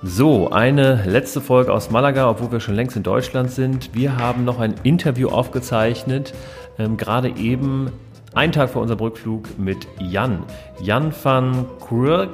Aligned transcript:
So, 0.00 0.50
eine 0.50 1.02
letzte 1.06 1.40
Folge 1.40 1.72
aus 1.72 1.90
Malaga, 1.90 2.30
obwohl 2.30 2.52
wir 2.52 2.60
schon 2.60 2.76
längst 2.76 2.96
in 2.96 3.02
Deutschland 3.02 3.50
sind. 3.50 3.96
Wir 3.96 4.16
haben 4.16 4.44
noch 4.44 4.60
ein 4.60 4.74
Interview 4.84 5.28
aufgezeichnet, 5.28 6.34
ähm, 6.78 6.96
gerade 6.96 7.30
eben 7.30 7.90
einen 8.32 8.52
Tag 8.52 8.70
vor 8.70 8.82
unserem 8.82 9.00
Rückflug 9.00 9.58
mit 9.58 9.88
Jan. 9.98 10.44
Jan 10.80 11.12
van 11.20 11.66
Kurk, 11.80 12.30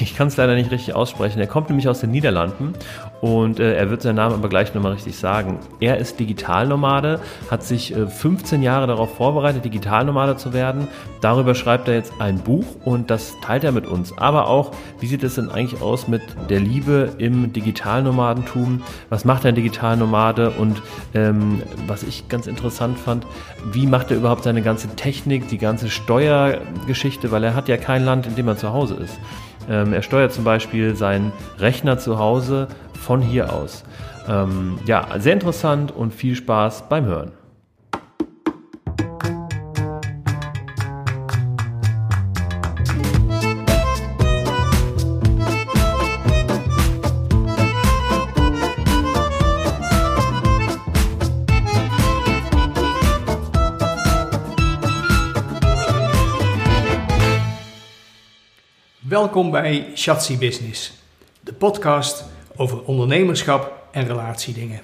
ich 0.00 0.16
kann 0.16 0.28
es 0.28 0.36
leider 0.38 0.54
nicht 0.54 0.70
richtig 0.70 0.94
aussprechen. 0.94 1.38
Er 1.38 1.46
kommt 1.46 1.68
nämlich 1.68 1.86
aus 1.88 2.00
den 2.00 2.10
Niederlanden 2.10 2.72
und 3.20 3.58
äh, 3.58 3.74
er 3.74 3.90
wird 3.90 4.02
seinen 4.02 4.16
Namen 4.16 4.34
aber 4.34 4.48
gleich 4.48 4.74
nochmal 4.74 4.92
richtig 4.92 5.16
sagen. 5.16 5.58
Er 5.80 5.98
ist 5.98 6.20
Digitalnomade, 6.20 7.20
hat 7.50 7.64
sich 7.64 7.94
äh, 7.94 8.06
15 8.06 8.62
Jahre 8.62 8.86
darauf 8.86 9.16
vorbereitet, 9.16 9.64
Digitalnomade 9.64 10.36
zu 10.36 10.52
werden. 10.52 10.86
Darüber 11.20 11.54
schreibt 11.54 11.88
er 11.88 11.94
jetzt 11.94 12.12
ein 12.20 12.38
Buch 12.38 12.64
und 12.84 13.10
das 13.10 13.34
teilt 13.40 13.64
er 13.64 13.72
mit 13.72 13.86
uns. 13.86 14.16
Aber 14.18 14.46
auch, 14.46 14.70
wie 15.00 15.06
sieht 15.06 15.24
es 15.24 15.34
denn 15.34 15.50
eigentlich 15.50 15.82
aus 15.82 16.06
mit 16.06 16.22
der 16.48 16.60
Liebe 16.60 17.10
im 17.18 17.52
Digitalnomadentum? 17.52 18.82
Was 19.08 19.24
macht 19.24 19.44
ein 19.46 19.56
Digitalnomade? 19.56 20.50
Und 20.50 20.80
ähm, 21.14 21.62
was 21.88 22.04
ich 22.04 22.28
ganz 22.28 22.46
interessant 22.46 22.98
fand, 22.98 23.26
wie 23.72 23.86
macht 23.86 24.12
er 24.12 24.16
überhaupt 24.16 24.44
seine 24.44 24.62
ganze 24.62 24.88
Technik, 24.94 25.48
die 25.48 25.58
ganze 25.58 25.90
Steuergeschichte? 25.90 27.32
Weil 27.32 27.42
er 27.42 27.54
hat 27.56 27.68
ja 27.68 27.78
kein 27.78 28.04
Land, 28.04 28.26
in 28.26 28.36
dem 28.36 28.46
er 28.46 28.56
zu 28.56 28.72
Hause 28.72 28.94
ist. 28.94 29.18
Ähm, 29.68 29.92
er 29.92 30.02
steuert 30.02 30.32
zum 30.32 30.44
Beispiel 30.44 30.96
seinen 30.96 31.32
Rechner 31.58 31.98
zu 31.98 32.18
Hause 32.18 32.68
von 32.98 33.20
hier 33.22 33.52
aus. 33.52 33.84
Ähm, 34.28 34.78
ja, 34.84 35.18
sehr 35.18 35.32
interessant 35.32 35.92
und 35.92 36.12
viel 36.12 36.34
Spaß 36.34 36.88
beim 36.88 37.06
Hören. 37.06 37.32
Welkom 59.00 59.50
bij 59.50 59.86
Shatsi 59.94 60.36
Business, 60.36 60.92
de 61.40 61.52
podcast 61.52 62.24
over 62.58 62.88
ondernemerschap 62.88 63.88
en 63.92 64.06
relatiedingen. 64.06 64.80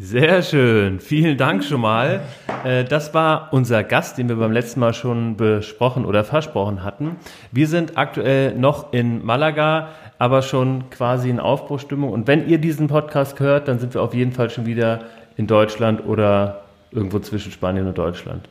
Sehr 0.00 0.42
schön. 0.42 1.00
Vielen 1.00 1.36
Dank 1.36 1.64
schon 1.64 1.80
mal. 1.80 2.20
Äh, 2.64 2.84
Das 2.84 3.12
war 3.14 3.48
unser 3.52 3.82
Gast, 3.82 4.16
den 4.16 4.28
wir 4.28 4.36
beim 4.36 4.52
letzten 4.52 4.78
Mal 4.78 4.94
schon 4.94 5.36
besprochen 5.36 6.04
oder 6.04 6.22
versprochen 6.22 6.84
hatten. 6.84 7.16
Wir 7.50 7.66
sind 7.66 7.98
aktuell 7.98 8.54
noch 8.56 8.92
in 8.92 9.24
Malaga, 9.26 9.88
aber 10.18 10.42
schon 10.42 10.88
quasi 10.90 11.30
in 11.30 11.40
Aufbruchstimmung. 11.40 12.12
Und 12.12 12.28
wenn 12.28 12.48
ihr 12.48 12.58
diesen 12.58 12.86
Podcast 12.86 13.40
hört, 13.40 13.66
dann 13.66 13.80
sind 13.80 13.92
wir 13.94 14.02
auf 14.02 14.14
jeden 14.14 14.30
Fall 14.30 14.50
schon 14.50 14.66
wieder 14.66 15.00
in 15.36 15.48
Deutschland 15.48 16.06
oder 16.06 16.62
irgendwo 16.92 17.18
zwischen 17.18 17.50
Spanien 17.50 17.88
und 17.88 17.98
Deutschland. 17.98 18.48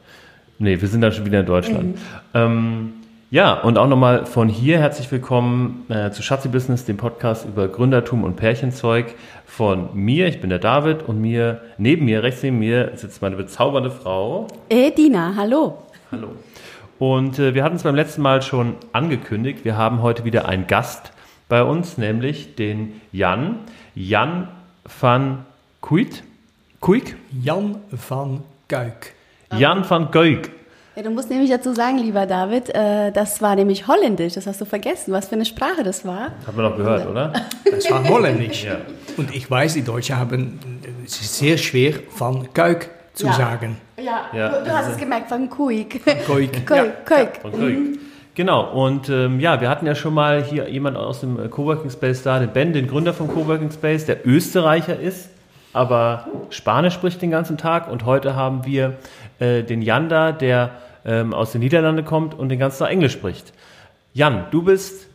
Nee, 0.59 0.81
wir 0.81 0.88
sind 0.89 1.00
dann 1.00 1.14
schon 1.14 1.25
wieder 1.25 1.39
in 1.39 1.45
Deutschland. 1.45 1.98
Ähm, 2.33 2.94
ja, 3.30 3.53
und 3.59 3.78
auch 3.78 3.88
nochmal 3.88 4.25
von 4.25 4.47
hier 4.47 4.80
herzlich 4.80 5.11
willkommen 5.11 5.86
äh, 5.89 6.11
zu 6.11 6.23
Schatzi 6.23 6.47
Business, 6.47 6.86
dem 6.86 6.95
Podcast 6.95 7.45
über 7.45 7.67
Gründertum 7.67 8.23
und 8.23 8.38
Pärchenzeug 8.38 9.16
von 9.45 9.89
mir. 9.94 10.28
Ich 10.28 10.39
bin 10.39 10.50
der 10.50 10.59
David 10.59 11.03
und 11.03 11.20
mir, 11.20 11.61
neben 11.78 12.05
mir, 12.05 12.23
rechts 12.23 12.42
neben 12.44 12.59
mir, 12.59 12.94
sitzt 12.95 13.22
meine 13.22 13.36
bezaubernde 13.36 13.92
Frau. 13.92 14.48
Äh, 14.70 14.92
Dina, 14.92 15.33
hallo. 15.36 15.78
Hallo. 16.09 16.30
Und 17.00 17.38
äh, 17.38 17.53
wir 17.53 17.66
hatten 17.66 17.75
es 17.75 17.83
beim 17.83 17.95
letzten 17.95 18.22
Mal 18.22 18.42
schon 18.42 18.75
angekündigt. 18.94 19.66
Wir 19.66 19.75
haben 19.75 20.02
heute 20.02 20.23
wieder 20.23 20.48
einen 20.48 20.66
Gast 20.66 21.11
bei 21.50 21.64
uns, 21.64 21.98
nämlich 21.98 22.55
den 22.55 23.02
Jan. 23.11 23.59
Jan 23.94 24.48
van 25.00 25.45
Kuit. 25.81 26.23
Kuik? 26.80 27.17
Jan 27.44 27.75
van 27.92 28.42
Kuik. 28.70 29.14
Jan 29.52 29.89
van 29.89 30.11
Kuik. 30.11 30.56
Ja, 30.97 31.03
du 31.03 31.11
musst 31.11 31.30
nämlich 31.30 31.52
dazu 31.52 31.73
sagen, 31.73 31.99
lieber 31.99 32.25
David, 32.25 32.73
äh, 32.73 33.11
das 33.11 33.39
war 33.39 33.55
nämlich 33.55 33.87
Holländisch. 33.87 34.33
Das 34.33 34.47
hast 34.47 34.59
du 34.59 34.65
vergessen, 34.65 35.13
was 35.13 35.27
für 35.27 35.35
eine 35.35 35.45
Sprache 35.45 35.83
das 35.83 36.03
war. 36.08 36.31
Haben 36.47 36.58
wir 36.58 36.63
noch 36.63 36.75
gehört, 36.75 37.08
oder? 37.08 37.33
Das 37.71 37.91
war 37.91 38.03
Holländisch. 38.09 38.63
Ja. 38.63 38.77
Und 39.15 39.36
ich 39.36 39.49
weiß, 39.52 39.75
die 39.75 39.83
Deutschen 39.83 40.17
haben 40.17 40.59
es 41.05 41.21
ist 41.21 41.37
sehr 41.37 41.55
schwer 41.59 41.93
van 42.17 42.52
Kuik 42.52 42.89
zu 43.13 43.27
Ja. 43.27 43.33
sagen. 43.33 43.77
Ja, 43.97 44.25
Ja, 44.33 44.49
du, 44.49 44.63
du 44.65 44.71
hast 44.71 44.77
also- 44.86 44.91
es 44.93 44.97
gemerkt, 44.97 45.30
von 45.30 45.47
Kuik. 45.47 46.02
Kuik. 46.25 46.65
Kuik, 46.67 47.05
Kuik. 47.05 47.30
Von 47.43 47.52
Kuik. 47.52 47.99
Genau, 48.33 48.71
und 48.71 49.07
ähm, 49.09 49.39
ja, 49.39 49.61
wir 49.61 49.69
hatten 49.69 49.86
ja 49.86 49.93
schon 49.93 50.15
mal 50.15 50.43
hier 50.43 50.67
jemand 50.67 50.97
aus 50.97 51.19
dem 51.19 51.39
äh, 51.39 51.47
Coworking 51.47 51.91
Space 51.91 52.23
da, 52.23 52.39
den 52.39 52.49
Ben, 52.49 52.73
den 52.73 52.87
Gründer 52.87 53.13
vom 53.13 53.27
Coworking 53.27 53.69
Space, 53.71 54.05
der 54.07 54.25
Österreicher 54.25 54.99
ist, 54.99 55.30
aber 55.73 56.27
Spanisch 56.49 56.95
spricht 56.95 57.21
den 57.21 57.30
ganzen 57.30 57.57
Tag. 57.59 57.87
Und 57.91 58.03
heute 58.05 58.36
haben 58.36 58.65
wir 58.65 58.93
äh, 59.37 59.61
den 59.61 59.83
Jan 59.83 60.09
da, 60.09 60.31
der 60.31 60.71
ähm, 61.07 61.33
aus 61.33 61.53
den 61.53 61.61
Niederlanden 61.61 62.05
kommt 62.05 62.35
und 62.35 62.49
den 62.49 62.59
ganzen 62.59 62.79
Tag 62.79 62.91
Englisch 62.91 63.13
spricht. 63.13 63.53
Jan, 64.13 64.45
du 64.51 64.61
bist 64.61 65.07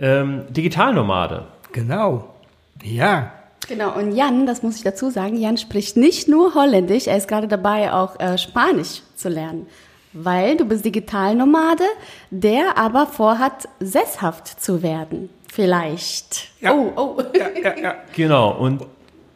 ähm, 0.00 0.42
Digitalnomade. 0.48 1.46
Genau. 1.72 2.34
Ja. 2.82 3.32
Genau, 3.68 3.96
und 3.96 4.12
Jan, 4.12 4.46
das 4.46 4.62
muss 4.62 4.76
ich 4.76 4.82
dazu 4.82 5.10
sagen, 5.10 5.36
Jan 5.36 5.56
spricht 5.56 5.96
nicht 5.96 6.28
nur 6.28 6.54
Holländisch, 6.54 7.06
er 7.06 7.16
ist 7.16 7.28
gerade 7.28 7.46
dabei, 7.46 7.92
auch 7.92 8.18
äh, 8.18 8.36
Spanisch 8.38 9.02
zu 9.14 9.28
lernen. 9.28 9.66
Weil 10.12 10.56
du 10.56 10.64
bist 10.64 10.84
Digitalnomade, 10.84 11.84
der 12.30 12.76
aber 12.76 13.06
vorhat, 13.06 13.68
sesshaft 13.80 14.60
zu 14.62 14.82
werden. 14.82 15.30
Vielleicht. 15.50 16.48
Ja. 16.60 16.74
Oh, 16.74 16.92
oh. 16.96 17.22
Ja, 17.34 17.46
ja, 17.62 17.78
ja. 17.78 17.94
Genau, 18.14 18.50
und 18.50 18.84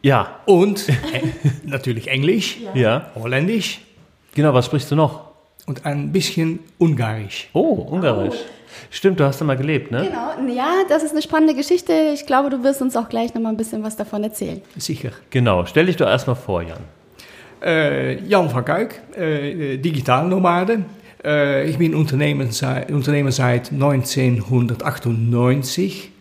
ja, 0.01 0.39
Und 0.45 0.87
äh, 0.89 0.93
natürlich 1.63 2.07
Englisch, 2.07 2.59
ja, 2.75 3.11
Holländisch 3.15 3.81
genau, 4.37 4.53
was 4.53 4.67
sprichst 4.67 4.89
du 4.91 4.95
noch? 4.95 5.26
Und 5.65 5.85
ein 5.85 6.11
bisschen 6.11 6.59
Ungarisch. 6.77 7.49
Oh, 7.53 7.87
Ungarisch. 7.91 8.35
Stimmt, 8.91 9.19
du 9.19 9.25
hast 9.25 9.41
da 9.41 9.45
mal 9.45 9.57
gelebt, 9.57 9.91
ne? 9.91 10.07
Genau, 10.07 10.53
ja, 10.55 10.67
das 10.87 11.03
ist 11.03 11.11
eine 11.11 11.21
spannende 11.21 11.55
Geschichte. 11.55 12.11
Ich 12.13 12.25
glaube, 12.25 12.49
du 12.49 12.63
wirst 12.63 12.81
uns 12.81 12.95
auch 12.95 13.09
gleich 13.09 13.33
nochmal 13.33 13.51
ein 13.53 13.57
bisschen 13.57 13.83
was 13.83 13.95
davon 13.95 14.23
erzählen. 14.23 14.61
Sicher. 14.77 15.09
Genau, 15.31 15.65
stell 15.65 15.87
dich 15.87 15.95
doch 15.97 16.07
erstmal 16.07 16.35
vor, 16.35 16.61
Jan. 16.61 16.77
Äh, 17.61 18.21
Jan 18.23 18.53
van 18.53 18.63
Kuik, 18.63 19.01
äh, 19.17 19.77
Digitalnomade. 19.77 20.83
Äh, 21.23 21.67
ich 21.67 21.77
bin 21.79 21.95
Unternehmer, 21.95 22.45
seit- 22.51 22.91
Unternehmer 22.91 23.31
seit 23.31 23.71
1998. 23.71 26.11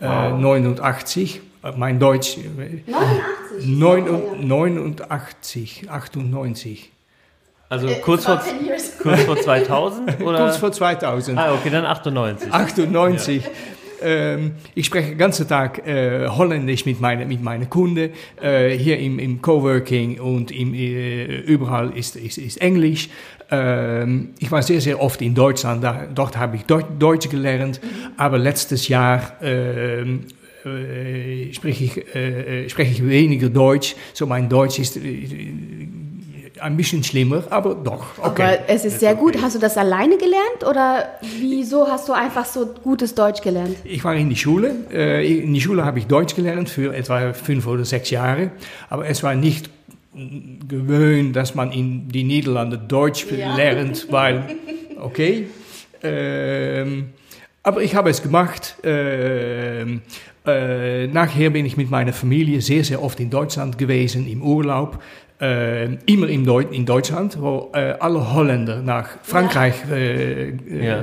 Äh, 0.00 0.30
89. 0.32 1.40
Äh, 1.62 1.72
Mein 1.76 2.00
Deutsch. 2.00 2.36
Äh, 2.38 2.80
89. 2.90 3.78
neun- 3.78 4.48
89, 4.48 5.88
98. 5.88 6.90
Also 7.68 7.88
kurz 8.02 8.24
vor, 8.24 8.40
kurz 9.02 9.22
vor 9.22 9.36
2000 9.40 10.20
oder? 10.20 10.38
Kurz 10.38 10.56
vor 10.58 10.72
2000. 10.72 11.38
ah, 11.38 11.54
okay, 11.54 11.70
dann 11.70 11.84
98. 11.84 12.52
98. 12.52 13.42
Ähm, 14.02 14.52
ich 14.74 14.86
spreche 14.86 15.10
den 15.10 15.18
ganzen 15.18 15.48
Tag 15.48 15.86
äh, 15.86 16.28
Holländisch 16.28 16.84
mit 16.84 17.00
meinen 17.00 17.28
mit 17.28 17.42
meine 17.42 17.66
Kunden. 17.66 18.10
Äh, 18.40 18.70
hier 18.76 18.98
im, 18.98 19.18
im 19.18 19.40
Coworking 19.40 20.20
und 20.20 20.50
im, 20.50 20.74
äh, 20.74 21.24
überall 21.40 21.90
ist, 21.96 22.14
ist, 22.16 22.38
ist 22.38 22.60
Englisch. 22.60 23.08
Ähm, 23.50 24.30
ich 24.38 24.50
war 24.50 24.62
sehr, 24.62 24.80
sehr 24.80 25.00
oft 25.00 25.22
in 25.22 25.34
Deutschland. 25.34 25.82
Da, 25.82 26.06
dort 26.14 26.36
habe 26.36 26.56
ich 26.56 26.64
Deu 26.64 26.82
Deutsch 26.98 27.28
gelernt. 27.28 27.80
Aber 28.16 28.38
letztes 28.38 28.88
Jahr 28.88 29.32
ähm, 29.40 30.26
äh, 30.64 31.52
spreche, 31.52 31.84
ich, 31.84 32.14
äh, 32.14 32.68
spreche 32.68 32.92
ich 32.92 33.06
weniger 33.06 33.48
Deutsch. 33.48 33.96
So 34.12 34.26
mein 34.26 34.48
Deutsch 34.48 34.78
ist 34.78 34.96
äh, 34.96 35.28
ein 36.60 36.76
bisschen 36.76 37.02
schlimmer, 37.04 37.44
aber 37.50 37.74
doch. 37.74 38.06
Okay. 38.22 38.42
Aber 38.42 38.58
es 38.68 38.84
ist 38.84 39.00
sehr 39.00 39.14
gut. 39.14 39.40
Hast 39.42 39.54
du 39.56 39.58
das 39.58 39.76
alleine 39.76 40.16
gelernt 40.16 40.64
oder 40.68 41.18
wieso 41.38 41.86
hast 41.88 42.08
du 42.08 42.12
einfach 42.12 42.44
so 42.44 42.66
gutes 42.82 43.14
Deutsch 43.14 43.42
gelernt? 43.42 43.76
Ich 43.84 44.02
war 44.04 44.14
in 44.14 44.28
die 44.30 44.36
Schule. 44.36 44.74
Äh, 44.92 45.38
In 45.42 45.52
die 45.54 45.60
Schule 45.60 45.84
habe 45.84 45.98
ich 45.98 46.06
Deutsch 46.06 46.34
gelernt 46.34 46.68
für 46.68 46.94
etwa 46.94 47.32
fünf 47.32 47.66
oder 47.66 47.84
sechs 47.84 48.10
Jahre. 48.10 48.50
Aber 48.88 49.06
es 49.06 49.22
war 49.22 49.34
nicht 49.34 49.70
gewöhnt, 50.68 51.36
dass 51.36 51.54
man 51.54 51.72
in 51.72 52.08
die 52.08 52.24
Niederlande 52.24 52.78
Deutsch 52.78 53.26
Ja. 53.30 53.54
lernt, 53.54 54.06
weil, 54.10 54.56
okay. 55.00 55.48
Ähm, 56.02 57.10
aber 57.62 57.82
ich 57.82 57.94
habe 57.94 58.10
es 58.10 58.22
gemacht. 58.22 58.76
Ähm, 58.82 60.00
äh, 60.46 61.08
nachher 61.08 61.50
bin 61.50 61.66
ich 61.66 61.76
mit 61.76 61.90
meiner 61.90 62.12
Familie 62.12 62.60
sehr, 62.60 62.84
sehr 62.84 63.02
oft 63.02 63.18
in 63.20 63.28
Deutschland 63.30 63.78
gewesen, 63.78 64.26
im 64.28 64.42
Urlaub. 64.42 65.02
Äh, 65.38 65.96
immer 66.06 66.28
in, 66.28 66.46
Deu 66.46 66.62
in 66.62 66.86
Deutschland, 66.86 67.36
wo 67.38 67.70
äh, 67.74 67.94
alle 68.00 68.32
Holländer 68.32 68.80
nach 68.80 69.06
Frankreich 69.22 69.74
äh, 69.92 70.48
Ja. 70.50 71.02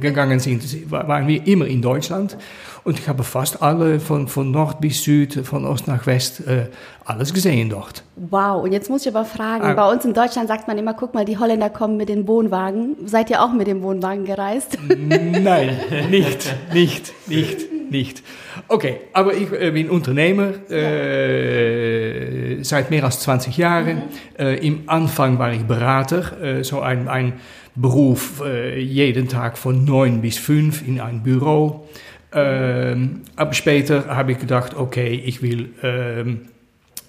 gegangen 0.00 0.40
sind, 0.40 0.90
wa- 0.90 1.06
waren 1.06 1.26
wir 1.28 1.46
immer 1.46 1.66
in 1.66 1.82
Deutschland. 1.82 2.38
Und 2.84 2.98
ich 2.98 3.08
habe 3.08 3.22
fast 3.24 3.62
alle, 3.62 4.00
von, 4.00 4.26
von 4.28 4.50
Nord 4.50 4.80
bis 4.80 5.02
Süd, 5.04 5.34
von 5.46 5.66
Ost 5.66 5.86
nach 5.86 6.06
West, 6.06 6.46
äh, 6.46 6.66
alles 7.04 7.34
gesehen 7.34 7.68
dort. 7.68 8.02
Wow, 8.16 8.62
und 8.64 8.72
jetzt 8.72 8.88
muss 8.88 9.02
ich 9.06 9.14
aber 9.14 9.26
fragen, 9.26 9.64
Ah. 9.64 9.74
bei 9.74 9.90
uns 9.92 10.04
in 10.06 10.14
Deutschland 10.14 10.48
sagt 10.48 10.66
man 10.66 10.78
immer, 10.78 10.94
guck 10.94 11.12
mal, 11.12 11.24
die 11.26 11.36
Holländer 11.38 11.68
kommen 11.68 11.98
mit 11.98 12.08
den 12.08 12.26
Wohnwagen. 12.26 12.96
Seid 13.04 13.28
ihr 13.28 13.42
auch 13.42 13.52
mit 13.52 13.66
dem 13.66 13.82
Wohnwagen 13.82 14.24
gereist? 14.24 14.78
Nein, 14.88 15.76
nicht, 16.10 16.54
nicht, 16.72 17.12
nicht. 17.28 17.66
Nicht. 17.90 18.22
Okay, 18.68 18.96
aber 19.12 19.34
ich 19.34 19.52
äh, 19.52 19.70
bin 19.70 19.90
Unternehmer 19.90 20.52
äh, 20.70 22.62
seit 22.62 22.90
mehr 22.90 23.04
als 23.04 23.20
20 23.20 23.56
Jahren. 23.56 24.02
Äh, 24.38 24.66
Im 24.66 24.84
Anfang 24.86 25.38
war 25.38 25.52
ich 25.52 25.62
Berater, 25.62 26.40
äh, 26.42 26.64
so 26.64 26.80
ein, 26.80 27.08
ein 27.08 27.34
Beruf 27.74 28.42
äh, 28.44 28.80
jeden 28.80 29.28
Tag 29.28 29.58
von 29.58 29.84
9 29.84 30.20
bis 30.20 30.38
5 30.38 30.86
in 30.86 31.00
ein 31.00 31.22
Büro. 31.22 31.88
Ähm, 32.32 33.22
aber 33.36 33.52
später 33.52 34.06
habe 34.08 34.32
ich 34.32 34.38
gedacht, 34.38 34.74
okay, 34.74 35.22
ich 35.24 35.42
will 35.42 35.70
ähm, 35.82 36.48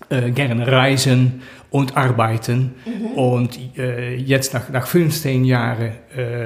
äh, 0.10 0.32
gerne 0.32 0.72
reisen 0.72 1.42
und 1.72 1.98
arbeiten. 1.98 2.76
Und 3.16 3.60
äh, 3.78 4.16
jetzt 4.16 4.54
nach, 4.54 4.70
nach 4.70 4.88
15 4.88 5.46
Jahren 5.46 5.92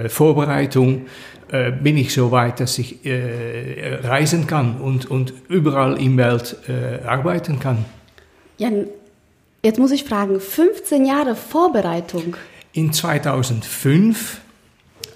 Vorbereitung 0.08 1.04
äh, 1.52 1.72
bin 1.72 1.98
ich 1.98 2.14
so 2.14 2.32
weit, 2.32 2.60
dass 2.60 2.78
ich 2.78 3.06
äh, 3.06 3.96
reisen 4.04 4.46
kann 4.46 4.80
und, 4.80 5.10
und 5.10 5.34
überall 5.48 6.00
in 6.00 6.16
der 6.16 6.34
Welt 6.34 6.56
äh, 6.68 7.06
arbeiten 7.06 7.60
kann. 7.60 7.86
Jan, 8.58 8.88
jetzt 9.64 9.80
muss 9.80 9.92
ich 9.92 10.04
fragen, 10.04 10.40
15 10.40 11.06
Jahre 11.06 11.36
Vorbereitung. 11.36 12.36
In 12.74 12.94
2005 12.94 14.42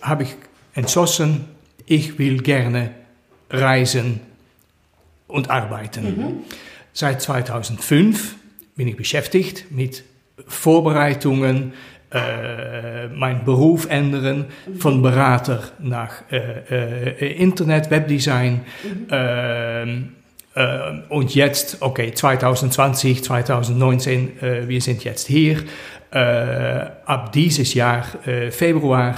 habe 0.01 0.23
ich 0.23 0.35
entschlossen, 0.73 1.45
ich 1.85 2.17
will 2.17 2.41
gerne 2.41 2.91
reisen 3.49 4.19
und 5.27 5.49
arbeiten. 5.49 6.43
Seit 6.93 7.21
2005 7.21 8.35
bin 8.75 8.87
ich 8.87 8.97
beschäftigt 8.97 9.65
mit 9.71 10.03
Vorbereitungen, 10.47 11.73
äh, 12.13 13.07
meinen 13.07 13.43
Beruf 13.43 13.87
ändern, 13.89 14.45
von 14.77 15.01
Berater 15.01 15.63
nach 15.79 16.29
äh, 16.31 17.17
äh, 17.19 17.33
Internet, 17.33 17.89
Webdesign. 17.89 18.61
Ähm, 19.09 20.11
äh, 20.55 20.79
und 21.09 21.33
jetzt, 21.33 21.81
okay, 21.81 22.13
2020, 22.13 23.23
2019, 23.23 24.41
äh, 24.41 24.67
wir 24.67 24.81
sind 24.81 25.03
jetzt 25.03 25.27
hier. 25.27 25.63
Äh, 26.11 26.85
ab 27.05 27.31
dieses 27.31 27.73
Jahr, 27.73 28.05
Februar 28.51 29.15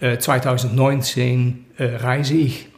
äh, 0.00 0.18
2019, 0.18 1.66
äh, 1.78 1.84
reise 1.96 2.34
ich. 2.34 2.68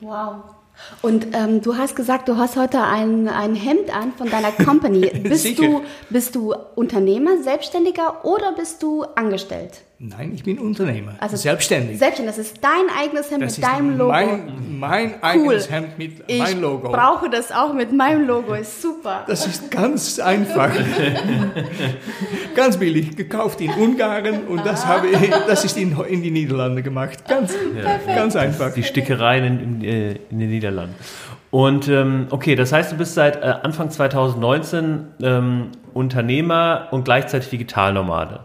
Wow. 0.00 0.54
Und 1.02 1.28
ähm, 1.34 1.62
du 1.62 1.76
hast 1.76 1.96
gesagt, 1.96 2.28
du 2.28 2.36
hast 2.36 2.56
heute 2.56 2.82
ein, 2.82 3.28
ein 3.28 3.54
Hemd 3.54 3.94
an 3.94 4.12
von 4.12 4.30
deiner 4.30 4.52
Company. 4.52 5.00
Bist 5.22 5.58
du, 5.58 5.82
bist 6.10 6.34
du 6.34 6.54
Unternehmer, 6.74 7.42
Selbstständiger 7.42 8.24
oder 8.24 8.52
bist 8.52 8.82
du 8.82 9.02
angestellt? 9.02 9.82
Nein, 10.00 10.32
ich 10.34 10.42
bin 10.42 10.58
Unternehmer, 10.58 11.12
Also 11.20 11.36
selbstständig. 11.36 11.98
Selbstständig, 11.98 12.34
das 12.34 12.46
ist 12.46 12.58
dein 12.62 12.86
eigenes 12.98 13.30
Hemd 13.30 13.44
Das 13.44 13.56
mit 13.56 13.64
ist 13.64 13.72
deinem 13.72 13.96
Logo. 13.96 14.10
Mein, 14.10 14.78
mein 14.78 15.22
eigenes 15.22 15.70
Hemd 15.70 15.96
mit 15.98 16.24
ich 16.26 16.38
meinem 16.38 16.60
Logo. 16.60 16.90
brauche 16.90 17.30
das 17.30 17.52
auch 17.52 17.72
mit 17.72 17.92
meinem 17.92 18.26
Logo, 18.26 18.54
ist 18.54 18.82
super. 18.82 19.24
Das 19.28 19.46
ist 19.46 19.70
ganz 19.70 20.18
einfach. 20.18 20.70
ganz 22.56 22.76
billig, 22.76 23.16
gekauft 23.16 23.60
in 23.60 23.70
Ungarn 23.70 24.46
und 24.48 24.66
das, 24.66 24.84
habe 24.84 25.06
ich, 25.08 25.30
das 25.46 25.64
ist 25.64 25.76
in, 25.76 25.96
in 26.08 26.22
die 26.22 26.30
Niederlande 26.32 26.82
gemacht. 26.82 27.26
Ganz, 27.28 27.54
ganz 28.06 28.34
einfach. 28.34 28.74
Die 28.74 28.82
Stickereien 28.82 29.44
in, 29.44 29.60
in, 29.60 29.84
äh, 29.84 30.18
in 30.28 30.40
den 30.40 30.50
Niederlanden. 30.50 30.94
Und 31.50 31.86
ähm, 31.86 32.26
okay, 32.30 32.56
das 32.56 32.72
heißt, 32.72 32.90
du 32.90 32.96
bist 32.96 33.14
seit 33.14 33.36
äh, 33.36 33.54
Anfang 33.62 33.88
2019 33.88 35.06
ähm, 35.22 35.68
Unternehmer 35.92 36.88
und 36.90 37.04
gleichzeitig 37.04 37.48
Digitalnomade. 37.50 38.40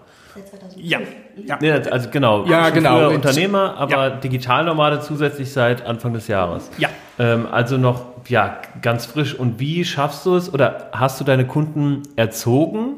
Ja, 0.76 1.00
ja. 1.46 1.58
Nee, 1.62 1.72
also 1.72 2.10
genau, 2.10 2.46
Ja, 2.46 2.70
genau. 2.70 3.10
Unternehmer, 3.10 3.76
aber 3.78 4.08
ja. 4.08 4.10
Digitalnomade 4.12 5.00
zusätzlich 5.02 5.52
seit 5.52 5.86
Anfang 5.86 6.14
des 6.14 6.28
Jahres. 6.28 6.70
Ja. 6.78 6.90
Ähm, 7.18 7.48
also 7.52 7.78
noch 7.78 8.04
ja 8.28 8.58
ganz 8.82 9.06
frisch. 9.06 9.36
Und 9.36 9.60
wie 9.60 9.84
schaffst 9.86 10.26
du 10.26 10.36
es 10.36 10.54
oder 10.54 10.90
hast 10.92 11.20
du 11.20 11.24
deine 11.24 11.46
Kunden 11.46 12.04
erzogen, 12.16 12.96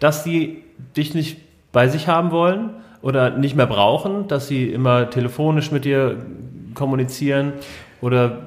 dass 0.00 0.24
sie 0.24 0.62
dich 0.96 1.14
nicht 1.14 1.38
bei 1.72 1.88
sich 1.88 2.08
haben 2.08 2.30
wollen 2.30 2.70
oder 3.02 3.30
nicht 3.30 3.56
mehr 3.56 3.66
brauchen, 3.66 4.28
dass 4.28 4.48
sie 4.48 4.70
immer 4.70 5.10
telefonisch 5.10 5.70
mit 5.70 5.84
dir 5.84 6.16
kommunizieren 6.74 7.52
oder 8.00 8.38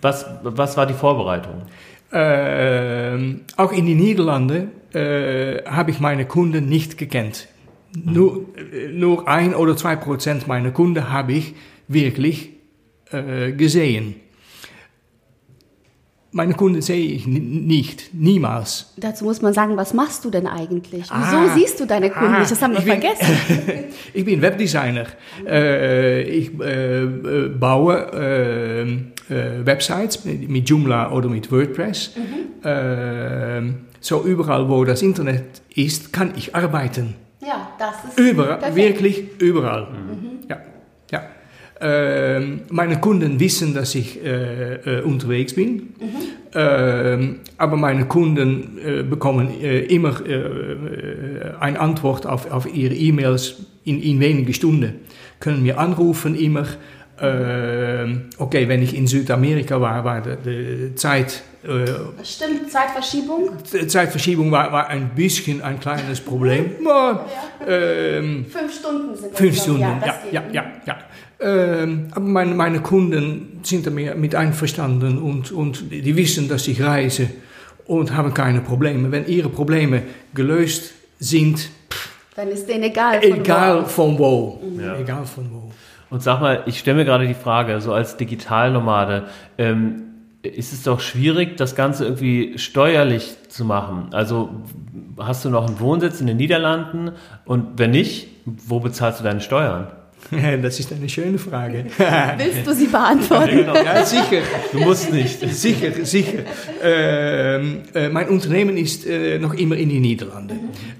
was, 0.00 0.26
was 0.42 0.76
war 0.76 0.86
die 0.86 0.94
Vorbereitung? 0.94 1.62
Ähm, 2.12 3.42
auch 3.56 3.72
in 3.72 3.86
die 3.86 3.94
Niederlande 3.94 4.68
äh, 4.92 5.64
habe 5.64 5.90
ich 5.90 6.00
meine 6.00 6.26
Kunden 6.26 6.68
nicht 6.68 6.98
gekannt. 6.98 7.48
Nur, 7.94 8.46
nur 8.92 9.28
ein 9.28 9.54
oder 9.54 9.76
zwei 9.76 9.96
Prozent 9.96 10.46
meiner 10.48 10.70
Kunden 10.70 11.10
habe 11.10 11.32
ich 11.34 11.54
wirklich 11.88 12.50
äh, 13.10 13.52
gesehen. 13.52 14.14
Meine 16.34 16.54
Kunden 16.54 16.80
sehe 16.80 17.04
ich 17.04 17.26
nicht, 17.26 18.14
niemals. 18.14 18.94
Dazu 18.96 19.24
muss 19.26 19.42
man 19.42 19.52
sagen, 19.52 19.76
was 19.76 19.92
machst 19.92 20.24
du 20.24 20.30
denn 20.30 20.46
eigentlich? 20.46 21.02
Wieso 21.02 21.12
Ah. 21.12 21.54
siehst 21.54 21.78
du 21.78 21.84
deine 21.86 22.08
Kunden 22.08 22.32
Ah, 22.36 22.38
nicht? 22.38 22.50
Das 22.50 22.62
haben 22.62 22.72
wir 22.72 22.78
ich 22.78 22.86
bin- 22.86 23.02
vergessen. 23.02 23.84
Ich 24.14 24.24
bin 24.24 24.40
Webdesigner. 24.40 25.06
Äh, 25.46 26.22
ich 26.22 26.58
äh, 26.58 27.48
baue 27.58 27.96
äh, 28.14 28.82
äh, 29.34 29.66
Websites 29.66 30.24
mit, 30.24 30.48
mit 30.48 30.70
Joomla 30.70 31.12
oder 31.12 31.28
mit 31.28 31.52
WordPress. 31.52 32.12
Äh, 32.64 33.62
so 34.00 34.22
überall, 34.24 34.66
wo 34.70 34.84
das 34.86 35.02
Internet 35.02 35.60
ist, 35.74 36.14
kann 36.14 36.32
ich 36.36 36.54
arbeiten. 36.54 37.14
Ja, 37.44 37.72
das 37.78 38.04
ist 38.04 38.18
Überall, 38.18 38.58
perfekt. 38.58 38.76
wirklich 38.76 39.24
überall. 39.40 39.88
Ja, 40.48 40.58
ja. 41.10 41.22
Ähm, 41.80 42.60
meine 42.70 43.00
Kunden 43.00 43.40
wissen, 43.40 43.74
dass 43.74 43.96
ich 43.96 44.24
äh, 44.24 44.74
äh, 44.74 45.02
unterwegs 45.02 45.54
bin, 45.54 45.94
ähm, 46.54 47.40
aber 47.58 47.76
meine 47.76 48.04
Kunden 48.06 48.78
äh, 48.78 49.02
bekommen 49.02 49.48
äh, 49.60 49.80
immer 49.86 50.14
eine 51.58 51.80
Antwort 51.80 52.26
auf, 52.26 52.48
auf 52.50 52.72
ihre 52.72 52.94
E-Mails 52.94 53.56
in, 53.84 54.00
in 54.00 54.20
wenige 54.20 54.54
Stunden. 54.54 55.00
Können 55.40 55.64
mir 55.64 55.78
anrufen 55.78 56.36
immer. 56.36 56.66
Ähm, 57.20 58.22
okay, 58.38 58.68
wenn 58.68 58.82
ich 58.82 58.96
in 58.96 59.06
Südamerika 59.08 59.80
war, 59.80 60.04
war 60.04 60.22
die, 60.22 60.88
die 60.90 60.94
Zeit 60.94 61.42
Stimmt, 62.24 62.70
Zeitverschiebung. 62.70 63.50
Zeitverschiebung 63.86 64.50
war, 64.50 64.72
war 64.72 64.88
ein 64.88 65.10
bisschen 65.14 65.62
ein 65.62 65.78
kleines 65.78 66.20
Problem. 66.20 66.72
Aber, 66.86 67.26
ähm, 67.66 68.46
Fünf 68.48 68.74
Stunden 68.78 69.16
sind 69.16 69.32
das. 69.32 69.38
fünf. 69.38 69.56
Stunden, 69.60 69.80
ja, 69.80 70.00
das 70.04 70.16
ja, 70.32 70.40
geht. 70.40 70.54
ja, 70.54 70.64
ja. 70.86 70.96
Ähm, 71.40 72.08
aber 72.12 72.24
meine, 72.24 72.54
meine 72.54 72.80
Kunden 72.80 73.60
sind 73.64 73.84
damit 73.86 74.16
mit 74.16 74.34
einverstanden 74.34 75.18
und, 75.18 75.50
und 75.50 75.90
die 75.90 76.16
wissen, 76.16 76.48
dass 76.48 76.68
ich 76.68 76.80
reise 76.82 77.28
und 77.86 78.14
haben 78.16 78.32
keine 78.32 78.60
Probleme. 78.60 79.10
Wenn 79.10 79.26
ihre 79.26 79.48
Probleme 79.48 80.04
gelöst 80.34 80.92
sind, 81.18 81.68
Dann 82.36 82.48
ist 82.48 82.66
denen 82.68 82.84
egal. 82.84 83.20
von 83.20 83.32
egal 83.32 83.82
wo. 83.82 83.88
von 83.88 84.18
wo. 84.18 84.62
Ja. 84.80 84.96
Egal 84.98 85.24
von 85.26 85.50
wo. 85.52 85.72
Und 86.10 86.22
sag 86.22 86.40
mal, 86.40 86.62
ich 86.66 86.78
stelle 86.78 86.98
mir 86.98 87.04
gerade 87.04 87.26
die 87.26 87.34
Frage, 87.34 87.80
so 87.80 87.92
als 87.92 88.16
Digitalnomade, 88.16 89.24
ähm, 89.58 90.11
ist 90.42 90.72
es 90.72 90.82
doch 90.82 91.00
schwierig, 91.00 91.56
das 91.56 91.74
Ganze 91.76 92.04
irgendwie 92.04 92.58
steuerlich 92.58 93.36
zu 93.48 93.64
machen. 93.64 94.08
Also 94.12 94.50
hast 95.18 95.44
du 95.44 95.50
noch 95.50 95.66
einen 95.66 95.78
Wohnsitz 95.80 96.20
in 96.20 96.26
den 96.26 96.36
Niederlanden 96.36 97.12
und 97.44 97.78
wenn 97.78 97.92
nicht, 97.92 98.28
wo 98.44 98.80
bezahlst 98.80 99.20
du 99.20 99.24
deine 99.24 99.40
Steuern? 99.40 99.88
Das 100.62 100.78
ist 100.78 100.92
eine 100.92 101.08
schöne 101.08 101.36
Frage. 101.36 101.86
Willst 102.36 102.64
du 102.64 102.72
sie 102.72 102.86
beantworten? 102.86 103.66
ja, 103.84 104.04
sicher. 104.04 104.42
Du 104.72 104.78
musst 104.78 105.12
nicht. 105.12 105.40
Sicher, 105.52 106.04
sicher. 106.04 106.38
Ähm, 106.82 107.82
äh, 107.92 108.08
mein 108.08 108.28
Unternehmen 108.28 108.76
ist 108.76 109.04
äh, 109.04 109.38
noch 109.40 109.52
immer 109.52 109.76
in 109.76 109.88
die 109.88 109.98
Niederlande. 109.98 110.54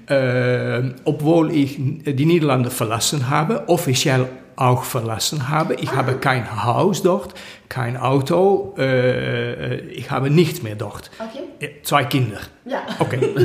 Ähm, 0.09 0.95
obwohl 1.05 1.55
ich 1.55 1.77
die 1.77 2.25
Niederlande 2.25 2.69
verlassen 2.69 3.29
habe, 3.29 3.69
offiziell 3.69 4.27
auch 4.55 4.83
verlassen 4.83 5.49
habe. 5.49 5.75
Ich 5.75 5.91
habe 5.91 6.15
kein 6.15 6.63
Haus 6.63 7.01
dort, 7.03 7.33
kein 7.69 7.97
Auto, 7.97 8.75
äh, 8.77 9.79
ich 9.87 10.11
habe 10.11 10.29
nichts 10.29 10.61
mehr 10.61 10.75
dort. 10.75 11.09
Okay. 11.17 11.71
Zwei 11.83 12.03
Kinder. 12.05 12.39
Ja. 12.65 12.83
Okay. 12.99 13.19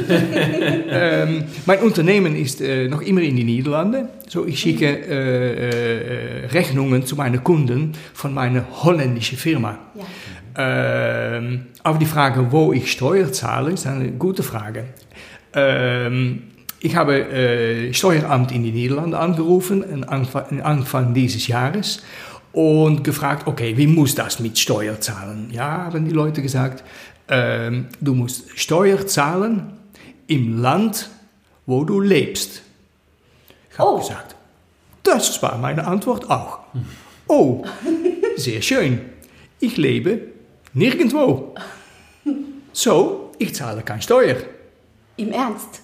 ähm, 0.90 1.44
mein 1.66 1.78
Unternehmen 1.80 2.36
ist 2.36 2.60
äh, 2.60 2.88
noch 2.88 3.00
immer 3.00 3.22
in 3.22 3.36
die 3.36 3.44
Niederlande. 3.44 4.08
So, 4.28 4.46
ich 4.46 4.60
schicke 4.60 4.86
äh, 4.86 6.42
äh, 6.42 6.46
Rechnungen 6.48 7.06
zu 7.06 7.16
meinen 7.16 7.42
Kunden 7.42 7.92
von 8.12 8.34
meiner 8.34 8.64
holländischen 8.82 9.38
Firma. 9.38 9.78
Ja. 9.94 10.04
Ähm, 10.58 11.66
die 12.00 12.06
Frage, 12.06 12.52
wo 12.52 12.72
ich 12.72 12.92
Steuer 12.92 13.32
zahle, 13.32 13.72
ist 13.72 13.86
eine 13.86 14.12
gute 14.12 14.42
Frage. 14.42 14.84
Ähm, 15.54 16.42
ich 16.80 16.96
habe 16.96 17.20
äh, 17.30 17.92
Steueramt 17.92 18.52
in 18.52 18.62
die 18.62 18.72
Niederlande 18.72 19.18
angerufen, 19.18 20.04
Anfang, 20.04 21.14
dieses 21.14 21.46
Jahres, 21.46 22.02
und 22.52 23.04
gefragt, 23.04 23.46
okay, 23.46 23.76
wie 23.76 23.86
muss 23.86 24.14
das 24.14 24.40
mit 24.40 24.58
Steuer 24.58 25.00
zahlen? 25.00 25.50
Ja, 25.52 25.84
haben 25.86 26.04
die 26.06 26.12
Leute 26.14 26.40
gesagt, 26.42 26.82
ähm, 27.28 27.86
du 28.00 28.14
musst 28.14 28.58
Steuer 28.58 29.06
zahlen 29.06 29.72
im 30.26 30.60
Land, 30.60 31.10
wo 31.66 31.84
du 31.84 32.00
lebst. 32.00 32.62
Ich 33.72 33.78
habe 33.78 33.90
Oh. 33.90 33.98
gesagt, 33.98 34.34
das 35.02 35.40
war 35.42 35.58
meine 35.58 35.86
Antwort 35.86 36.28
auch. 36.30 36.60
Oh, 37.28 37.64
sehr 38.36 38.62
schön. 38.62 39.00
ich 39.60 39.76
lebe 39.76 40.20
nirgendwo. 40.74 41.54
So, 42.72 43.32
ich 43.38 43.54
zahle 43.54 43.82
keine 43.82 44.02
Steuer. 44.02 44.36
Im 45.16 45.32
Ernst? 45.32 45.82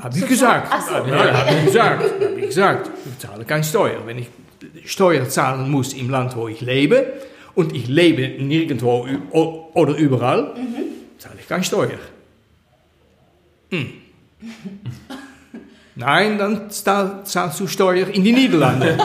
Habe 0.00 0.18
ich 0.18 0.26
gesagt. 0.26 0.68
Ach 0.70 0.80
so. 0.86 0.94
Ja, 1.10 1.32
habe 1.46 1.54
ich 1.58 1.64
gesagt. 1.66 2.02
Habe 2.02 2.40
ich 2.40 2.46
gesagt. 2.46 2.90
Ich 3.06 3.18
zahle 3.18 3.44
keine 3.44 3.64
Steuer. 3.64 4.06
Wenn 4.06 4.18
ich 4.18 4.28
Steuer 4.84 5.28
zahlen 5.28 5.70
muss 5.70 5.92
im 5.94 6.10
Land, 6.10 6.36
wo 6.36 6.48
ich 6.48 6.60
lebe, 6.60 7.12
und 7.54 7.74
ich 7.74 7.88
lebe 7.88 8.40
nirgendwo 8.42 9.06
oder 9.74 9.94
überall, 9.96 10.54
zahle 11.18 11.36
ich 11.40 11.48
keine 11.48 11.64
Steuer. 11.64 11.98
Hm. 13.70 13.92
Nein, 15.96 16.38
dann 16.38 16.70
zahl- 16.70 17.24
zahlst 17.24 17.58
du 17.58 17.66
Steuer 17.66 18.06
in 18.08 18.22
die 18.22 18.32
Niederlande. 18.32 18.96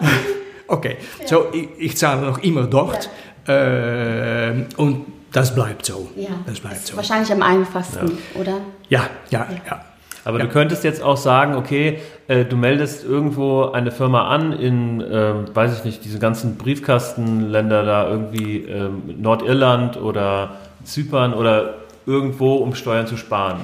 okay, 0.66 0.96
so 1.26 1.48
ich, 1.52 1.68
ich 1.78 1.96
zahle 1.96 2.22
noch 2.22 2.38
immer 2.38 2.66
dort. 2.66 3.10
Ähm, 3.46 4.66
und 4.78 5.04
das 5.32 5.54
bleibt 5.54 5.84
so. 5.84 6.08
Ja, 6.16 6.30
das 6.46 6.60
bleibt 6.60 6.76
ist 6.76 6.86
so. 6.86 6.96
wahrscheinlich 6.96 7.30
am 7.32 7.42
einfachsten, 7.42 8.16
oder? 8.34 8.60
Ja, 8.88 9.10
ja, 9.30 9.46
ja. 9.66 9.84
Aber 10.24 10.38
Ja. 10.38 10.44
du 10.46 10.50
könntest 10.52 10.84
jetzt 10.84 11.02
auch 11.02 11.16
sagen, 11.16 11.54
okay, 11.56 11.98
äh, 12.28 12.44
du 12.44 12.56
meldest 12.56 13.04
irgendwo 13.04 13.70
eine 13.72 13.90
Firma 13.90 14.28
an 14.28 14.52
in, 14.52 15.00
ähm, 15.00 15.44
weiß 15.52 15.78
ich 15.78 15.84
nicht, 15.84 16.04
diese 16.04 16.18
ganzen 16.18 16.56
Briefkastenländer 16.56 17.84
da 17.84 18.08
irgendwie 18.08 18.58
ähm, 18.58 19.02
Nordirland 19.20 19.96
oder 20.00 20.56
Zypern 20.84 21.34
oder 21.34 21.74
irgendwo, 22.06 22.54
um 22.56 22.74
Steuern 22.74 23.06
zu 23.06 23.16
sparen. 23.16 23.58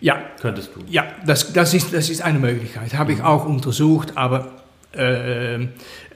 Ja, 0.00 0.16
Könntest 0.40 0.70
du. 0.76 0.80
Ja, 0.88 1.04
das, 1.26 1.52
das, 1.52 1.74
ist, 1.74 1.92
das 1.94 2.10
ist 2.10 2.22
eine 2.22 2.38
Möglichkeit. 2.38 2.94
Habe 2.94 3.12
ich 3.12 3.22
auch 3.22 3.46
untersucht, 3.46 4.12
aber 4.16 4.46
äh, 4.96 5.54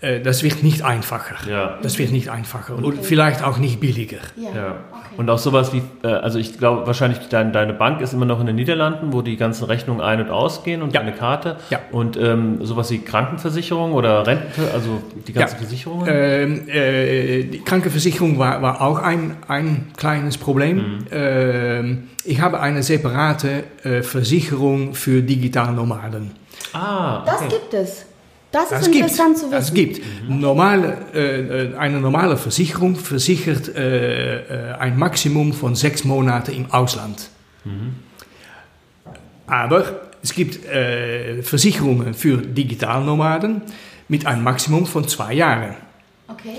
äh, 0.00 0.20
das 0.22 0.42
wird 0.42 0.62
nicht 0.62 0.82
einfacher. 0.82 1.36
Ja. 1.48 1.78
Das 1.82 1.98
wird 1.98 2.10
nicht 2.12 2.28
einfacher 2.28 2.74
und 2.76 3.04
vielleicht 3.04 3.42
auch 3.44 3.58
nicht 3.58 3.80
billiger. 3.80 4.18
Ja. 4.36 4.50
Ja. 4.54 4.66
Okay. 4.90 5.00
Und 5.16 5.30
auch 5.30 5.38
sowas 5.38 5.72
wie, 5.72 5.82
äh, 6.02 6.08
also 6.08 6.38
ich 6.40 6.58
glaube 6.58 6.86
wahrscheinlich 6.86 7.20
dein, 7.30 7.52
deine 7.52 7.72
Bank 7.72 8.00
ist 8.00 8.12
immer 8.12 8.24
noch 8.26 8.40
in 8.40 8.46
den 8.46 8.56
Niederlanden, 8.56 9.12
wo 9.12 9.22
die 9.22 9.36
ganzen 9.36 9.64
Rechnungen 9.64 10.00
ein- 10.00 10.20
und 10.20 10.30
ausgehen 10.30 10.82
und 10.82 10.92
Ja. 10.92 11.00
deine 11.00 11.12
Karte. 11.12 11.56
Ja. 11.70 11.78
Und 11.92 12.16
ähm, 12.16 12.64
sowas 12.66 12.90
wie 12.90 12.98
Krankenversicherung 12.98 13.92
oder 13.92 14.26
Renten, 14.26 14.62
also 14.74 15.00
die 15.26 15.32
ganzen 15.32 15.54
Ja. 15.54 15.60
Versicherungen. 15.60 16.06
Ähm, 16.10 16.68
äh, 16.68 17.44
die 17.44 17.60
Krankenversicherung 17.64 18.38
war, 18.38 18.60
war 18.60 18.80
auch 18.82 18.98
ein, 18.98 19.36
ein 19.46 19.92
kleines 19.96 20.36
Problem. 20.36 21.06
Ähm, 21.12 22.08
ich 22.24 22.40
habe 22.40 22.58
eine 22.60 22.82
separate 22.82 23.64
äh, 23.84 24.02
Versicherung 24.02 24.94
für 24.94 25.22
Digitalnomaden. 25.22 26.32
ah, 26.72 27.22
Das 27.24 27.36
okay. 27.42 27.48
gibt 27.50 27.74
es. 27.74 28.06
Das, 28.54 28.68
Das 28.68 28.82
ist 28.82 28.92
gibt 28.92 29.02
interessant 29.04 29.36
zu 29.36 29.46
wissen. 29.46 29.50
Das 29.52 29.74
gibt. 29.74 30.00
Normale, 30.28 30.96
äh, 31.12 31.72
äh, 31.72 31.76
eine 31.76 31.98
normale 32.00 32.36
Versicherung 32.36 32.94
versichert 32.94 33.74
äh, 33.74 34.70
äh, 34.70 34.74
ein 34.78 34.96
Maximum 34.96 35.52
von 35.52 35.74
sechs 35.74 36.04
Monaten 36.04 36.52
im 36.52 36.70
Ausland. 36.70 37.30
Aber 39.46 40.02
es 40.22 40.32
gibt 40.32 40.64
äh, 40.66 41.42
Versicherungen 41.42 42.14
für 42.14 42.36
Digitalnomaden 42.38 43.62
mit 44.08 44.24
einem 44.26 44.44
Maximum 44.44 44.86
von 44.86 45.08
zwei 45.08 45.34
Jahren. 45.34 45.74
Okay. 46.28 46.58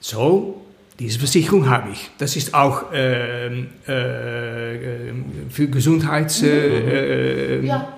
So, 0.00 0.60
diese 0.98 1.18
Versicherung 1.18 1.70
habe 1.70 1.90
ich. 1.92 2.10
Das 2.18 2.36
ist 2.36 2.52
auch 2.54 2.84
ähm, 2.92 3.68
äh, 3.88 4.74
äh, 4.74 5.12
für 5.48 5.68
Gesundheitsversicherung. 5.68 7.62
Äh, 7.62 7.66
Ja. 7.66 7.88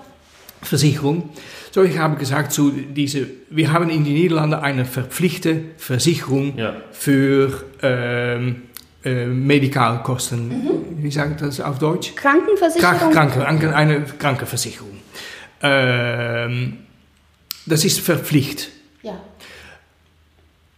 So, 1.74 1.82
ich 1.82 1.98
habe 1.98 2.14
gesagt, 2.14 2.52
zu 2.52 2.70
diese, 2.70 3.26
wir 3.50 3.72
haben 3.72 3.90
in 3.90 4.04
den 4.04 4.14
Niederlanden 4.14 4.54
eine 4.60 4.84
verpflichtete 4.84 5.60
Versicherung 5.76 6.56
Ja. 6.56 6.76
für 6.92 7.64
ähm, 7.82 8.62
äh, 9.04 9.26
Medikalkosten. 9.26 10.52
Wie 10.98 11.10
sagt 11.10 11.42
das 11.42 11.60
auf 11.60 11.80
Deutsch? 11.80 12.14
Krankenversicherung. 12.14 12.96
Krank, 13.00 13.12
Kranke, 13.12 13.40
Kranke, 13.40 13.74
eine 13.74 14.02
Krankenversicherung. 14.02 14.98
Ähm, 15.62 16.76
das 17.66 17.84
ist 17.84 17.98
verpflichtet. 17.98 18.68
Ja. 19.02 19.18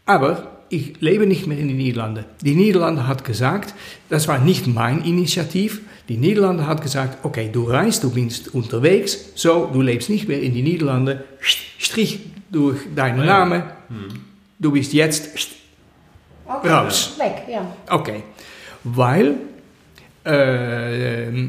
Aber 0.07 0.63
ich 0.71 0.99
lebe 1.03 1.27
nicht 1.27 1.47
mehr 1.47 1.59
in 1.59 1.69
den 1.69 1.77
Niederlanden. 1.77 2.25
Die 2.41 2.55
Niederlande 2.55 3.07
hat 3.07 3.23
gesagt, 3.23 3.75
das 4.09 4.29
war 4.29 4.39
nicht 4.39 4.67
mein 4.67 5.05
Initiativ. 5.05 5.83
Die 6.09 6.17
Niederlande 6.17 6.67
hat 6.67 6.83
gesagt, 6.83 7.25
okay, 7.25 7.51
du 7.53 7.65
reist, 7.65 8.05
du 8.05 8.11
bist 8.11 8.55
unterwegs, 8.55 9.33
so, 9.35 9.69
du 9.73 9.83
lebst 9.83 10.09
nicht 10.09 10.29
mehr 10.29 10.41
in 10.41 10.55
die 10.55 10.63
Niederlande, 10.63 11.25
Strich 11.41 12.21
durch 12.51 12.79
deinen 12.95 13.21
ja. 13.21 13.25
Namen, 13.25 13.63
du 14.59 14.71
bist 14.71 14.93
jetzt 14.93 15.37
Okay. 16.49 16.69
Raus. 16.69 17.17
Weg, 17.19 17.43
ja. 17.49 17.67
Okay, 17.91 18.23
weil 18.85 19.35
äh, 20.25 21.49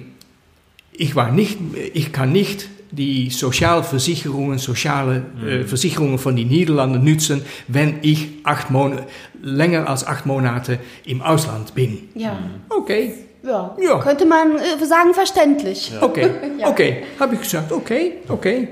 ich 0.92 1.16
war 1.16 1.32
nicht, 1.32 1.60
ich 1.94 2.12
kann 2.12 2.32
nicht 2.32 2.68
die 2.90 3.30
Sozialversicherungen, 3.30 4.58
soziale 4.58 5.26
äh, 5.46 5.64
Versicherungen 5.66 6.18
von 6.18 6.36
den 6.36 6.48
Niederlanden 6.48 7.04
nutzen, 7.04 7.44
wenn 7.68 8.00
ich 8.02 8.28
acht 8.44 8.72
Monate, 8.72 9.06
länger 9.42 9.88
als 9.88 10.08
acht 10.08 10.26
Monate 10.26 10.80
im 11.06 11.22
Ausland 11.22 11.76
bin. 11.76 12.10
Ja. 12.16 12.40
Okay, 12.70 13.14
Ja. 13.44 13.76
Ja. 13.80 14.00
Könnte 14.00 14.26
man 14.26 14.58
äh, 14.58 14.86
sagen, 14.86 15.14
verständlich. 15.14 15.92
okay, 16.02 16.30
Ja. 16.60 16.68
okay, 16.70 17.04
habe 17.20 17.36
ich 17.36 17.42
gesagt, 17.42 17.72
okay, 17.72 18.20
okay, 18.28 18.68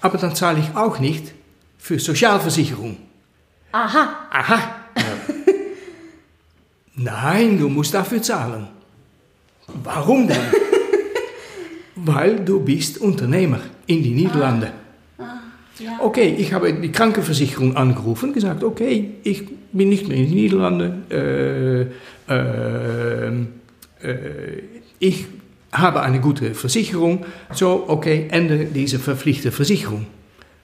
aber 0.00 0.18
dann 0.18 0.34
zahle 0.34 0.60
ich 0.60 0.76
auch 0.76 0.98
nicht 1.00 1.32
für 1.78 1.98
Sozialversicherung. 1.98 2.96
Aha. 3.72 4.08
Aha. 4.30 4.58
Nein, 6.96 7.58
du 7.58 7.68
musst 7.68 7.92
dafür 7.94 8.22
zahlen. 8.22 8.68
Warum 9.82 10.28
denn? 10.28 10.36
Weil 11.96 12.36
du 12.44 12.60
bist 12.60 12.98
Unternehmer 13.00 13.60
in 13.86 14.02
die 14.02 14.10
Niederlande. 14.14 14.72
Ja. 15.78 15.98
Okay, 15.98 16.36
ich 16.38 16.52
habe 16.52 16.72
die 16.72 16.92
Krankenversicherung 16.92 17.76
angerufen 17.76 18.28
und 18.28 18.34
gesagt, 18.34 18.62
okay, 18.62 19.14
ich 19.24 19.44
bin 19.72 19.88
nicht 19.88 20.06
mehr 20.06 20.16
in 20.18 20.28
die 20.28 20.34
Niederlande. 20.34 20.94
Äh, 21.10 22.32
äh, 22.32 23.28
äh, 23.28 23.32
ich 24.98 25.26
habe 25.72 26.02
eine 26.02 26.20
gute 26.20 26.54
Versicherung. 26.54 27.24
So, 27.52 27.84
okay, 27.88 28.28
Ende 28.30 28.66
dieser 28.66 28.98
verpflichtete 28.98 29.52
Versicherung. 29.52 30.06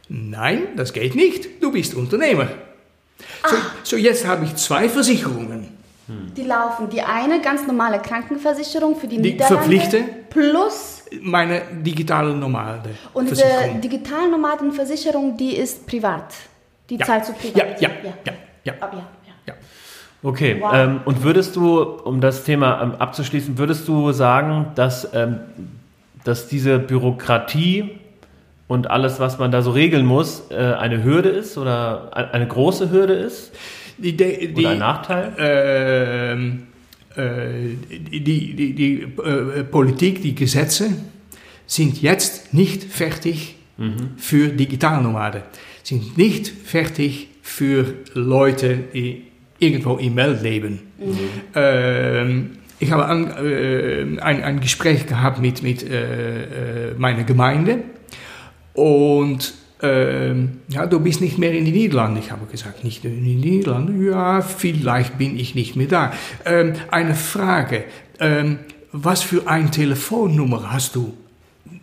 Nein, 0.09 0.63
das 0.77 0.93
geht 0.93 1.15
nicht. 1.15 1.63
Du 1.63 1.73
bist 1.73 1.95
Unternehmer. 1.95 2.49
So, 3.49 3.57
so 3.83 3.97
jetzt 3.97 4.27
habe 4.27 4.45
ich 4.45 4.55
zwei 4.57 4.89
Versicherungen. 4.89 5.69
Die 6.37 6.43
laufen. 6.43 6.91
Die 6.91 7.01
eine 7.03 7.41
ganz 7.41 7.67
normale 7.67 8.01
Krankenversicherung 8.01 8.97
für 8.97 9.07
die, 9.07 9.17
Die 9.17 9.31
Niederlande. 9.33 9.55
verpflichte? 9.59 10.05
Plus. 10.29 11.05
Meine 11.23 11.63
digitale 11.83 12.35
normale 12.35 12.83
Und 13.15 13.31
diese 13.31 13.43
Versicherung. 13.43 13.81
Digitalnomadenversicherung, 13.81 15.37
die 15.37 15.57
ist 15.57 15.87
privat. 15.87 16.35
Die 16.89 16.97
Ja. 16.97 17.07
zahlst 17.07 17.31
du 17.31 17.33
privat. 17.35 17.81
Ja, 17.81 17.89
ja, 17.89 17.95
ja, 18.27 18.33
ja. 18.65 18.73
Ah, 18.81 18.91
ja, 18.93 19.09
ja. 19.47 19.55
Okay, 20.23 20.57
Wow. 20.61 20.71
ähm, 20.75 21.01
und 21.07 21.23
würdest 21.23 21.57
du, 21.57 21.81
um 21.83 22.21
das 22.21 22.45
Thema 22.45 22.83
ähm, 22.83 22.93
abzuschließen, 22.99 23.57
würdest 23.57 23.89
du 23.89 24.13
sagen, 24.13 24.67
dass, 24.75 25.09
ähm, 25.15 25.39
dass 26.25 26.47
diese 26.49 26.79
Bürokratie 26.79 27.91
und 28.69 28.91
alles, 28.91 29.19
was 29.19 29.39
man 29.39 29.51
da 29.51 29.63
so 29.63 29.71
regeln 29.71 30.05
muss, 30.05 30.45
äh, 30.51 30.55
eine 30.57 31.03
Hürde 31.03 31.31
ist 31.31 31.57
oder 31.57 32.11
ein- 32.15 32.31
eine 32.33 32.47
große 32.47 32.91
Hürde 32.91 33.15
ist 33.15 33.53
Die, 33.97 34.15
die, 34.17 34.53
die, 34.53 34.61
oder 34.61 34.71
ein 34.73 34.79
Nachteil? 34.79 35.33
ähm, 35.39 36.63
äh, 37.17 37.75
die, 37.91 38.21
die, 38.23 38.55
die, 38.55 38.75
die 38.75 39.03
äh, 39.25 39.65
Politik, 39.65 40.21
die 40.23 40.35
Gesetze 40.35 40.91
sind 41.67 42.03
jetzt 42.03 42.53
nicht 42.53 42.85
fertig 42.85 43.57
für 44.19 44.49
Digitalnomaden. 44.49 45.41
Sind 45.83 46.19
nicht 46.19 46.47
fertig 46.49 47.29
für 47.41 47.95
Leute, 48.13 48.77
die 48.93 49.23
irgendwo 49.61 49.97
im 49.97 50.17
Welt 50.17 50.43
leben. 50.43 50.81
Ähm, 51.55 52.51
ich 52.81 52.91
habe 52.91 53.05
an, 53.05 53.31
äh, 53.31 54.21
ein, 54.21 54.43
ein 54.43 54.61
Gespräch 54.61 55.07
gehabt 55.07 55.41
mit, 55.41 55.63
mit 55.63 55.89
äh, 55.89 56.89
äh, 56.91 56.95
meiner 56.97 57.25
Gemeinde 57.25 57.79
und 58.75 59.55
ähm, 59.83 60.61
ja, 60.69 60.87
du 60.87 61.01
bist 61.01 61.21
nicht 61.21 61.39
mehr 61.39 61.53
in 61.53 61.65
die 61.65 61.73
Niederlande. 61.73 62.21
Ich 62.21 62.31
habe 62.31 62.47
gesagt, 62.47 62.85
nicht 62.85 63.05
in 63.05 63.25
die 63.25 63.35
Niederlande? 63.35 64.11
Ja, 64.11 64.43
vielleicht 64.43 65.17
bin 65.17 65.39
ich 65.39 65.55
nicht 65.55 65.77
mehr 65.77 65.87
da. 65.87 66.13
Ähm, 66.45 66.75
eine 66.91 67.15
Frage. 67.15 67.85
Ähm, 68.19 68.59
was 68.93 69.23
für 69.23 69.47
eine 69.49 69.71
Telefonnummer 69.71 70.73
hast 70.73 70.97
du 70.97 71.15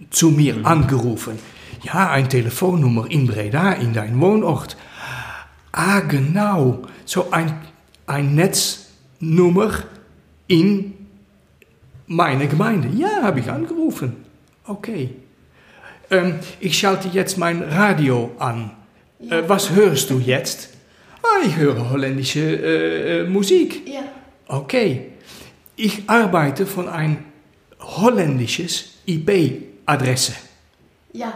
zu 0.09 0.29
mir 0.29 0.57
angerufen? 0.63 1.39
Ja, 1.83 2.09
eine 2.09 2.27
Telefonnummer 2.27 3.09
in 3.09 3.27
Breda, 3.27 3.73
in 3.73 3.93
dein 3.93 4.19
Wohnort. 4.19 4.77
Ah, 5.77 5.99
genau. 5.99 6.79
So 7.05 7.29
ein, 7.29 7.53
ein 8.07 8.33
Netznummer 8.33 9.71
in 10.47 10.95
meine 12.07 12.47
Gemeinde. 12.47 12.89
Ja, 12.97 13.21
habe 13.21 13.41
ich 13.41 13.51
angerufen. 13.51 14.25
Okay. 14.65 15.11
Ähm, 16.09 16.39
ich 16.59 16.79
schalte 16.79 17.09
jetzt 17.09 17.37
mein 17.37 17.61
Radio 17.61 18.31
an. 18.39 18.71
Äh, 19.29 19.43
was 19.45 19.69
hörst 19.69 20.09
du 20.09 20.17
jetzt? 20.17 20.69
Ah, 21.21 21.45
ich 21.45 21.55
höre 21.57 21.91
holländische 21.91 22.39
äh, 22.39 23.19
äh, 23.19 23.23
Musik. 23.29 23.87
Ja. 23.87 24.01
Okay. 24.47 25.11
Ich 25.75 26.09
arbeite 26.09 26.65
von 26.65 26.89
ein 26.89 27.23
holländisches 27.79 28.95
IP-Adresse. 29.05 30.33
Ja. 31.17 31.33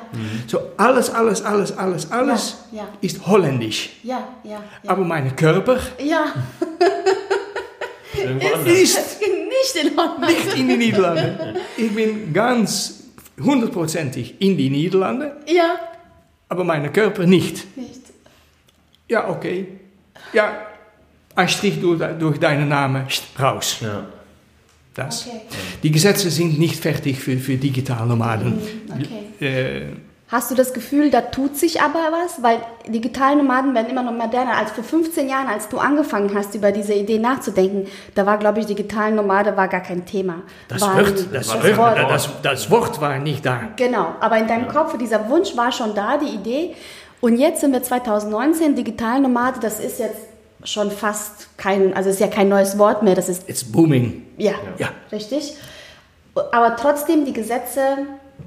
So 0.48 0.60
alles, 0.78 1.10
alles, 1.10 1.42
alles, 1.42 1.76
alles, 1.78 2.12
alles 2.12 2.58
Ja, 2.72 2.78
ja. 2.84 2.88
ist 3.02 3.26
holländisch. 3.26 3.90
Ja, 4.04 4.28
ja, 4.44 4.52
ja. 4.84 4.90
Aber 4.92 5.04
mein 5.04 5.36
Körper 5.36 5.78
ja, 6.00 6.26
ist 8.66 9.20
nicht 9.20 9.86
in 9.86 9.98
Ordnung. 9.98 10.30
nicht 10.30 10.56
in 10.58 10.68
die 10.68 10.78
Niederlande. 10.78 11.56
Ich 11.78 11.94
bin 11.96 12.32
ganz 12.34 13.04
hundertprozentig 13.42 14.36
in 14.40 14.58
die 14.58 14.70
Niederlande, 14.70 15.38
Ja, 15.48 15.76
aber 16.50 16.64
mein 16.64 16.92
Körper 16.94 17.26
nicht. 17.26 17.76
nicht. 17.78 18.02
Ja, 19.10 19.30
okay. 19.30 19.68
Ja, 20.34 20.68
ein 21.36 21.48
Strich 21.50 21.80
durch, 21.82 22.00
durch 22.20 22.40
deinen 22.40 22.70
Namen 22.70 23.08
raus. 23.40 23.78
Ja. 23.82 24.06
Das. 24.94 25.26
Okay. 25.26 25.42
Die 25.84 25.92
Gesetze 25.92 26.30
sind 26.30 26.60
nicht 26.60 26.76
fertig 26.76 27.18
für, 27.18 27.38
für 27.38 27.56
Digitalnomaden. 27.56 28.60
Okay. 28.90 29.08
Äh, 29.42 29.82
Hast 30.30 30.50
du 30.50 30.56
das 30.56 30.74
Gefühl, 30.74 31.10
da 31.12 31.20
tut 31.20 31.58
sich 31.58 31.82
aber 31.82 32.00
was? 32.14 32.42
Weil 32.42 32.60
Digitalnomaden 32.88 33.76
werden 33.76 33.90
immer 33.90 34.02
noch 34.02 34.14
moderner. 34.14 34.56
Als 34.58 34.72
vor 34.72 34.84
15 34.86 35.28
Jahren, 35.28 35.48
als 35.50 35.68
du 35.68 35.78
angefangen 35.78 36.32
hast, 36.34 36.56
über 36.56 36.72
diese 36.72 36.94
Idee 36.94 37.20
nachzudenken, 37.20 37.88
da 38.16 38.26
war, 38.26 38.38
glaube 38.38 38.62
ich, 38.62 38.66
Digitalnomade 38.66 39.58
war 39.58 39.68
gar 39.68 39.82
kein 39.82 40.06
Thema. 40.06 40.44
das, 40.70 40.82
war, 40.84 40.96
wird, 41.00 41.36
das, 41.36 41.48
das 41.50 41.64
wird, 41.64 41.76
Wort. 41.78 41.98
das, 42.10 42.30
das 42.44 42.72
Wort 42.72 43.02
war 43.02 43.20
nicht 43.20 43.46
da. 43.46 43.60
Genau, 43.76 44.16
aber 44.22 44.38
in 44.38 44.48
deinem 44.48 44.70
Kopf, 44.70 44.98
dieser 44.98 45.28
Wunsch 45.30 45.58
war 45.58 45.74
schon 45.74 45.94
da, 45.96 46.18
die 46.18 46.34
Idee. 46.34 46.76
Und 47.20 47.38
jetzt 47.38 47.60
sind 47.60 47.74
wir 47.74 47.84
2019, 47.84 48.76
Digitalnomade, 48.78 49.60
das 49.60 49.82
ist 49.82 50.00
jetzt 50.00 50.16
schon 50.64 50.92
fast 50.92 51.58
kein, 51.58 51.94
also 51.94 52.10
ist 52.10 52.22
ja 52.22 52.28
kein 52.28 52.48
neues 52.48 52.78
Wort 52.78 53.04
mehr, 53.04 53.16
das 53.16 53.28
ist, 53.28 53.50
It's 53.50 53.66
booming. 53.70 54.26
ja, 54.38 54.54
Ja. 54.78 54.88
richtig. 55.12 55.58
Aber 56.54 56.78
trotzdem, 56.78 57.26
die 57.26 57.34
Gesetze 57.34 57.98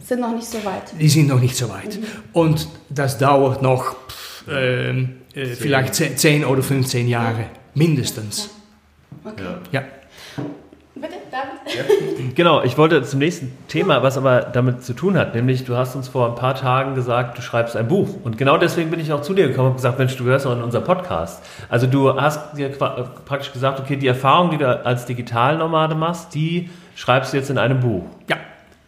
sind 0.01 0.21
noch 0.21 0.35
nicht 0.35 0.47
so 0.47 0.65
weit. 0.65 0.93
Die 0.99 1.09
sind 1.09 1.29
noch 1.29 1.41
nicht 1.41 1.57
so 1.57 1.69
weit. 1.69 1.99
Und 2.33 2.69
das 2.89 3.19
dauert 3.19 3.63
noch 3.63 3.97
pff, 4.09 4.45
ähm, 4.51 5.17
äh, 5.35 5.47
vielleicht 5.47 5.95
10, 5.95 6.17
10 6.17 6.45
oder 6.45 6.63
15 6.63 7.09
Jahre, 7.09 7.47
mindestens. 7.75 8.51
Okay. 9.25 9.43
Ja. 9.73 9.83
Bitte, 10.95 11.15
David? 11.31 12.35
Genau, 12.37 12.63
ich 12.63 12.79
wollte 12.79 13.03
zum 13.03 13.19
nächsten 13.19 13.53
Thema, 13.69 14.03
was 14.03 14.17
aber 14.17 14.43
damit 14.43 14.85
zu 14.85 14.93
tun 14.93 15.17
hat, 15.17 15.35
nämlich 15.35 15.65
du 15.65 15.77
hast 15.77 15.97
uns 15.97 16.09
vor 16.09 16.29
ein 16.29 16.35
paar 16.35 16.55
Tagen 16.55 16.95
gesagt, 16.95 17.37
du 17.37 17.43
schreibst 17.43 17.77
ein 17.77 17.89
Buch. 17.89 18.09
Und 18.23 18.39
genau 18.39 18.59
deswegen 18.59 18.91
bin 18.91 19.01
ich 19.01 19.13
auch 19.13 19.23
zu 19.23 19.35
dir 19.35 19.49
gekommen 19.49 19.71
und 19.71 19.77
gesagt, 19.77 19.99
Mensch, 19.99 20.17
du 20.17 20.25
hörst 20.25 20.47
auch 20.47 20.53
in 20.53 20.63
unser 20.63 20.81
Podcast. 20.81 21.45
Also 21.69 21.87
du 21.87 22.21
hast 22.21 22.57
dir 22.57 22.69
äh, 22.69 22.75
praktisch 23.25 23.53
gesagt, 23.53 23.81
okay, 23.81 23.97
die 23.97 24.07
Erfahrung, 24.07 24.51
die 24.51 24.59
du 24.59 24.85
als 24.85 25.07
Digitalnomade 25.07 25.95
machst, 25.95 26.35
die 26.35 26.71
schreibst 26.95 27.33
du 27.33 27.39
jetzt 27.39 27.51
in 27.51 27.59
einem 27.59 27.81
Buch. 27.81 28.05
Ja. 28.29 28.37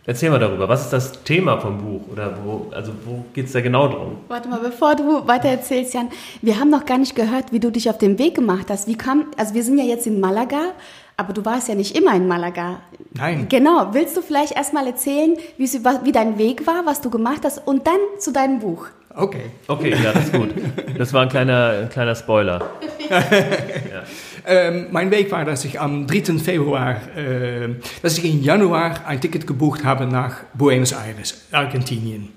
Erzähl 0.09 0.31
mal 0.31 0.39
darüber. 0.39 0.69
Was 0.69 0.83
ist 0.85 0.93
das 0.93 1.25
Thema 1.25 1.59
vom 1.59 1.79
Buch? 1.79 2.13
Oder 2.13 2.39
wo, 2.45 2.71
also 2.73 2.93
wo 3.05 3.25
geht 3.35 3.47
es 3.47 3.53
da 3.53 3.61
genau 3.61 3.89
drum? 3.89 4.19
Warte 4.29 4.49
mal, 4.49 4.61
bevor 4.61 4.95
du 4.95 5.27
weiter 5.27 5.49
erzählst, 5.49 5.95
Jan, 5.95 6.11
wir 6.43 6.61
haben 6.61 6.71
noch 6.71 6.87
gar 6.87 6.99
nicht 6.99 7.17
gehört, 7.17 7.53
wie 7.53 7.59
du 7.59 7.73
dich 7.73 7.91
auf 7.91 7.99
den 7.99 8.17
Weg 8.19 8.37
gemacht 8.37 8.67
hast. 8.71 8.87
Wie 8.87 8.97
kam, 8.97 9.27
also 9.37 9.55
wir 9.55 9.65
sind 9.65 9.79
ja 9.79 9.85
jetzt 9.85 10.07
in 10.07 10.21
Malaga, 10.21 10.75
aber 11.17 11.33
du 11.33 11.45
warst 11.45 11.69
ja 11.69 11.75
nicht 11.75 11.97
immer 11.99 12.15
in 12.15 12.29
Malaga. 12.29 12.81
Nein. 13.15 13.47
Genau, 13.49 13.89
willst 13.93 14.17
du 14.17 14.23
vielleicht 14.23 14.55
erstmal 14.55 14.87
erzählen, 14.87 15.37
wie, 15.57 15.65
wie 15.65 16.13
dein 16.13 16.39
Weg 16.39 16.69
war, 16.69 16.87
was 16.87 17.01
du 17.01 17.11
gemacht 17.11 17.41
hast 17.43 17.67
und 17.67 17.89
dann 17.89 17.99
zu 18.21 18.33
deinem 18.33 18.61
Buch? 18.61 18.87
Okay. 19.13 19.51
Okay, 19.67 19.97
ja, 20.03 20.13
das 20.13 20.27
ist 20.27 20.33
gut. 20.35 20.51
Das 20.97 21.13
war 21.15 21.23
ein 21.23 21.31
kleiner, 21.31 21.71
ein 21.83 21.89
kleiner 21.89 22.15
Spoiler. 22.15 22.61
Ähm, 24.49 24.87
mein 24.93 25.11
Weg 25.11 25.33
war, 25.33 25.45
dass 25.45 25.65
ich 25.65 25.81
am 25.81 26.07
3. 26.07 26.39
Februar, 26.39 27.01
äh, 27.17 27.69
dass 28.01 28.17
ich 28.17 28.25
im 28.25 28.43
Januar 28.43 29.05
ein 29.05 29.21
Ticket 29.21 29.45
gebucht 29.45 29.85
habe 29.85 30.07
nach 30.07 30.45
Buenos 30.55 30.93
Aires, 30.93 31.47
Argentinien. 31.51 32.29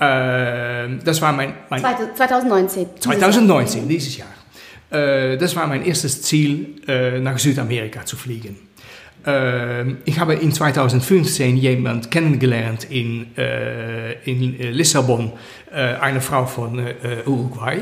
Ähm, 0.00 1.00
das 1.04 1.20
war 1.20 1.32
mein, 1.32 1.54
mein 1.68 1.80
Zweite- 1.80 2.14
2019. 2.14 2.86
2019, 3.00 3.88
dieses 3.88 4.16
Jahr. 4.16 4.28
Äh, 4.92 5.36
das 5.36 5.56
war 5.56 5.66
mein 5.66 5.84
erstes 5.84 6.22
Ziel, 6.22 6.76
äh, 6.86 7.18
nach 7.18 7.38
Südamerika 7.38 8.04
zu 8.04 8.16
fliegen. 8.16 8.56
Ähm, 9.26 9.98
ich 10.04 10.20
habe 10.20 10.34
in 10.34 10.52
2015 10.52 11.56
jemand 11.56 12.10
kennengelernt 12.10 12.86
in, 12.90 13.36
äh, 13.36 14.12
in 14.30 14.60
äh, 14.60 14.70
Lissabon, 14.70 15.32
eine 15.72 16.20
Frau 16.20 16.44
von 16.44 16.78
Uruguay. 17.24 17.78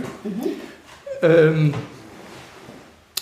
Ähm, 1.22 1.74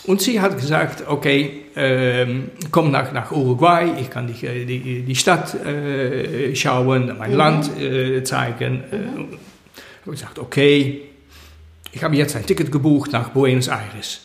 und 0.08 0.22
sie 0.22 0.40
hat 0.40 0.56
gesagt, 0.56 1.04
okay, 1.06 1.66
ähm, 1.76 2.50
komm 2.72 2.90
nach, 2.90 3.12
nach 3.12 3.30
Uruguay, 3.30 3.92
ich 4.00 4.08
kann 4.08 4.26
dich 4.26 4.40
die, 4.40 5.02
die 5.02 5.14
Stadt 5.14 5.54
äh, 5.54 6.54
schauen, 6.56 7.14
mein 7.18 7.34
Land 7.34 7.70
äh, 7.78 8.24
zeigen. 8.24 8.82
Äh, 8.90 8.96
habe 10.06 10.14
ich 10.14 10.20
gesagt, 10.20 10.38
okay, 10.38 11.02
ich 11.92 12.02
habe 12.02 12.16
jetzt 12.16 12.34
ein 12.36 12.46
Ticket 12.46 12.72
gebucht 12.72 13.12
nach 13.12 13.28
Buenos 13.28 13.68
Aires. 13.68 14.22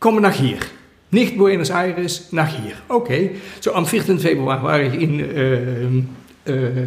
Komm 0.00 0.20
nach 0.20 0.34
hier. 0.34 0.58
Nicht 1.12 1.38
Buenos 1.38 1.70
Aires, 1.70 2.32
nach 2.32 2.48
hier. 2.48 2.74
Okay. 2.88 3.36
So 3.60 3.72
am 3.74 3.86
4. 3.86 4.18
Februar 4.18 4.60
war 4.64 4.80
ich 4.80 4.94
in, 4.94 5.20
äh, 5.20 6.86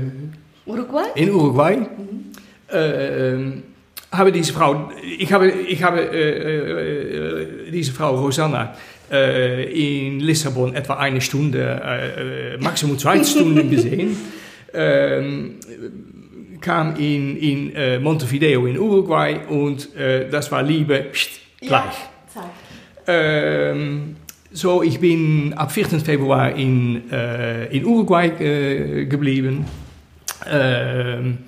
Uruguay? 0.65 1.05
in 1.15 1.31
Uruguay. 1.31 1.77
Ähm, 2.71 3.63
habe 4.13 4.31
diese 4.31 4.53
Frau, 4.53 4.91
ich 5.19 5.31
habe, 5.33 5.49
ich 5.49 5.83
habe 5.83 5.99
äh, 5.99 7.67
äh, 7.67 7.71
diese 7.71 7.91
Frau 7.91 8.15
Rosanna 8.15 8.75
äh, 9.11 10.05
in 10.05 10.19
Lissabon 10.19 10.75
etwa 10.75 10.95
eine 10.95 11.19
Stunde, 11.19 11.81
äh, 11.83 12.53
äh, 12.53 12.57
maximum 12.57 12.97
zwei 12.97 13.23
Stunden 13.23 13.69
gesehen. 13.69 14.15
Ähm, 14.73 15.55
kam 16.61 16.95
in, 16.95 17.37
in 17.37 17.75
äh, 17.75 17.99
Montevideo 17.99 18.65
in 18.65 18.79
Uruguay 18.79 19.37
und 19.49 19.89
das 20.31 20.49
war 20.49 20.63
Liebe 20.63 21.07
pst, 21.11 21.31
gleich. 21.59 21.93
Ja. 22.33 22.49
Ähm, 23.05 24.15
so, 24.53 24.81
ich 24.81 24.99
bin 24.99 25.53
ab 25.55 25.73
4. 25.73 25.99
Februar 25.99 26.55
in, 26.55 27.09
in 27.69 27.85
Uruguay 27.85 28.29
geblieben 29.09 29.65
ähm, 30.49 31.39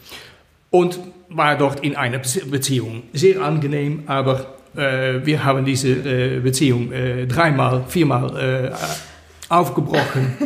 und 0.69 0.99
war 1.36 1.58
dort 1.58 1.82
in 1.82 1.95
einer 1.95 2.17
Bezie- 2.19 2.50
Beziehung. 2.50 3.04
Sehr 3.13 3.41
angenehm, 3.41 4.04
aber 4.08 4.56
äh, 4.76 5.26
wir 5.26 5.43
haben 5.43 5.65
diese 5.65 5.89
äh, 5.89 6.39
Beziehung 6.39 6.91
äh, 6.91 7.28
dreimal, 7.28 7.84
viermal 7.88 8.71
äh, 8.71 9.54
aufgebrochen. 9.54 10.38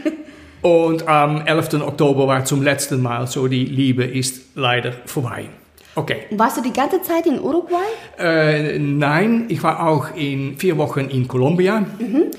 und 0.62 1.06
am 1.08 1.42
11. 1.46 1.74
Oktober 1.74 2.26
war 2.26 2.44
zum 2.44 2.62
letzten 2.62 3.00
Mal 3.00 3.26
so, 3.26 3.46
die 3.48 3.64
Liebe 3.64 4.04
ist 4.04 4.56
leider 4.56 4.92
vorbei. 5.06 5.46
Okay. 5.94 6.20
Warst 6.30 6.56
du 6.56 6.62
die 6.62 6.72
ganze 6.72 7.02
Zeit 7.02 7.26
in 7.26 7.38
Uruguay? 7.38 7.84
Äh, 8.18 8.78
nein, 8.78 9.44
ich 9.48 9.62
war 9.62 9.86
auch 9.86 10.14
in 10.16 10.56
vier 10.56 10.78
Wochen 10.78 11.00
in 11.00 11.28
Kolumbien, 11.28 11.84
äh, 12.00 12.30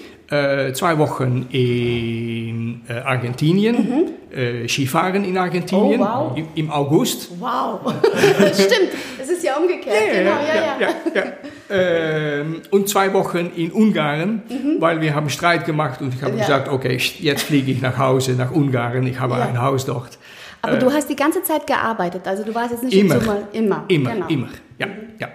zwei 0.73 0.97
Wochen 0.97 1.47
in 1.51 2.81
äh, 2.87 2.93
Argentinien, 2.93 4.09
äh, 4.33 4.67
Skifahren 4.67 5.23
in 5.25 5.37
Argentinien 5.37 6.01
Oh, 6.01 6.31
wow. 6.35 6.37
im, 6.55 6.69
August. 6.71 7.29
Wow. 7.39 7.79
Stimmt, 8.53 8.91
es 9.21 9.29
ist 9.29 9.43
ja 9.43 9.55
umgekehrt. 9.57 9.95
genau, 10.11 10.31
ja, 10.31 10.79
ja. 10.79 10.89
ja. 11.15 11.23
Ähm, 11.69 12.61
und 12.71 12.87
zwei 12.89 13.11
Wochen 13.13 13.51
in 13.55 13.71
Ungarn, 13.71 14.43
weil 14.79 15.01
wir 15.01 15.13
haben 15.15 15.29
Streit 15.29 15.65
gemacht 15.65 16.01
und 16.01 16.13
ich 16.13 16.21
habe 16.21 16.33
Mhm. 16.33 16.39
Ja. 16.39 16.45
gesagt, 16.45 16.69
okay, 16.69 16.97
jetzt 17.19 17.43
fliege 17.43 17.71
ich 17.71 17.81
nach 17.81 17.97
Hause, 17.97 18.33
nach 18.33 18.51
Ungarn, 18.51 19.05
ich 19.07 19.19
habe 19.19 19.33
Ja. 19.35 19.45
ein 19.47 19.61
Haus 19.61 19.85
dort. 19.85 20.17
Aber 20.61 20.77
du 20.77 20.91
hast 20.91 21.09
die 21.09 21.15
ganze 21.15 21.43
Zeit 21.43 21.67
gearbeitet, 21.67 22.21
also 22.25 22.43
du 22.43 22.55
warst 22.55 22.71
jetzt 22.71 22.83
nicht 22.83 22.95
Immer. 22.97 23.15
im 23.15 23.21
Sommer. 23.21 23.37
Immer. 23.51 23.83
Immer, 23.89 24.11
genau. 24.13 24.27
immer, 24.29 24.47
ja, 24.79 24.87
ja. 25.19 25.27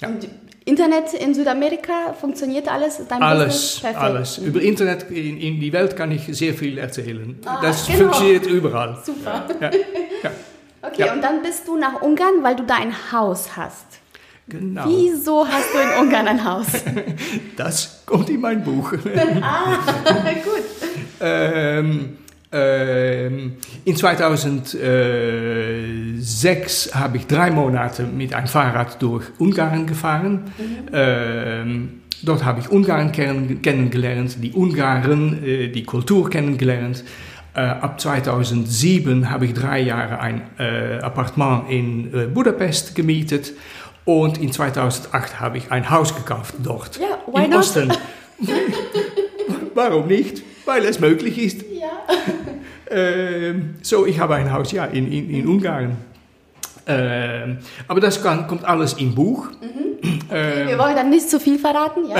ja. 0.00 0.08
Und 0.08 0.28
Internet 0.64 1.12
in 1.14 1.34
Südamerika, 1.34 2.12
funktioniert 2.18 2.68
alles? 2.68 3.00
Dein 3.08 3.22
Alles, 3.22 3.82
alles. 3.94 4.38
Über 4.38 4.60
Internet 4.60 5.10
in, 5.10 5.38
in 5.40 5.60
die 5.60 5.72
Welt 5.72 5.96
kann 5.96 6.10
ich 6.12 6.24
sehr 6.36 6.54
viel 6.54 6.78
erzählen. 6.78 7.38
Ah, 7.44 7.60
das 7.62 7.86
genau. 7.86 7.98
funktioniert 7.98 8.46
überall. 8.46 8.98
Super. 9.04 9.46
Ja, 9.60 9.70
ja, 10.22 10.30
Okay, 10.84 11.06
Ja. 11.06 11.12
und 11.12 11.22
dann 11.22 11.42
bist 11.42 11.66
du 11.68 11.76
nach 11.76 12.02
Ungarn, 12.02 12.42
weil 12.42 12.56
du 12.56 12.64
da 12.64 12.74
ein 12.76 12.92
Haus 13.12 13.56
hast. 13.56 13.86
genau. 14.48 14.84
Wieso 14.86 15.46
hast 15.46 15.72
du 15.72 15.78
in 15.78 16.04
Ungarn 16.06 16.26
ein 16.28 16.44
Haus? 16.44 16.66
Das 17.56 18.02
kommt 18.06 18.28
in 18.30 18.40
mein 18.40 18.62
Buch. 18.64 18.92
ah, 19.42 19.78
gut. 20.44 20.62
ähm, 21.20 22.18
in 22.52 23.56
2006 23.96 26.94
habe 26.94 27.16
ich 27.16 27.26
drei 27.26 27.50
Monate 27.50 28.02
mit 28.02 28.34
einem 28.34 28.46
Fahrrad 28.46 29.00
durch 29.00 29.24
Ungarn 29.38 29.86
gefahren. 29.86 30.52
Ähm, 30.92 32.02
dort 32.22 32.44
habe 32.44 32.60
ich 32.60 32.70
Ungarn 32.70 33.10
kenn 33.10 33.62
kennengelernt, 33.62 34.36
die 34.42 34.52
Ungarn, 34.52 35.42
äh, 35.42 35.68
die 35.68 35.84
Kultur 35.84 36.28
kennengelernt. 36.28 37.04
Äh, 37.54 37.60
ab 37.60 37.98
2007 37.98 39.30
habe 39.30 39.46
ich 39.46 39.54
drei 39.54 39.80
Jahre 39.80 40.20
ein 40.20 40.42
Appartement 41.02 41.70
in 41.70 42.34
Budapest 42.34 42.94
gemietet. 42.94 43.54
Und 44.04 44.38
in 44.38 44.52
2008 44.52 45.40
habe 45.40 45.58
ich 45.58 45.70
ein 45.70 45.88
Haus 45.88 46.14
gekauft 46.14 46.54
dort. 46.62 46.98
Ja, 46.98 47.18
why 47.26 47.44
Im 47.44 47.50
not? 47.50 47.60
Osten. 47.60 47.92
Warum 49.74 50.08
nicht? 50.08 50.42
Weil 50.64 50.84
es 50.84 51.00
möglich 51.00 51.38
ist. 51.38 51.62
Ja. 51.62 51.88
Ähm, 52.92 53.74
so, 53.82 54.06
ich 54.06 54.18
habe 54.18 54.34
ein 54.34 54.52
Haus 54.52 54.70
ja, 54.72 54.84
in, 54.84 55.10
in, 55.10 55.30
in 55.30 55.46
Ungarn. 55.46 55.96
Ähm, 56.86 57.58
aber 57.88 58.00
das 58.00 58.22
kann, 58.22 58.46
kommt 58.46 58.64
alles 58.64 58.94
im 58.94 59.14
Buch. 59.14 59.48
Ähm, 60.30 60.68
Wir 60.68 60.78
wollen 60.78 60.96
dann 60.96 61.10
nicht 61.10 61.30
zu 61.30 61.38
viel 61.38 61.58
verraten, 61.58 62.08
ja? 62.08 62.16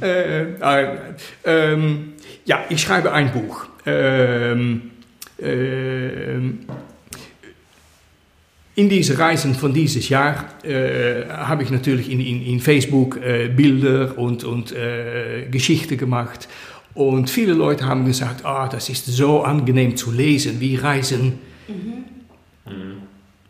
äh, 0.00 0.52
äh, 0.54 0.96
ähm, 1.44 2.14
ja, 2.44 2.60
ich 2.68 2.80
schreibe 2.80 3.12
ein 3.12 3.30
Buch. 3.30 3.66
Ähm, 3.84 4.90
ähm, 5.38 6.60
in 8.74 8.88
diese 8.88 9.18
Reisen 9.18 9.54
von 9.54 9.74
dieses 9.74 10.08
Jahr 10.08 10.46
äh, 10.64 11.28
habe 11.28 11.62
ich 11.62 11.70
natürlich 11.70 12.10
in, 12.10 12.20
in, 12.20 12.42
in 12.42 12.60
Facebook 12.60 13.18
äh, 13.22 13.48
Bilder 13.48 14.16
und, 14.16 14.44
und 14.44 14.72
äh, 14.72 15.46
Geschichten 15.50 15.98
gemacht. 15.98 16.48
Und 16.94 17.30
viele 17.30 17.54
Leute 17.54 17.86
haben 17.86 18.04
gesagt, 18.04 18.44
ah, 18.44 18.68
das 18.68 18.88
ist 18.88 19.06
so 19.06 19.42
angenehm 19.42 19.96
zu 19.96 20.10
lesen. 20.12 20.60
Wir 20.60 20.82
reisen, 20.84 21.38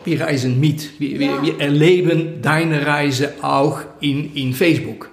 wir 0.04 0.20
reisen 0.20 0.60
mit. 0.60 0.98
Wir, 1.00 1.18
wir, 1.18 1.26
Ja. 1.26 1.42
wir 1.42 1.60
erleben 1.60 2.40
deine 2.42 2.86
Reise 2.86 3.34
auch 3.42 3.80
in, 4.00 4.34
in 4.34 4.52
Facebook. 4.52 5.10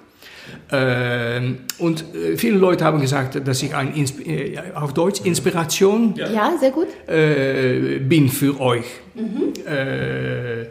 Ähm, 0.71 1.59
und 1.79 2.05
äh, 2.13 2.37
viele 2.37 2.57
Leute 2.57 2.85
haben 2.85 3.01
gesagt, 3.01 3.47
dass 3.47 3.63
ich 3.63 3.73
ein 3.73 3.95
Insp 3.95 4.19
äh, 4.27 4.59
auf 4.75 4.93
Deutsch 4.93 5.21
Inspiration 5.25 6.13
Ja, 6.15 6.55
sehr 6.59 6.69
gut. 6.69 6.87
äh, 7.07 7.97
bin 7.99 8.29
für 8.29 8.59
euch. 8.59 8.85
Äh, 9.65 10.65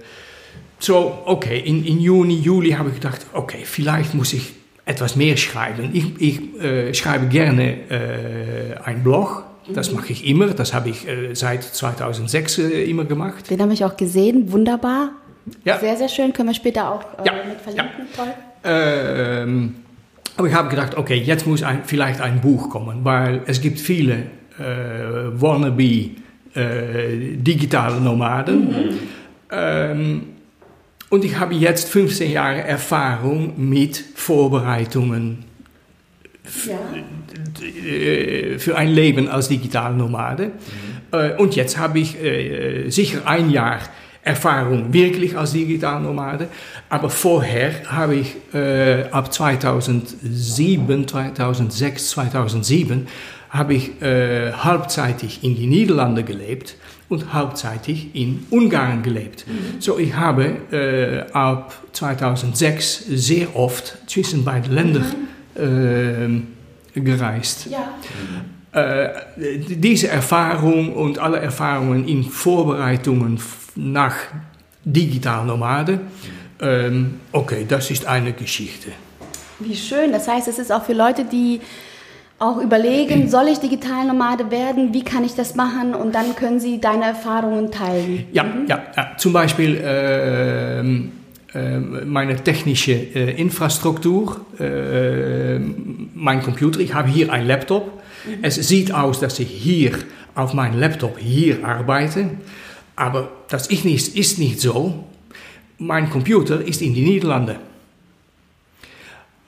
so, 0.79 1.19
okay, 1.25 1.61
in, 1.65 1.85
in 1.85 1.99
Juni, 2.01 2.37
Juli 2.39 2.71
habe 2.71 2.91
ich 2.91 2.95
gedacht, 2.97 3.27
okay, 3.33 3.63
vielleicht 3.65 4.15
muss 4.15 4.33
ich 4.33 4.53
etwas 4.89 5.17
mehr 5.17 5.37
schreiben. 5.37 5.91
Ich, 5.93 6.21
ich 6.21 6.63
äh, 6.63 6.95
schreibe 6.95 7.27
gerne 7.27 7.91
äh, 7.91 8.79
einen 8.83 9.05
Blog, 9.05 9.45
das 9.73 9.93
mache 9.93 10.13
ich 10.13 10.27
immer, 10.27 10.47
das 10.49 10.73
habe 10.73 10.89
ich 10.89 11.07
äh, 11.07 11.35
seit 11.35 11.63
2006 11.63 12.59
äh, 12.59 12.91
immer 12.91 13.05
gemacht. 13.05 13.51
Den 13.51 13.61
habe 13.61 13.75
ich 13.75 13.85
auch 13.85 13.97
gesehen, 13.99 14.51
wunderbar. 14.51 15.11
Ja. 15.65 15.79
Sehr, 15.79 15.97
sehr 15.97 16.09
schön. 16.09 16.33
Können 16.33 16.49
wir 16.49 16.55
später 16.55 16.91
auch 16.91 17.03
äh, 17.03 17.27
Ja, 17.27 17.33
mit 17.47 17.61
verlinken. 17.61 18.07
Toll. 18.17 18.29
Ähm, 18.65 19.75
aber 20.37 20.49
ich 20.49 20.55
habe 20.55 20.69
gedacht, 20.71 20.97
okay, 20.97 21.17
jetzt 21.17 21.47
muss 21.47 21.63
ein, 21.63 21.83
vielleicht 21.85 22.21
ein 22.23 22.41
Buch 22.41 22.71
kommen, 22.71 23.05
weil 23.05 23.43
es 23.47 23.61
gibt 23.61 23.79
viele 23.79 24.15
äh, 24.59 25.33
wannabe 25.35 26.11
digitale 26.57 28.01
Nomaden. 28.01 28.99
Ähm, 29.53 30.23
und 31.11 31.25
ich 31.25 31.39
habe 31.39 31.55
jetzt 31.55 31.89
15 31.89 32.31
Jahre 32.31 32.63
Erfahrung 32.63 33.55
mit 33.57 34.03
Vorbereitungen 34.15 35.45
Ja. 36.67 36.79
äh, 37.87 38.59
für 38.59 38.77
ein 38.77 38.89
Leben 38.91 39.29
als 39.29 39.49
digitaler 39.49 39.95
Nomade. 39.95 40.53
Äh, 41.13 41.35
und 41.37 41.57
jetzt 41.57 41.79
habe 41.79 41.99
ich 41.99 42.23
äh, 42.23 42.91
sicher 42.91 43.23
ein 43.27 43.51
Jahr 43.51 43.81
Erfahrung 44.23 44.93
wirklich 44.93 45.39
als 45.39 45.53
digitaler 45.53 46.01
Nomade. 46.01 46.49
Aber 46.91 47.09
vorher 47.09 47.73
habe 47.87 48.17
ich 48.17 48.35
ab 49.11 49.33
2007, 49.33 51.09
2006, 51.09 52.11
2007 52.11 53.07
habe 53.49 53.73
ich 53.75 53.93
halbzeitig 54.03 55.43
in 55.45 55.57
die 55.57 55.67
Niederlande 55.67 56.25
gelebt 56.25 56.77
und 57.09 57.33
halbzeitig 57.33 58.15
in 58.15 58.47
Ungarn 58.51 59.03
gelebt. 59.03 59.47
So 59.79 59.99
ich 59.99 60.15
habe 60.15 60.45
äh, 60.73 61.33
ab 61.33 61.75
2006 61.93 63.07
sehr 63.09 63.57
oft 63.57 63.99
zwischen 64.07 64.45
beiden 64.45 64.73
Ländern 64.73 65.15
äh, 65.55 67.01
gereist. 67.01 67.67
Ja. 67.67 67.95
Äh, 68.73 69.09
diese 69.69 70.09
Erfahrung 70.09 70.93
und 70.95 71.19
alle 71.19 71.39
Erfahrungen 71.39 72.07
in 72.07 72.25
Vorbereitungen 72.25 73.41
nach 73.77 74.15
digital 74.85 75.47
Nomade, 75.47 76.01
ähm, 76.61 77.21
okay, 77.33 77.65
das 77.67 77.91
ist 77.91 78.07
eine 78.07 78.33
Geschichte. 78.33 78.91
Wie 79.59 79.75
schön. 79.75 80.13
Das 80.13 80.29
heißt, 80.29 80.49
es 80.49 80.59
ist 80.59 80.71
auch 80.71 80.85
für 80.85 80.93
Leute, 80.93 81.25
die 81.25 81.61
auch 82.39 82.59
überlegen, 82.59 83.29
soll 83.31 83.49
ich 83.49 83.59
Digitalnomade 83.59 84.51
werden? 84.51 84.95
Wie 84.95 85.03
kann 85.03 85.25
ich 85.25 85.35
das 85.35 85.55
machen? 85.55 85.95
Und 85.95 86.15
dann 86.15 86.35
können 86.37 86.61
sie 86.61 86.81
deine 86.81 87.05
Erfahrungen 87.07 87.71
teilen. 87.71 88.27
Ja, 88.33 88.45
ja, 88.67 88.83
ja. 88.97 89.17
zum 89.17 89.33
Beispiel 89.33 89.81
ähm, 89.83 91.13
ähm, 91.55 92.13
meine 92.13 92.37
technische 92.37 92.93
äh, 92.93 93.41
Infrastruktur, 93.41 94.41
äh, 94.61 95.59
mein 96.15 96.43
Computer. 96.43 96.81
Ich 96.81 96.95
habe 96.95 97.09
hier 97.09 97.33
einen 97.33 97.47
Laptop. 97.47 98.03
Es 98.43 98.57
sieht 98.57 98.93
aus, 98.93 99.21
dass 99.21 99.39
ich 99.39 99.49
hier 99.49 99.93
auf 100.35 100.53
meinem 100.53 100.79
Laptop 100.79 101.19
hier 101.19 101.65
arbeite, 101.65 102.31
aber 102.97 103.31
das 103.49 103.69
ist 103.69 103.85
nicht, 103.85 104.17
ist 104.17 104.39
nicht 104.39 104.61
so. 104.61 105.05
Mein 105.79 106.11
Computer 106.11 106.61
ist 106.61 106.83
in 106.83 106.95
die 106.95 107.03
Niederlande. 107.03 107.57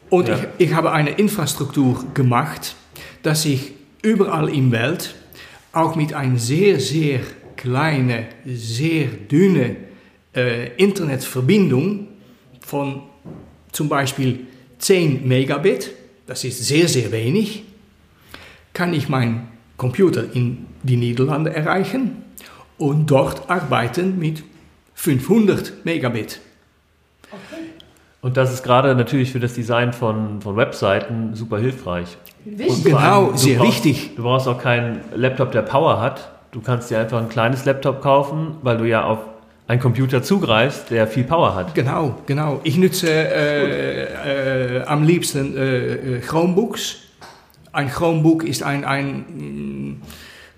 Und 0.08 0.28
Ja. 0.28 0.36
ich, 0.58 0.68
ich 0.68 0.74
habe 0.74 0.92
eine 0.92 1.10
Infrastruktur 1.10 2.04
gemacht, 2.14 2.74
dass 3.22 3.44
ich 3.44 3.72
überall 4.02 4.50
der 4.50 4.72
Welt, 4.72 5.14
auch 5.72 5.94
mit 5.96 6.14
einer 6.14 6.38
sehr, 6.38 6.80
sehr 6.80 7.20
kleinen, 7.56 8.24
sehr 8.46 9.06
dünnen 9.06 9.76
äh, 10.34 10.74
Internetverbindung 10.76 12.08
von 12.60 13.02
zum 13.72 13.88
Beispiel 13.88 14.46
10 14.78 15.26
Megabit, 15.26 15.90
das 16.26 16.44
ist 16.44 16.64
sehr, 16.64 16.88
sehr 16.88 17.12
wenig, 17.12 17.64
kann 18.72 18.94
ich 18.94 19.08
meinen 19.08 19.48
Computer 19.76 20.24
in 20.34 20.66
die 20.82 20.96
Niederlande 20.96 21.54
erreichen 21.54 22.22
und 22.78 23.10
dort 23.10 23.50
arbeiten 23.50 24.18
mit 24.18 24.42
500 24.94 25.84
Megabit. 25.84 26.40
Und 28.22 28.36
das 28.36 28.52
ist 28.52 28.62
gerade 28.62 28.94
natürlich 28.94 29.32
für 29.32 29.40
das 29.40 29.54
Design 29.54 29.92
von, 29.92 30.42
von 30.42 30.56
Webseiten 30.56 31.34
super 31.34 31.58
hilfreich. 31.58 32.18
Wichtig. 32.44 32.84
Genau, 32.84 33.32
sehr 33.34 33.58
brauchst, 33.58 33.84
wichtig. 33.84 34.16
Du 34.16 34.22
brauchst 34.22 34.46
auch 34.46 34.60
keinen 34.60 35.00
Laptop, 35.14 35.52
der 35.52 35.62
Power 35.62 36.00
hat. 36.00 36.30
Du 36.52 36.60
kannst 36.60 36.90
dir 36.90 36.98
einfach 36.98 37.18
ein 37.18 37.28
kleines 37.28 37.64
Laptop 37.64 38.02
kaufen, 38.02 38.56
weil 38.62 38.76
du 38.76 38.84
ja 38.84 39.04
auf 39.04 39.18
einen 39.68 39.80
Computer 39.80 40.22
zugreifst, 40.22 40.90
der 40.90 41.06
viel 41.06 41.24
Power 41.24 41.54
hat. 41.54 41.74
Genau, 41.74 42.18
genau. 42.26 42.60
Ich 42.64 42.76
nutze 42.76 43.08
äh, 43.08 44.78
äh, 44.80 44.84
am 44.84 45.04
liebsten 45.04 45.56
äh, 45.56 46.16
äh, 46.16 46.20
Chromebooks. 46.20 46.96
Ein 47.72 47.88
Chromebook 47.88 48.42
ist 48.42 48.64
ein, 48.64 48.84
ein 48.84 49.18
mm, 49.20 50.02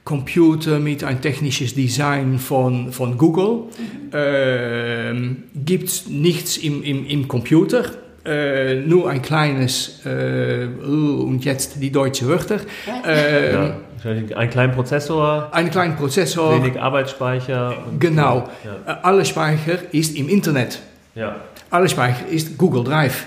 Computer 0.04 0.78
mit 0.80 1.04
ein 1.04 1.20
technisches 1.20 1.74
Design 1.74 2.38
von, 2.38 2.92
von 2.92 3.16
Google. 3.16 3.64
Ähm, 4.12 5.44
Gibt 5.54 6.08
nichts 6.08 6.56
im, 6.56 6.82
im, 6.82 7.06
im 7.06 7.28
Computer. 7.28 7.84
Äh, 8.24 8.76
nur 8.82 9.10
ein 9.10 9.20
kleines, 9.20 10.04
äh, 10.06 10.66
und 10.84 11.44
jetzt 11.44 11.82
die 11.82 11.90
deutsche 11.90 12.28
Wörter, 12.28 12.60
äh, 13.04 13.52
Ja, 13.52 13.76
wahrscheinlich 13.96 14.36
einen 14.36 14.50
kleinen 14.50 14.72
Prozessor, 14.74 15.48
einen 15.52 15.70
kleinen 15.70 15.96
Prozessor. 15.96 16.62
wenig 16.62 16.80
Arbeitsspeicher. 16.80 17.74
Genau. 17.98 18.48
Ja. 18.86 18.92
Äh, 18.92 18.96
alle 19.02 19.24
Speicher 19.24 19.78
ist 19.92 20.16
im 20.16 20.28
Internet. 20.28 20.80
Ja, 21.16 21.34
Alle 21.70 21.88
Speicher 21.88 22.26
ist 22.30 22.56
Google 22.58 22.84
Drive. 22.84 23.26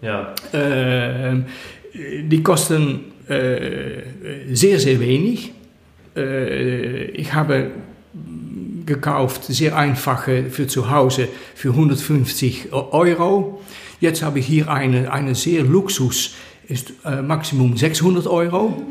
ja. 0.00 0.32
Äh, 0.52 1.42
die 2.22 2.42
kosten 2.42 3.00
äh, 3.28 4.02
sehr, 4.52 4.78
sehr 4.78 5.00
wenig. 5.00 5.52
Äh, 6.16 7.04
ich 7.10 7.34
habe 7.34 7.70
gekauft, 8.86 9.44
sehr 9.44 9.76
einfache 9.76 10.44
für 10.50 10.66
zu 10.66 10.90
Hause 10.90 11.28
für 11.54 11.70
150 11.70 12.72
Euro. 12.72 13.60
Jetzt 14.00 14.22
habe 14.22 14.38
ich 14.38 14.46
hier 14.46 14.70
eine, 14.70 15.12
eine 15.12 15.34
sehr 15.34 15.62
Luxus, 15.62 16.34
ist 16.68 16.92
äh, 17.04 17.22
Maximum 17.22 17.76
600 17.76 18.26
Euro. 18.26 18.82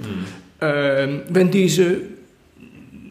Ähm, 0.62 1.22
wenn 1.30 1.52
diese, 1.52 1.98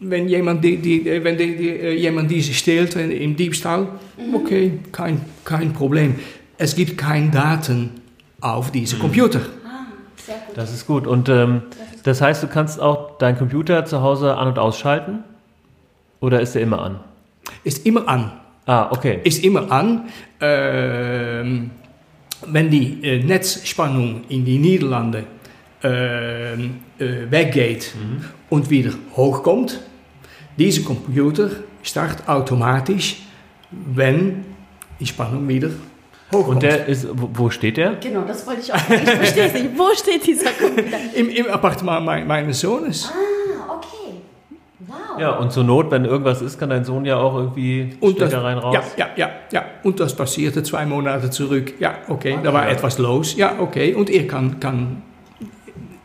wenn 0.01 0.27
jemand, 0.27 0.63
die, 0.63 0.77
die, 0.77 1.07
äh, 1.07 1.23
wenn 1.23 1.37
die, 1.37 1.55
die, 1.55 1.69
äh, 1.69 1.93
jemand 1.93 2.29
diese 2.29 2.53
stehlt 2.53 2.95
äh, 2.95 3.09
im 3.11 3.35
Diebstahl, 3.35 3.87
okay, 4.33 4.79
kein, 4.91 5.21
kein 5.43 5.73
Problem. 5.73 6.15
Es 6.57 6.75
gibt 6.75 6.97
keine 6.97 7.31
Daten 7.31 7.91
auf 8.41 8.71
diese 8.71 8.97
Computer. 8.97 9.41
Sehr 10.25 10.35
gut. 10.47 10.57
Das 10.57 10.73
ist 10.73 10.87
gut. 10.87 11.05
Und 11.05 11.29
ähm, 11.29 11.63
das 12.03 12.21
heißt, 12.21 12.41
du 12.41 12.47
kannst 12.47 12.79
auch 12.79 13.17
deinen 13.17 13.37
Computer 13.37 13.85
zu 13.85 14.01
Hause 14.01 14.37
an- 14.37 14.47
und 14.47 14.59
ausschalten? 14.59 15.23
Oder 16.19 16.41
ist 16.41 16.55
der 16.55 16.61
immer 16.61 16.81
an? 16.81 16.99
Ist 17.63 17.85
immer 17.85 18.07
an. 18.07 18.31
Ah, 18.65 18.89
okay. 18.91 19.19
Ist 19.23 19.43
immer 19.43 19.71
an. 19.71 20.09
Ähm, 20.41 21.71
wenn 22.47 22.69
die 22.69 23.03
äh, 23.03 23.23
Netzspannung 23.23 24.23
in 24.29 24.45
die 24.45 24.57
Niederlande 24.57 25.25
ähm, 25.83 26.77
äh, 26.97 27.29
weggeht 27.29 27.93
und 28.49 28.69
wieder 28.69 28.91
hochkommt, 29.15 29.79
dieser 30.57 30.83
Computer 30.83 31.49
startet 31.83 32.27
automatisch, 32.27 33.21
wenn 33.71 34.45
die 34.99 35.05
Spannung 35.05 35.47
wieder 35.47 35.69
hochkommt. 36.31 36.47
Und 36.55 36.63
der 36.63 36.85
ist, 36.87 37.07
wo 37.13 37.49
steht 37.49 37.77
der? 37.77 37.95
Genau, 37.95 38.21
das 38.21 38.45
wollte 38.47 38.61
ich 38.61 38.73
auch 38.73 38.77
sagen. 38.77 39.01
Ich 39.03 39.09
verstehe 39.11 39.45
es 39.47 39.53
nicht. 39.53 39.77
Wo 39.77 39.93
steht 39.95 40.25
dieser 40.25 40.51
Computer? 40.51 40.97
Im, 41.13 41.29
Im 41.29 41.47
Appartement 41.47 42.05
mein, 42.05 42.27
meines 42.27 42.59
Sohnes. 42.59 43.11
Ah, 43.11 43.73
okay. 43.73 43.87
Wow. 44.87 45.19
Ja, 45.19 45.31
und 45.37 45.51
zur 45.51 45.63
Not, 45.63 45.89
wenn 45.91 46.05
irgendwas 46.05 46.41
ist, 46.41 46.59
kann 46.59 46.69
dein 46.69 46.83
Sohn 46.85 47.05
ja 47.05 47.17
auch 47.17 47.35
irgendwie 47.37 47.95
Und 47.99 48.19
das, 48.19 48.29
Stecker 48.29 48.43
rein 48.43 48.57
raus. 48.57 48.75
ja, 48.97 49.07
ja, 49.07 49.09
ja, 49.15 49.29
ja. 49.51 49.65
Und 49.83 49.99
das 49.99 50.15
passierte 50.15 50.63
zwei 50.63 50.85
Monate 50.85 51.29
zurück. 51.29 51.73
Ja, 51.79 51.95
okay, 52.07 52.37
da 52.43 52.53
war 52.53 52.67
etwas 52.69 52.97
los. 52.97 53.35
Ja, 53.35 53.55
okay. 53.59 53.93
Und 53.93 54.09
er 54.09 54.27
kann, 54.27 54.59
kann, 54.59 55.01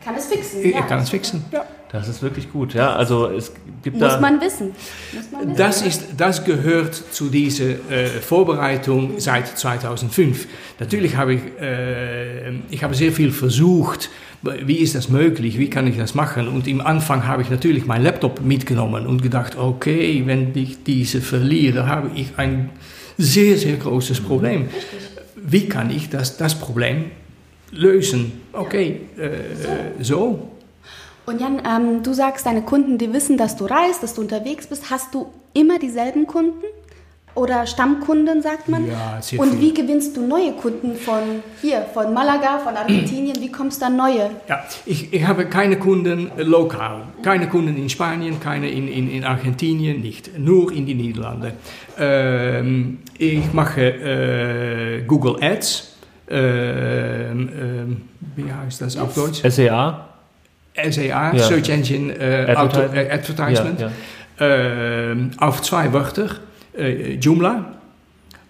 Kann 0.03 0.15
es 0.15 0.27
fixen. 0.27 0.63
er 0.63 0.71
ja. 0.71 0.81
kann 0.81 0.99
es 0.99 1.09
fixen. 1.09 1.45
Ja. 1.51 1.65
Das 1.91 2.07
ist 2.07 2.21
wirklich 2.21 2.49
gut, 2.49 2.73
ja. 2.73 2.95
Also 2.95 3.27
es 3.27 3.51
gibt 3.83 3.99
Muss 3.99 4.13
da. 4.13 4.19
man 4.21 4.39
wissen. 4.39 4.71
Muss 5.13 5.29
man 5.29 5.41
wissen. 5.41 5.57
Das, 5.57 5.81
ist, 5.81 6.05
das 6.15 6.45
gehört 6.45 6.95
zu 6.95 7.29
dieser 7.29 7.71
äh, 7.91 8.07
Vorbereitung 8.07 9.19
seit 9.19 9.57
2005. 9.57 10.47
Natürlich 10.79 11.17
habe 11.17 11.33
ich, 11.33 11.41
äh, 11.59 12.51
ich 12.69 12.83
habe 12.83 12.95
sehr 12.95 13.11
viel 13.11 13.31
versucht, 13.31 14.09
wie 14.41 14.77
ist 14.77 14.95
das 14.95 15.09
möglich, 15.09 15.59
wie 15.59 15.69
kann 15.69 15.85
ich 15.85 15.97
das 15.97 16.15
machen. 16.15 16.47
Und 16.47 16.65
im 16.65 16.79
Anfang 16.79 17.27
habe 17.27 17.41
ich 17.41 17.49
natürlich 17.49 17.85
meinen 17.85 18.05
Laptop 18.05 18.39
mitgenommen 18.39 19.05
und 19.05 19.21
gedacht, 19.21 19.57
okay, 19.57 20.23
wenn 20.25 20.55
ich 20.55 20.83
diese 20.83 21.19
verliere, 21.19 21.87
habe 21.87 22.11
ich 22.15 22.37
ein 22.37 22.69
sehr, 23.17 23.57
sehr 23.57 23.75
großes 23.75 24.21
Problem. 24.21 24.69
Wie 25.35 25.67
kann 25.67 25.89
ich 25.89 26.09
das, 26.09 26.37
das 26.37 26.55
Problem 26.55 27.11
lösen? 27.71 28.31
Okay, 28.53 29.01
äh, 29.17 30.01
so. 30.01 30.50
Und 31.25 31.39
Jan, 31.39 31.61
ähm, 31.65 32.03
du 32.03 32.13
sagst, 32.13 32.45
deine 32.45 32.61
Kunden, 32.63 32.97
die 32.97 33.13
wissen, 33.13 33.37
dass 33.37 33.55
du 33.55 33.65
reist, 33.65 34.01
dass 34.03 34.15
du 34.15 34.21
unterwegs 34.21 34.67
bist. 34.67 34.89
Hast 34.89 35.13
du 35.13 35.27
immer 35.53 35.77
dieselben 35.79 36.27
Kunden? 36.27 36.63
Oder 37.33 37.65
Stammkunden, 37.65 38.41
sagt 38.41 38.67
man? 38.67 38.85
Ja, 38.87 39.21
sehr 39.21 39.39
Und 39.39 39.51
viel. 39.51 39.61
wie 39.61 39.73
gewinnst 39.73 40.17
du 40.17 40.21
neue 40.27 40.51
Kunden 40.51 40.95
von 40.97 41.21
hier, 41.61 41.85
von 41.93 42.13
Malaga, 42.13 42.59
von 42.59 42.75
Argentinien? 42.75 43.37
Wie 43.39 43.49
kommst 43.49 43.81
du 43.81 43.85
an 43.85 43.95
neue? 43.95 44.31
Ja, 44.49 44.65
ich, 44.85 45.13
ich 45.13 45.25
habe 45.25 45.45
keine 45.45 45.77
Kunden 45.79 46.29
lokal. 46.35 47.03
Keine 47.23 47.47
Kunden 47.47 47.77
in 47.77 47.89
Spanien, 47.89 48.41
keine 48.41 48.69
in, 48.69 48.89
in, 48.89 49.09
in 49.09 49.23
Argentinien, 49.23 50.01
nicht. 50.01 50.37
Nur 50.37 50.73
in 50.73 50.85
die 50.85 50.93
Niederlande. 50.95 51.53
Ähm, 51.97 52.99
ich 53.17 53.53
mache 53.53 53.81
äh, 53.81 55.03
Google 55.07 55.37
Ads. 55.41 55.95
Ähm, 56.29 57.49
ähm, 57.57 58.01
wie 58.35 58.51
heißt 58.51 58.81
das 58.81 58.97
auf 58.97 59.13
Deutsch? 59.13 59.41
SEA? 59.49 60.10
SEA, 60.75 61.33
Ja. 61.33 61.37
Search 61.43 61.69
Engine 61.69 62.13
äh, 62.13 62.55
Auto, 62.55 62.79
Advertisement. 62.79 62.95
äh, 62.95 63.11
Advertisement. 63.13 63.79
Ja, 63.81 63.91
Ähm, 64.43 65.31
auf 65.37 65.61
zwei 65.61 65.91
Wörter, 65.93 66.29
äh, 66.75 67.13
Joomla 67.15 67.65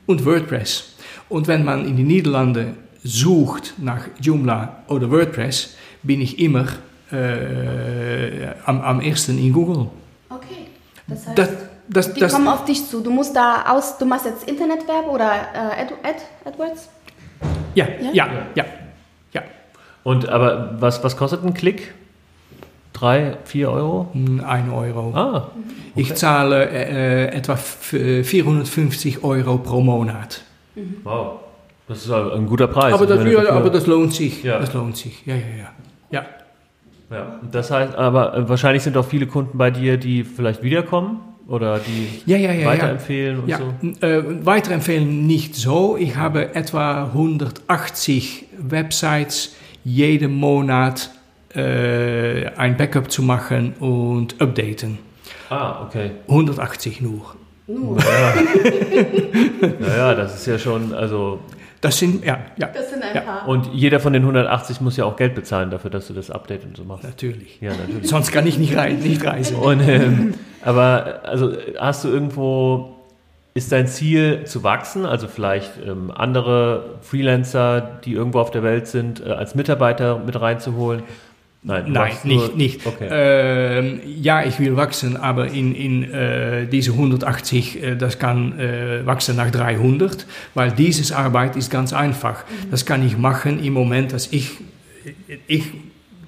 und 0.06 0.26
WordPress. 0.26 0.96
Und 1.28 1.48
wenn 1.48 1.66
man 1.66 1.86
in 1.86 1.98
die 1.98 2.04
Niederlande 2.04 2.76
sucht 3.04 3.74
nach 3.78 4.08
Joomla 4.22 4.84
oder 4.88 5.10
WordPress, 5.12 5.76
bin 6.04 6.22
ich 6.22 6.40
immer 6.40 6.66
äh, 7.12 8.48
am, 8.66 8.82
am 8.82 9.02
ersten 9.02 9.38
in 9.38 9.52
Google. 9.52 9.88
Okay. 10.30 10.68
Das 11.08 11.28
heißt, 11.28 11.38
Das, 11.38 11.50
das, 11.90 12.14
die 12.14 12.20
das, 12.22 12.32
kommen 12.34 12.48
auf 12.48 12.64
dich 12.66 12.88
zu. 12.88 13.02
Du 13.02 13.10
musst 13.12 13.36
da 13.36 13.66
aus, 13.68 13.98
du 13.98 14.06
machst 14.06 14.26
jetzt 14.26 14.48
Internetwerbung 14.48 15.10
oder 15.12 15.30
äh, 15.54 15.82
Ad, 15.82 15.94
Ad, 16.04 16.20
AdWords? 16.46 16.90
ja, 17.76 17.86
Ja? 18.02 18.12
ja, 18.14 18.28
ja, 18.56 18.66
ja. 19.34 19.42
Und 20.04 20.30
aber 20.30 20.76
was, 20.80 21.04
was 21.04 21.18
kostet 21.18 21.44
ein 21.44 21.54
Klick? 21.54 21.94
Drei, 23.02 23.36
vier 23.46 23.72
Euro? 23.72 24.08
Hm, 24.14 24.44
Ein 24.46 24.70
Euro. 24.70 25.12
Ah, 25.16 25.50
Ich 25.96 26.14
zahle 26.14 26.70
äh, 26.70 27.26
etwa 27.36 27.54
f- 27.54 27.96
450 28.24 29.24
Euro 29.24 29.58
pro 29.58 29.82
Monat. 29.82 30.42
wow. 31.04 31.40
Das 31.88 31.98
ist 31.98 32.10
ja 32.10 32.32
ein 32.34 32.46
guter 32.46 32.68
Preis. 32.68 32.94
Aber 32.94 33.06
das, 33.08 33.26
ja, 33.26 33.50
aber 33.50 33.70
das 33.72 33.88
lohnt 33.88 34.14
sich. 34.14 34.44
Ja. 34.44 34.60
Das 34.60 34.72
lohnt 34.74 34.96
sich. 34.96 35.26
Ja, 35.26 35.34
ja, 35.36 35.42
ja. 35.42 35.72
Ja. 36.12 36.26
Ja, 37.18 37.40
das 37.52 37.72
heißt, 37.72 37.96
aber 37.96 38.38
äh, 38.38 38.48
wahrscheinlich 38.48 38.84
sind 38.84 38.96
auch 38.96 39.04
viele 39.06 39.26
Kunden 39.26 39.58
bei 39.58 39.72
dir, 39.72 39.98
die 39.98 40.24
vielleicht 40.24 40.62
wiederkommen 40.64 41.20
oder 41.48 41.80
die 41.80 42.22
Ja, 42.32 42.38
ja, 42.38 42.54
ja, 42.54 42.68
weiterempfehlen 42.68 43.40
und 43.42 43.50
ja. 43.50 43.58
so. 43.58 44.06
Äh, 44.08 44.46
weiterempfehlen 44.46 45.26
nicht 45.28 45.56
so. 45.56 45.98
Ich 45.98 46.16
habe 46.16 46.54
etwa 46.56 47.06
180 47.08 48.46
Websites 48.60 49.56
jeden 49.84 50.36
Monat 50.36 51.10
äh, 51.56 52.48
ein 52.56 52.78
Backup 52.78 53.12
zu 53.12 53.22
machen 53.24 53.74
und 53.80 54.40
updaten. 54.42 55.00
Ah, 55.50 55.84
okay. 55.86 56.12
180 56.28 57.02
nur. 57.02 57.36
Naja, 59.80 60.14
das 60.16 60.36
ist 60.36 60.48
ja 60.48 60.58
schon, 60.60 60.94
also. 60.94 61.40
Das 61.82 61.98
sind, 61.98 62.24
ja, 62.24 62.38
ja, 62.58 62.68
Das 62.68 62.92
sind 62.92 63.02
ein 63.04 63.16
Ja. 63.16 63.22
paar. 63.22 63.48
Und 63.48 63.70
jeder 63.74 64.00
von 64.00 64.14
den 64.14 64.22
180 64.22 64.82
muss 64.82 64.98
ja 64.98 65.06
auch 65.06 65.16
Geld 65.16 65.34
bezahlen 65.34 65.72
dafür, 65.72 65.90
dass 65.90 66.08
du 66.08 66.14
das 66.14 66.30
Update 66.30 66.64
und 66.64 66.78
so 66.78 66.84
machst. 66.84 67.04
natürlich. 67.04 67.60
Ja, 67.60 67.72
natürlich. 67.72 68.08
Sonst 68.08 68.32
kann 68.32 68.46
ich 68.46 68.60
nicht, 68.60 68.76
rein, 68.78 69.00
nicht 69.00 69.26
reisen. 69.26 69.56
Und, 69.58 69.82
ähm, 69.88 70.36
aber 70.64 71.22
also 71.24 71.54
hast 71.80 72.04
du 72.04 72.10
irgendwo, 72.10 72.98
ist 73.56 73.72
dein 73.72 73.88
Ziel 73.88 74.44
zu 74.46 74.62
wachsen? 74.64 75.08
Also 75.08 75.28
vielleicht 75.28 75.72
ähm, 75.84 76.12
andere 76.16 76.98
Freelancer, 77.02 77.82
die 78.06 78.14
irgendwo 78.14 78.40
auf 78.40 78.52
der 78.52 78.62
Welt 78.62 78.86
sind, 78.88 79.26
äh, 79.26 79.32
als 79.32 79.56
Mitarbeiter 79.56 80.20
mit 80.20 80.40
reinzuholen? 80.40 81.02
Nein, 81.64 81.92
Nein, 81.92 82.14
nicht. 82.24 82.56
nicht. 82.56 82.86
Okay. 82.88 83.08
Ähm, 83.12 84.00
ja, 84.20 84.44
ich 84.44 84.60
will 84.60 84.76
wachsen, 84.78 85.16
aber 85.16 85.48
in, 85.48 85.76
in 85.76 86.12
äh, 86.12 86.66
diese 86.66 86.94
180, 86.94 87.84
äh, 87.84 87.96
das 87.96 88.18
kann 88.18 88.58
äh, 88.60 89.06
wachsen 89.06 89.36
nach 89.36 89.52
300, 89.52 90.26
weil 90.56 90.72
dieses 90.72 91.12
Arbeit 91.12 91.56
ist 91.56 91.70
ganz 91.70 91.94
einfach. 91.94 92.46
Das 92.72 92.88
kann 92.88 93.06
ich 93.06 93.16
machen 93.16 93.64
im 93.64 93.74
Moment, 93.74 94.12
dass 94.12 94.32
ich, 94.32 94.58
ich 95.46 95.66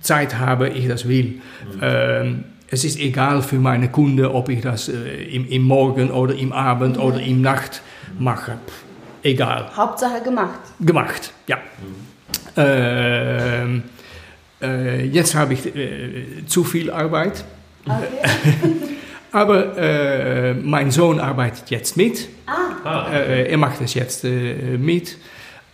Zeit 0.02 0.38
habe, 0.38 0.70
ich 0.70 0.88
das 0.88 1.08
will. 1.08 1.42
Ähm, 1.82 2.44
es 2.70 2.84
ist 2.84 3.00
egal 3.00 3.42
für 3.42 3.58
meine 3.58 3.90
Kunden, 3.90 4.26
ob 4.26 4.50
ich 4.50 4.62
das 4.62 4.88
äh, 4.88 5.24
im, 5.32 5.48
im 5.48 5.64
Morgen 5.64 6.12
oder 6.12 6.36
im 6.36 6.52
Abend 6.52 7.00
oder 7.00 7.20
im 7.20 7.42
Nacht 7.42 7.82
mache. 8.20 8.52
Pff, 8.52 8.84
egal 9.24 9.76
Hauptsache 9.76 10.22
gemacht. 10.22 10.60
gemacht, 10.80 11.34
ja. 11.48 11.58
Ähm, 12.56 13.84
äh, 14.64 15.06
jetzt 15.06 15.36
habe 15.36 15.54
ich 15.54 15.76
äh, 15.76 16.46
zu 16.48 16.64
viel 16.64 16.90
Arbeit, 16.90 17.44
Okay. 17.86 18.72
aber 19.32 19.78
äh, 19.78 20.54
mein 20.54 20.90
Sohn 20.92 21.20
arbeitet 21.20 21.70
jetzt 21.70 21.98
mit. 21.98 22.30
Ah, 22.46 23.12
Äh, 23.12 23.52
er 23.52 23.58
macht 23.58 23.82
es 23.82 23.94
jetzt 23.94 24.24
äh, 24.24 24.78
mit. 24.78 25.18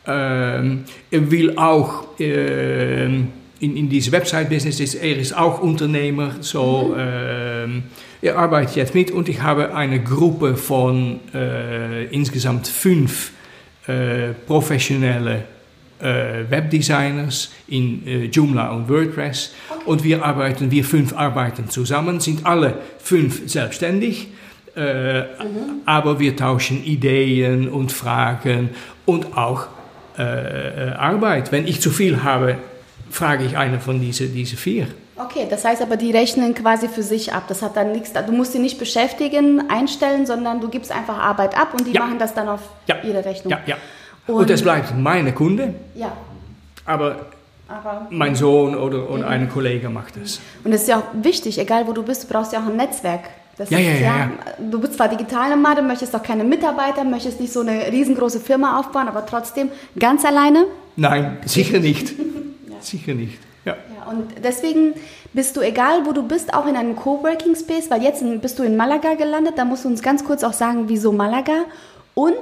Ähm, 0.08 0.86
er 1.12 1.32
will 1.32 1.58
auch 1.58 2.06
ähm, 2.20 3.28
in, 3.60 3.78
in 3.78 3.90
diese 3.90 4.12
Website-Business, 4.12 4.80
ist, 4.80 4.96
er 4.96 5.18
ist 5.18 5.38
auch 5.38 5.62
Unternehmer, 5.62 6.36
so 6.40 6.96
ähm, 6.98 7.84
er 8.22 8.38
arbeitet 8.38 8.76
jetzt 8.76 8.96
mit 8.96 9.12
und 9.12 9.30
ich 9.30 9.42
habe 9.42 9.76
eine 9.76 10.02
Gruppe 10.02 10.56
von 10.56 11.20
äh, 11.34 12.06
insgesamt 12.06 12.68
fünf 12.68 13.34
äh, 13.88 14.30
professionelle 14.48 15.36
äh, 15.36 15.59
Webdesigners 16.50 17.52
in 17.68 18.08
äh, 18.08 18.26
Joomla 18.26 18.70
und 18.72 18.90
WordPress 18.90 19.54
und 19.86 20.04
wir 20.04 20.24
arbeiten, 20.24 20.72
wir 20.72 20.84
fünf 20.84 21.14
arbeiten 21.16 21.70
zusammen, 21.70 22.20
sind 22.20 22.46
alle 22.46 22.76
fünf 23.00 23.50
selbstständig. 23.50 24.28
Äh, 24.76 25.24
Aber 25.86 26.20
wir 26.20 26.36
tauschen 26.36 26.84
Ideen 26.84 27.68
und 27.70 27.92
Fragen 27.92 28.70
und 29.06 29.36
auch 29.38 29.68
äh, 30.18 30.22
Arbeit. 30.98 31.52
Wenn 31.52 31.68
ich 31.68 31.82
zu 31.82 31.90
viel 31.90 32.24
habe, 32.24 32.58
frage 33.10 33.44
ich 33.46 33.58
eine 33.58 33.80
von 33.80 34.00
diesen 34.00 34.34
diese 34.34 34.56
vier. 34.58 34.88
Okay, 35.18 35.48
das 35.50 35.66
heißt 35.66 35.82
aber, 35.82 35.98
die 35.98 36.12
rechnen 36.12 36.54
quasi 36.54 36.88
für 36.88 37.04
sich 37.04 37.34
ab. 37.34 37.44
Das 37.50 37.62
hat 37.62 37.76
dann 37.76 37.92
nichts, 37.92 38.14
du 38.14 38.32
musst 38.32 38.54
sie 38.54 38.60
nicht 38.60 38.80
beschäftigen, 38.80 39.70
einstellen, 39.70 40.26
sondern 40.26 40.62
du 40.62 40.70
gibst 40.70 40.92
einfach 40.94 41.18
Arbeit 41.18 41.58
ab 41.58 41.74
und 41.78 41.86
die 41.86 41.92
Ja. 41.92 42.06
machen 42.06 42.20
das 42.20 42.34
dann 42.34 42.48
auf 42.48 42.62
Ja. 42.88 42.96
ihre 43.04 43.26
Rechnung. 43.26 43.52
Ja, 43.52 43.60
ja. 43.66 43.76
Und- 44.30 44.42
Und, 44.42 44.50
es 44.50 44.62
bleibt 44.62 44.98
meine 44.98 45.34
Kunde, 45.34 45.74
Ja, 45.96 46.12
aber 46.86 47.28
aber 47.68 48.08
mein 48.10 48.34
Sohn 48.36 48.76
oder, 48.76 49.10
oder 49.12 49.28
ein 49.28 49.48
Kollege 49.50 49.90
macht 49.90 50.18
es. 50.18 50.40
Und 50.64 50.74
es 50.74 50.82
ist 50.84 50.88
ja 50.88 50.98
auch 50.98 51.04
wichtig, 51.14 51.60
egal 51.60 51.86
wo 51.88 51.94
du 51.94 52.02
bist, 52.02 52.24
du 52.24 52.28
brauchst 52.28 52.52
ja 52.52 52.60
auch 52.60 52.66
ein 52.68 52.76
Netzwerk. 52.78 53.22
Das 53.60 53.70
Ja, 53.70 53.78
ist 53.78 53.86
ja, 54.02 54.08
ja, 54.08 54.32
Du 54.58 54.80
bist 54.80 54.94
zwar 54.96 55.08
Digitalnomade, 55.10 55.82
möchtest 55.84 56.16
auch 56.16 56.24
keine 56.24 56.44
Mitarbeiter, 56.44 57.04
möchtest 57.04 57.40
nicht 57.40 57.54
so 57.54 57.60
eine 57.60 57.92
riesengroße 57.92 58.40
Firma 58.40 58.80
aufbauen, 58.80 59.08
aber 59.08 59.24
trotzdem 59.26 59.70
ganz 60.00 60.26
alleine. 60.26 60.66
Nein, 60.96 61.38
sicher 61.46 61.80
nicht. 61.80 62.14
Sicher 62.82 63.14
nicht. 63.14 63.38
Ja. 63.66 63.74
Ja, 63.74 64.10
und 64.12 64.26
deswegen 64.44 64.94
bist 65.34 65.56
du, 65.58 65.62
egal 65.62 66.06
wo 66.06 66.14
du 66.14 66.24
bist, 66.24 66.54
auch 66.54 66.66
in 66.66 66.76
einem 66.78 66.96
Coworking 66.96 67.54
Space, 67.56 67.92
weil 67.92 68.02
jetzt 68.02 68.24
bist 68.42 68.58
du 68.58 68.64
in 68.64 68.78
Malaga 68.78 69.14
gelandet, 69.16 69.56
da 69.58 69.66
musst 69.66 69.84
du 69.84 69.90
uns 69.90 70.02
ganz 70.02 70.24
kurz 70.24 70.44
auch 70.46 70.54
sagen, 70.54 70.86
wieso 70.88 71.12
Malaga 71.12 71.66
und 72.16 72.34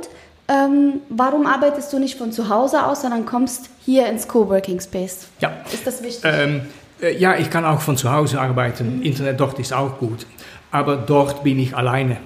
ähm, 0.48 1.02
warum 1.10 1.46
arbeitest 1.46 1.92
du 1.92 2.00
nicht 2.00 2.18
von 2.18 2.32
zu 2.32 2.50
Hause 2.50 2.86
aus, 2.86 3.02
sondern 3.02 3.26
kommst 3.26 3.70
hier 3.86 4.08
ins 4.08 4.28
Coworking 4.28 4.80
Space? 4.80 5.28
ja. 5.40 5.52
Ist 5.72 5.86
das 5.86 6.02
wichtig? 6.02 6.24
Ähm, 6.24 6.62
äh, 7.02 7.18
ja, 7.18 7.36
ich 7.38 7.50
kann 7.50 7.66
auch 7.66 7.82
von 7.82 7.98
zu 7.98 8.12
Hause 8.12 8.40
arbeiten. 8.40 9.02
Internet 9.02 9.40
dort 9.40 9.60
ist 9.60 9.74
auch 9.74 9.98
gut. 9.98 10.26
Aber 10.72 10.98
dort 10.98 11.44
bin 11.44 11.60
ich 11.60 11.76
alleine. 11.76 12.18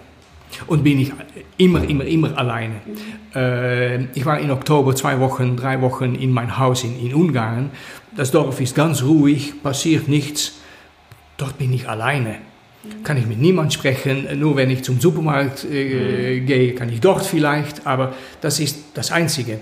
Und 0.68 0.84
bin 0.84 1.00
ich 1.00 1.14
immer, 1.58 1.82
immer, 1.84 2.04
immer 2.04 2.38
alleine. 2.38 2.76
Äh, 3.34 4.04
ich 4.14 4.26
war 4.26 4.38
in 4.38 4.52
Oktober 4.52 4.94
zwei 4.96 5.20
Wochen, 5.20 5.56
drei 5.56 5.82
Wochen 5.82 6.14
in 6.14 6.32
mein 6.32 6.58
Haus 6.58 6.84
in, 6.84 7.00
in 7.00 7.14
Ungarn. 7.16 7.72
Das 8.16 8.32
Dorf 8.32 8.60
ist 8.60 8.76
ganz 8.76 9.02
ruhig, 9.02 9.64
passiert 9.64 10.10
nichts. 10.10 10.56
Dort 11.38 11.58
bin 11.58 11.72
ich 11.72 11.88
alleine. 11.88 12.36
Kann 13.04 13.18
ich 13.18 13.28
mit 13.28 13.40
niemand 13.40 13.74
sprechen, 13.74 14.28
nur 14.40 14.56
wenn 14.56 14.72
ich 14.72 14.84
zum 14.84 15.00
Supermarkt 15.00 15.66
äh, 15.66 16.40
gehe, 16.40 16.74
kann 16.74 16.90
ich 16.90 17.00
dort 17.00 17.26
vielleicht, 17.26 17.86
aber 17.86 18.16
das 18.42 18.60
ist 18.60 18.86
das 18.96 19.12
Einzige. 19.12 19.60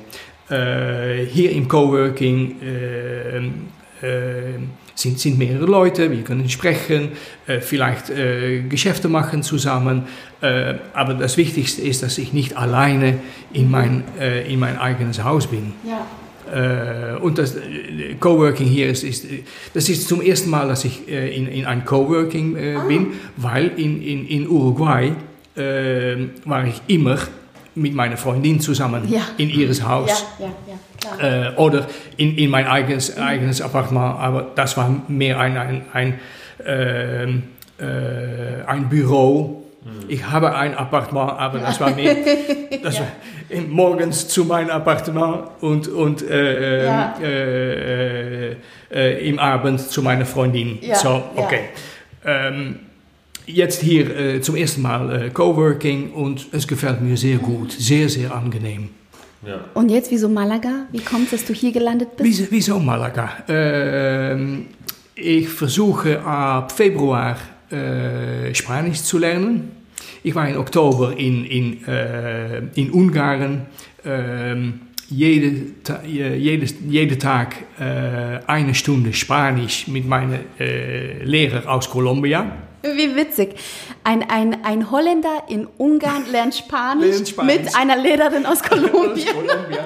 Äh, 0.50 1.26
hier 1.26 1.52
im 1.52 1.68
Coworking 1.68 2.56
äh, 2.62 3.38
äh, 3.38 4.58
sind, 4.96 5.20
sind 5.20 5.38
mehrere 5.38 5.66
Leute, 5.66 6.12
wir 6.12 6.24
können 6.24 6.50
sprechen, 6.50 7.10
äh, 7.48 7.60
vielleicht 7.60 8.10
äh, 8.10 8.62
Geschäfte 8.62 9.10
machen 9.10 9.44
zusammen, 9.44 10.04
äh, 10.42 10.76
aber 10.94 11.14
das 11.14 11.38
Wichtigste 11.38 11.82
ist, 11.82 12.04
dass 12.04 12.18
ich 12.18 12.34
nicht 12.34 12.58
alleine 12.58 13.20
in 13.54 13.70
mein, 13.70 14.04
äh, 14.20 14.52
in 14.52 14.60
mein 14.60 14.78
eigenes 14.78 15.24
Haus 15.24 15.48
bin. 15.48 15.74
Ja. 15.86 16.06
Äh, 16.52 17.18
und 17.22 17.38
das 17.38 17.56
äh, 17.56 18.16
Coworking 18.20 18.68
hier 18.68 18.88
ist, 18.88 19.04
ist, 19.04 19.26
das 19.74 19.90
ist 19.90 20.08
zum 20.08 20.22
ersten 20.22 20.50
Mal, 20.50 20.68
dass 20.68 20.86
ich 20.86 21.08
äh, 21.08 21.36
in, 21.36 21.48
in 21.48 21.66
ein 21.66 21.86
Coworking 21.86 22.56
äh, 22.56 22.78
bin, 22.88 23.14
weil 23.38 23.68
in, 23.78 24.02
in, 24.02 24.28
in 24.28 24.48
Uruguay 24.48 25.14
war 26.46 26.66
ich 26.66 26.82
immer 26.88 27.18
mit 27.76 27.94
meiner 27.94 28.16
Freundin 28.16 28.62
zusammen 28.62 29.04
Ja. 29.12 29.24
in 29.38 29.50
ihres 29.50 29.86
Haus. 29.86 30.26
Ja, 30.40 30.48
ja, 31.22 31.58
oder 31.58 31.86
in, 32.16 32.38
in 32.38 32.50
mein 32.50 32.66
eigenes, 32.66 33.18
eigenes 33.18 33.60
Appartement, 33.62 34.20
aber 34.20 34.52
das 34.56 34.78
war 34.78 35.04
mehr 35.10 35.38
ein, 35.38 35.58
ein, 35.58 35.82
ein, 35.92 36.20
ähm, 36.66 37.44
äh, 37.78 38.64
ein 38.68 38.88
Büro. 38.88 39.69
Ich 40.08 40.26
habe 40.30 40.54
ein 40.56 40.76
Appartement, 40.76 41.32
aber 41.40 41.60
das 41.60 41.80
war 41.80 41.96
mehr 41.96 42.16
das 42.84 43.00
war 43.00 43.08
im- 43.50 43.70
morgens 43.70 44.28
zu 44.28 44.44
meinem 44.46 44.70
Appartement 44.70 45.46
und, 45.62 45.88
und 45.88 46.22
äh, 46.22 46.86
Ja. 46.86 47.16
äh, 47.22 48.52
äh, 48.52 48.56
äh, 48.92 49.30
im 49.30 49.40
Abend 49.40 49.80
zu 49.80 50.02
meiner 50.02 50.26
Freundin. 50.26 50.80
Ja, 50.82 50.96
So, 50.96 51.08
ja. 51.10 51.24
okay. 51.36 51.60
Ähm, 52.26 52.80
jetzt 53.46 53.82
hier 53.82 54.16
äh, 54.16 54.42
zum 54.42 54.56
ersten 54.58 54.82
Mal 54.82 55.28
äh, 55.28 55.30
Coworking 55.30 56.12
und 56.12 56.48
es 56.52 56.68
gefällt 56.68 57.02
mir 57.02 57.16
sehr 57.18 57.38
gut, 57.38 57.72
sehr, 57.72 58.10
sehr 58.10 58.34
angenehm. 58.36 58.90
Ja. 59.46 59.62
Und 59.74 59.90
jetzt, 59.90 60.12
wieso 60.12 60.28
Malaga? 60.28 60.88
Wie 60.92 61.00
kommt 61.00 61.26
es, 61.26 61.32
dass 61.32 61.46
du 61.46 61.54
hier 61.54 61.72
gelandet 61.72 62.18
bist? 62.18 62.28
Wieso, 62.30 62.44
wieso 62.50 62.80
Malaga? 62.80 63.30
Ähm, 63.48 64.68
ich 65.16 65.48
versuche 65.50 66.20
ab 66.22 66.72
Februar 66.74 67.38
äh, 67.72 68.54
Spanisch 68.54 69.02
zu 69.04 69.18
lernen. 69.18 69.72
Ich 70.24 70.36
war 70.36 70.48
im 70.50 70.58
Oktober 70.58 71.16
in, 71.18 71.46
in, 71.46 71.88
äh, 71.88 72.60
in 72.76 72.92
Ungarn. 72.92 73.68
Ähm, 74.06 74.82
jede, 75.10 75.74
jedes, 76.06 76.76
jeden 76.88 77.20
Tag 77.20 77.56
äh, 77.80 78.40
eine 78.46 78.76
Stunde 78.76 79.14
Spanisch 79.14 79.88
mit 79.88 80.08
meinem 80.08 80.40
äh, 80.60 81.24
Lehrer 81.24 81.68
aus 81.72 81.90
Kolumbien. 81.90 82.52
Wie 82.84 83.16
witzig. 83.16 83.56
Ein, 84.04 84.24
ein, 84.30 84.64
ein 84.64 84.92
Holländer 84.92 85.44
in 85.50 85.68
Ungarn 85.78 86.26
lernt 86.32 86.56
Spanisch, 86.56 87.10
Lernt 87.10 87.28
Spanisch. 87.30 87.58
mit 87.58 87.76
einer 87.76 87.98
Lehrerin 87.98 88.46
aus 88.46 88.62
Kolumbien. 88.70 89.28
Aus 89.28 89.34
Kolumbien. 89.34 89.86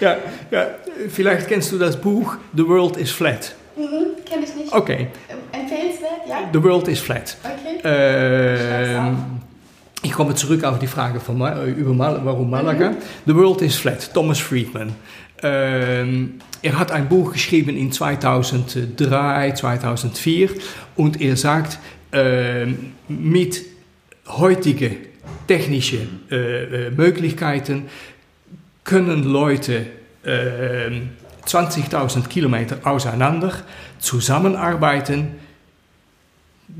Ja, 0.00 0.16
ja, 0.50 0.66
vielleicht 1.08 1.48
kennst 1.48 1.72
du 1.72 1.78
das 1.78 1.98
Buch 2.00 2.36
The 2.54 2.66
World 2.66 2.96
is 2.96 3.10
Flat. 3.10 3.54
Kenne 3.74 4.44
ich 4.44 4.54
nicht. 4.54 4.72
Okay, 4.72 5.08
Empfehlenswert, 5.52 6.28
ja? 6.28 6.48
The 6.52 6.62
World 6.62 6.88
is 6.88 7.00
Flat. 7.00 7.36
Okay. 7.42 7.80
Ähm, 7.84 9.16
ich 10.02 10.12
komme 10.12 10.34
zurück 10.34 10.64
auf 10.64 10.78
die 10.78 10.86
Frage 10.86 11.20
von 11.20 11.38
Ma 11.38 11.52
äh, 11.52 11.70
über 11.70 11.94
Mal 11.94 12.20
warum 12.24 12.50
Malaga. 12.50 12.94
The 13.26 13.34
World 13.34 13.62
is 13.62 13.76
Flat, 13.76 14.12
Thomas 14.12 14.38
Friedman. 14.38 14.94
Ähm, 15.42 16.40
er 16.62 16.78
hat 16.78 16.92
ein 16.92 17.08
Buch 17.08 17.32
geschrieben 17.32 17.76
in 17.76 17.90
2003, 17.90 19.52
2004 19.52 20.50
und 20.96 21.20
er 21.20 21.36
sagt, 21.36 21.78
ähm, 22.12 22.92
mit 23.08 23.62
heutigen 24.28 24.96
technischen 25.48 26.20
äh, 26.30 26.86
äh, 26.86 26.90
Möglichkeiten 26.90 27.88
können 28.84 29.24
Leute 29.24 29.86
ähm, 30.24 31.10
20.000 31.46 32.28
Kilometer 32.28 32.78
auseinander 32.84 33.52
zusammenarbeiten, 33.98 35.36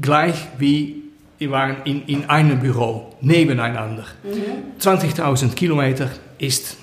gleich 0.00 0.48
wie 0.58 1.02
wir 1.38 1.50
waren 1.50 1.76
in, 1.84 2.04
in 2.06 2.30
einem 2.30 2.60
Büro 2.60 3.14
nebeneinander. 3.20 4.04
20.000 4.78 5.54
Kilometer 5.54 6.08
ist, 6.38 6.76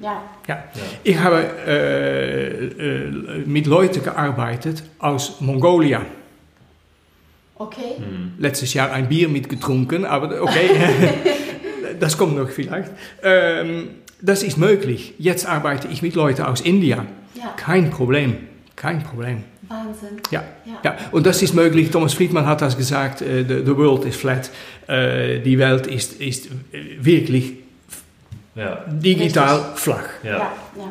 Ja. 0.00 0.22
ja. 0.46 0.64
Ich 1.04 1.18
habe 1.18 1.44
äh, 1.66 2.66
äh, 2.66 3.10
mit 3.44 3.66
Leuten 3.66 4.02
gearbeitet 4.02 4.82
aus 4.98 5.40
Mongolia. 5.40 6.02
Okay. 7.56 7.96
Letztes 8.38 8.72
Jahr 8.72 8.92
ein 8.92 9.08
Bier 9.08 9.28
mitgetrunken, 9.28 10.06
aber 10.06 10.40
okay, 10.40 10.70
das 12.00 12.16
kommt 12.16 12.36
noch 12.36 12.48
vielleicht. 12.48 12.90
Ähm, 13.22 13.90
das 14.20 14.42
ist 14.42 14.56
möglich. 14.58 15.14
Jetzt 15.18 15.46
arbeite 15.46 15.88
ich 15.88 16.02
mit 16.02 16.14
Leuten 16.14 16.42
aus 16.42 16.60
India. 16.60 17.04
Ja. 17.34 17.54
Kein 17.56 17.90
Problem, 17.90 18.36
kein 18.76 19.02
Problem. 19.02 19.44
Wahnsinn. 19.68 20.20
Ja, 20.30 20.42
Ja. 20.64 20.72
ja. 20.82 20.96
und 21.12 21.26
das 21.26 21.42
ist 21.42 21.54
möglich. 21.54 21.90
Thomas 21.90 22.14
Friedman 22.14 22.46
hat 22.46 22.62
das 22.62 22.76
gesagt, 22.76 23.20
äh, 23.22 23.44
the, 23.46 23.62
the 23.66 23.76
world 23.76 24.04
is 24.06 24.16
flat. 24.16 24.50
Äh, 24.86 25.40
die 25.40 25.58
Welt 25.58 25.86
ist, 25.86 26.20
ist 26.20 26.46
äh, 26.46 26.50
wirklich 27.00 27.52
Ja. 28.54 28.84
digital 28.88 29.72
flach. 29.76 30.08
Ja. 30.24 30.30
Ja, 30.30 30.52
ja. 30.76 30.90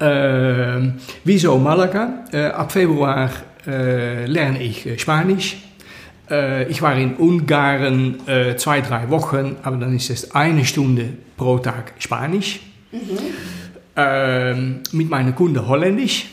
Ähm, 0.00 0.94
wieso 1.22 1.56
Malaga? 1.58 2.24
Äh, 2.32 2.46
ab 2.46 2.72
Februar 2.72 3.30
äh, 3.66 4.26
lerne 4.26 4.60
ich 4.62 5.00
Spanisch. 5.00 5.56
Äh, 6.30 6.68
ich 6.68 6.80
war 6.82 6.96
in 6.96 7.14
Ungarn 7.16 8.26
äh, 8.26 8.56
zwei, 8.56 8.80
drei 8.80 9.10
Wochen, 9.10 9.56
aber 9.62 9.76
dann 9.76 9.94
ist 9.94 10.10
es 10.10 10.34
eine 10.34 10.64
Stunde 10.64 11.10
pro 11.36 11.58
Tag 11.58 11.94
Spanisch. 11.98 12.60
Ähm, 13.96 14.80
mit 14.92 15.08
meiner 15.08 15.32
Kunde 15.32 15.66
Holländisch 15.68 16.26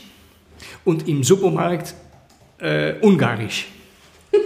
und 0.84 1.08
im 1.08 1.22
Supermarkt 1.22 1.94
äh, 2.58 2.94
Ungarisch. 3.00 3.66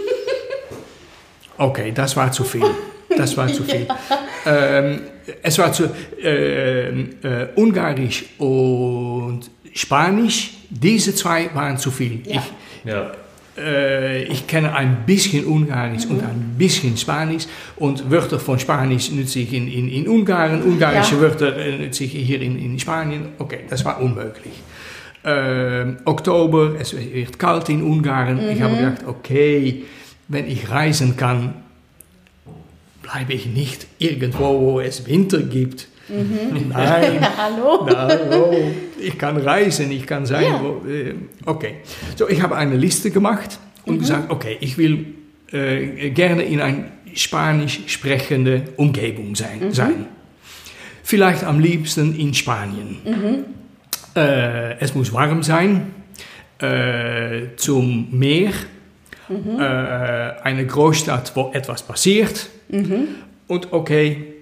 Okay, 1.59 1.91
das 1.91 2.15
war 2.15 2.31
zu 2.31 2.43
viel. 2.43 2.61
Das 3.17 3.35
war 3.35 3.47
zu 3.47 3.63
viel. 3.63 3.87
Ähm, 4.45 5.01
es 5.43 5.57
war 5.57 5.73
zu 5.73 5.89
ähm, 6.21 7.15
äh, 7.21 7.47
Ungarisch 7.55 8.23
und 8.37 9.41
Spanisch. 9.73 10.51
Diese 10.69 11.13
zwei 11.13 11.49
waren 11.53 11.77
zu 11.77 11.91
viel. 11.91 12.21
Ja. 12.25 12.35
Ich, 12.35 12.89
Ja. 12.89 13.11
Äh, 13.57 14.23
ich 14.23 14.47
kenne 14.47 14.73
ein 14.73 15.05
bisschen 15.05 15.45
Ungarisch 15.45 16.05
und 16.05 16.21
ein 16.21 16.55
bisschen 16.57 16.95
Spanisch 16.97 17.45
und 17.75 18.09
Wörter 18.09 18.39
von 18.39 18.59
Spanisch 18.59 19.11
nutze 19.11 19.39
ich 19.39 19.53
in, 19.53 19.67
in, 19.67 19.89
in 19.89 20.07
Ungarn, 20.07 20.61
ungarische 20.61 21.15
Ja. 21.15 21.21
Wörter 21.21 21.55
äh, 21.57 21.85
nutze 21.85 22.03
ich 22.03 22.11
hier 22.11 22.41
in, 22.41 22.57
in 22.57 22.79
Spanien. 22.79 23.29
Okay, 23.37 23.61
das 23.69 23.83
war 23.83 23.99
unmöglich. 24.01 24.53
Ähm, 25.23 25.97
Oktober, 26.05 26.75
es 26.79 26.95
wird 26.95 27.37
kalt 27.37 27.69
in 27.69 27.83
Ungarn. 27.83 28.39
Ich 28.49 28.61
habe 28.61 28.75
gedacht, 28.75 29.07
okay, 29.07 29.83
wenn 30.27 30.47
ich 30.47 30.69
reisen 30.69 31.17
kann, 31.17 31.55
bleibe 33.01 33.33
ich 33.33 33.47
nicht 33.47 33.87
irgendwo, 33.97 34.59
wo 34.59 34.79
es 34.79 35.07
Winter 35.07 35.39
gibt. 35.41 35.87
Nein, 36.69 37.19
Hallo? 37.37 37.85
na, 37.89 38.07
hallo, 38.07 38.53
ich 38.99 39.17
kann 39.17 39.37
reisen, 39.37 39.91
ich 39.91 40.05
kann 40.07 40.25
sein, 40.25 40.43
Ja. 40.43 40.61
wo, 40.63 40.87
äh, 40.87 41.15
okay. 41.45 41.75
So, 42.15 42.29
ich 42.29 42.41
habe 42.41 42.55
eine 42.55 42.75
Liste 42.77 43.11
gemacht 43.11 43.59
und 43.85 43.99
gesagt, 43.99 44.31
okay, 44.31 44.57
ich 44.61 44.77
will 44.77 45.05
äh, 45.51 46.09
gerne 46.11 46.43
in 46.43 46.61
eine 46.61 46.85
spanisch 47.13 47.81
sprechende 47.87 48.63
Umgebung 48.77 49.35
sein. 49.35 49.71
sein. 49.71 50.05
Vielleicht 51.03 51.43
am 51.43 51.59
liebsten 51.59 52.15
in 52.17 52.33
Spanien. 52.33 53.45
Äh, 54.15 54.77
es 54.79 54.93
muss 54.95 55.11
warm 55.13 55.41
sein, 55.43 55.93
äh, 56.59 57.55
zum 57.55 58.07
Meer, 58.17 58.51
äh, 59.29 60.41
eine 60.43 60.65
Großstadt, 60.65 61.31
wo 61.35 61.51
etwas 61.53 61.83
passiert. 61.83 62.49
Und 63.47 63.71
okay, 63.73 64.33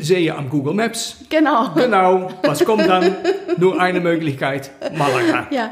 sehe 0.00 0.34
am 0.34 0.48
Google 0.48 0.74
Maps, 0.74 1.24
Genau. 1.30 1.70
Genau, 1.74 2.30
was 2.42 2.64
kommt 2.64 2.86
dann? 2.88 3.14
Nur 3.56 3.80
eine 3.80 4.00
Möglichkeit, 4.00 4.70
Malaga. 4.96 5.46
Ja. 5.50 5.70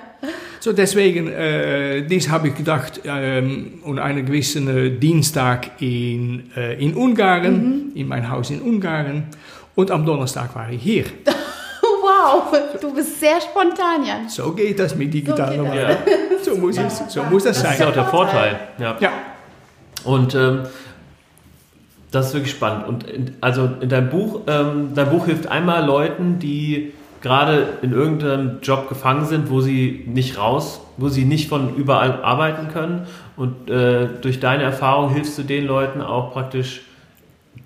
So 0.60 0.72
deswegen, 0.72 1.28
äh, 1.28 2.02
dies 2.06 2.28
habe 2.30 2.48
ich 2.48 2.54
gedacht, 2.54 3.00
ähm, 3.04 3.80
und 3.84 3.98
einen 3.98 4.24
gewissen 4.24 4.68
äh, 4.68 4.90
Dienstag 4.90 5.80
in, 5.82 6.50
äh, 6.56 6.74
in 6.82 6.94
Ungarn, 6.94 7.90
in 7.94 8.06
mein 8.06 8.30
Haus 8.30 8.50
in 8.50 8.62
Ungarn. 8.62 9.24
Und 9.74 9.90
am 9.90 10.06
Donnerstag 10.06 10.54
war 10.54 10.70
ich 10.70 10.82
hier. 10.82 11.04
Wow, 12.04 12.52
du 12.80 12.92
bist 12.94 13.20
sehr 13.20 13.40
spontan, 13.40 14.04
Jan. 14.04 14.28
So 14.28 14.52
geht 14.52 14.78
das 14.78 14.94
mit 14.94 15.12
digital 15.14 15.46
So 15.56 15.62
geht 15.62 15.72
normal. 15.74 15.96
So 16.42 16.56
muss 16.56 16.76
es, 16.78 17.02
so 17.08 17.22
muss 17.24 17.44
das 17.44 17.62
Das 17.62 17.72
ist 17.72 17.78
ja 17.80 17.86
auch 17.88 17.94
sein. 17.94 18.02
der 18.02 18.10
Vorteil. 18.10 18.60
Ja. 18.78 18.96
Ja, 19.00 19.10
Und 20.04 20.34
ähm, 20.34 20.62
Das 22.12 22.28
ist 22.28 22.34
wirklich 22.34 22.52
spannend. 22.52 22.86
Und 22.86 23.04
in, 23.04 23.32
also 23.40 23.68
in 23.80 23.88
deinem 23.88 24.10
Buch, 24.10 24.42
ähm, 24.46 24.90
dein 24.94 25.10
Buch 25.10 25.26
hilft 25.26 25.48
einmal 25.48 25.84
Leuten, 25.84 26.38
die 26.38 26.92
gerade 27.22 27.78
in 27.80 27.92
irgendeinem 27.92 28.58
Job 28.62 28.88
gefangen 28.88 29.24
sind, 29.24 29.50
wo 29.50 29.60
sie 29.60 30.04
nicht 30.06 30.38
raus, 30.38 30.80
wo 30.98 31.08
sie 31.08 31.24
nicht 31.24 31.48
von 31.48 31.74
überall 31.74 32.22
arbeiten 32.22 32.68
können. 32.68 33.06
Und 33.36 33.70
äh, 33.70 34.08
durch 34.20 34.40
deine 34.40 34.62
Erfahrung 34.62 35.14
hilfst 35.14 35.38
du 35.38 35.42
den 35.42 35.66
Leuten 35.66 36.02
auch 36.02 36.32
praktisch 36.32 36.82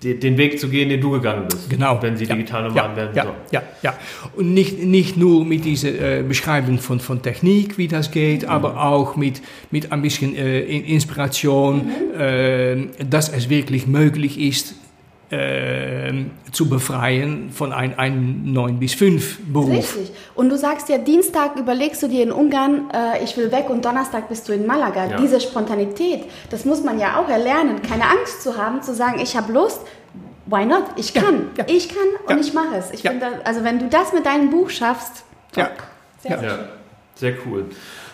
den 0.03 0.37
Weg 0.37 0.59
zu 0.59 0.69
gehen, 0.69 0.89
den 0.89 1.01
du 1.01 1.11
gegangen 1.11 1.47
bist. 1.49 1.69
Genau. 1.69 2.01
Wenn 2.01 2.17
sie 2.17 2.25
ja, 2.25 2.35
digital 2.35 2.69
Nomaden 2.69 2.91
ja, 2.91 2.95
werden. 2.95 3.15
Ja, 3.15 3.23
so. 3.23 3.29
ja, 3.51 3.63
ja. 3.81 3.97
Und 4.35 4.53
nicht, 4.53 4.83
nicht 4.83 5.17
nur 5.17 5.43
mit 5.43 5.65
dieser 5.65 6.19
äh, 6.19 6.23
Beschreibung 6.23 6.77
von, 6.79 6.99
von 6.99 7.21
Technik, 7.21 7.77
wie 7.77 7.87
das 7.87 8.11
geht, 8.11 8.43
mhm. 8.43 8.49
aber 8.49 8.83
auch 8.83 9.15
mit, 9.15 9.41
mit 9.71 9.91
ein 9.91 10.01
bisschen 10.01 10.35
äh, 10.35 10.61
Inspiration, 10.61 11.85
mhm. 11.85 12.19
äh, 12.19 12.87
dass 13.09 13.29
es 13.29 13.49
wirklich 13.49 13.87
möglich 13.87 14.39
ist, 14.39 14.75
äh, 15.29 16.13
zu 16.51 16.69
befreien 16.69 17.49
von 17.51 17.73
einem 17.73 17.93
ein 17.97 18.53
9 18.53 18.79
bis 18.79 18.93
5 18.93 19.39
Beruf. 19.51 19.69
Richtig. 19.69 20.11
Und 20.35 20.49
du 20.49 20.57
sagst 20.57 20.87
ja, 20.89 20.97
Dienstag 20.97 21.57
überlegst 21.57 22.01
du 22.01 22.07
dir 22.07 22.23
in 22.23 22.31
Ungarn, 22.31 22.89
äh, 22.93 23.23
ich 23.23 23.35
will 23.35 23.51
weg 23.51 23.69
und 23.69 23.83
Donnerstag 23.83 24.29
bist 24.29 24.47
du 24.47 24.53
in 24.53 24.65
Malaga. 24.65 25.05
Ja. 25.05 25.17
Diese 25.17 25.41
Spontanität, 25.41 26.25
das 26.49 26.63
muss 26.65 26.83
man 26.83 26.99
ja 26.99 27.19
auch 27.19 27.29
erlernen, 27.29 27.81
keine 27.81 28.03
Angst 28.03 28.41
zu 28.41 28.57
haben, 28.57 28.81
zu 28.81 28.93
sagen, 28.93 29.19
ich 29.21 29.35
habe 29.35 29.51
Lust, 29.51 29.81
why 30.45 30.65
not? 30.65 30.83
Ich 30.95 31.13
kann, 31.13 31.47
ja, 31.57 31.65
ja. 31.67 31.75
ich 31.75 31.89
kann 31.89 32.07
und 32.27 32.39
ich 32.39 32.53
mache 32.53 32.77
es. 32.77 32.91
Ich 32.91 33.01
finde, 33.01 33.25
also 33.43 33.63
wenn 33.63 33.79
du 33.79 33.87
das 33.87 34.13
mit 34.13 34.25
deinem 34.25 34.49
Buch 34.49 34.69
schaffst, 34.69 35.25
ja. 35.55 35.69
Sehr, 36.19 36.41
ja. 36.41 36.59
sehr 37.15 37.33
cool. 37.45 37.65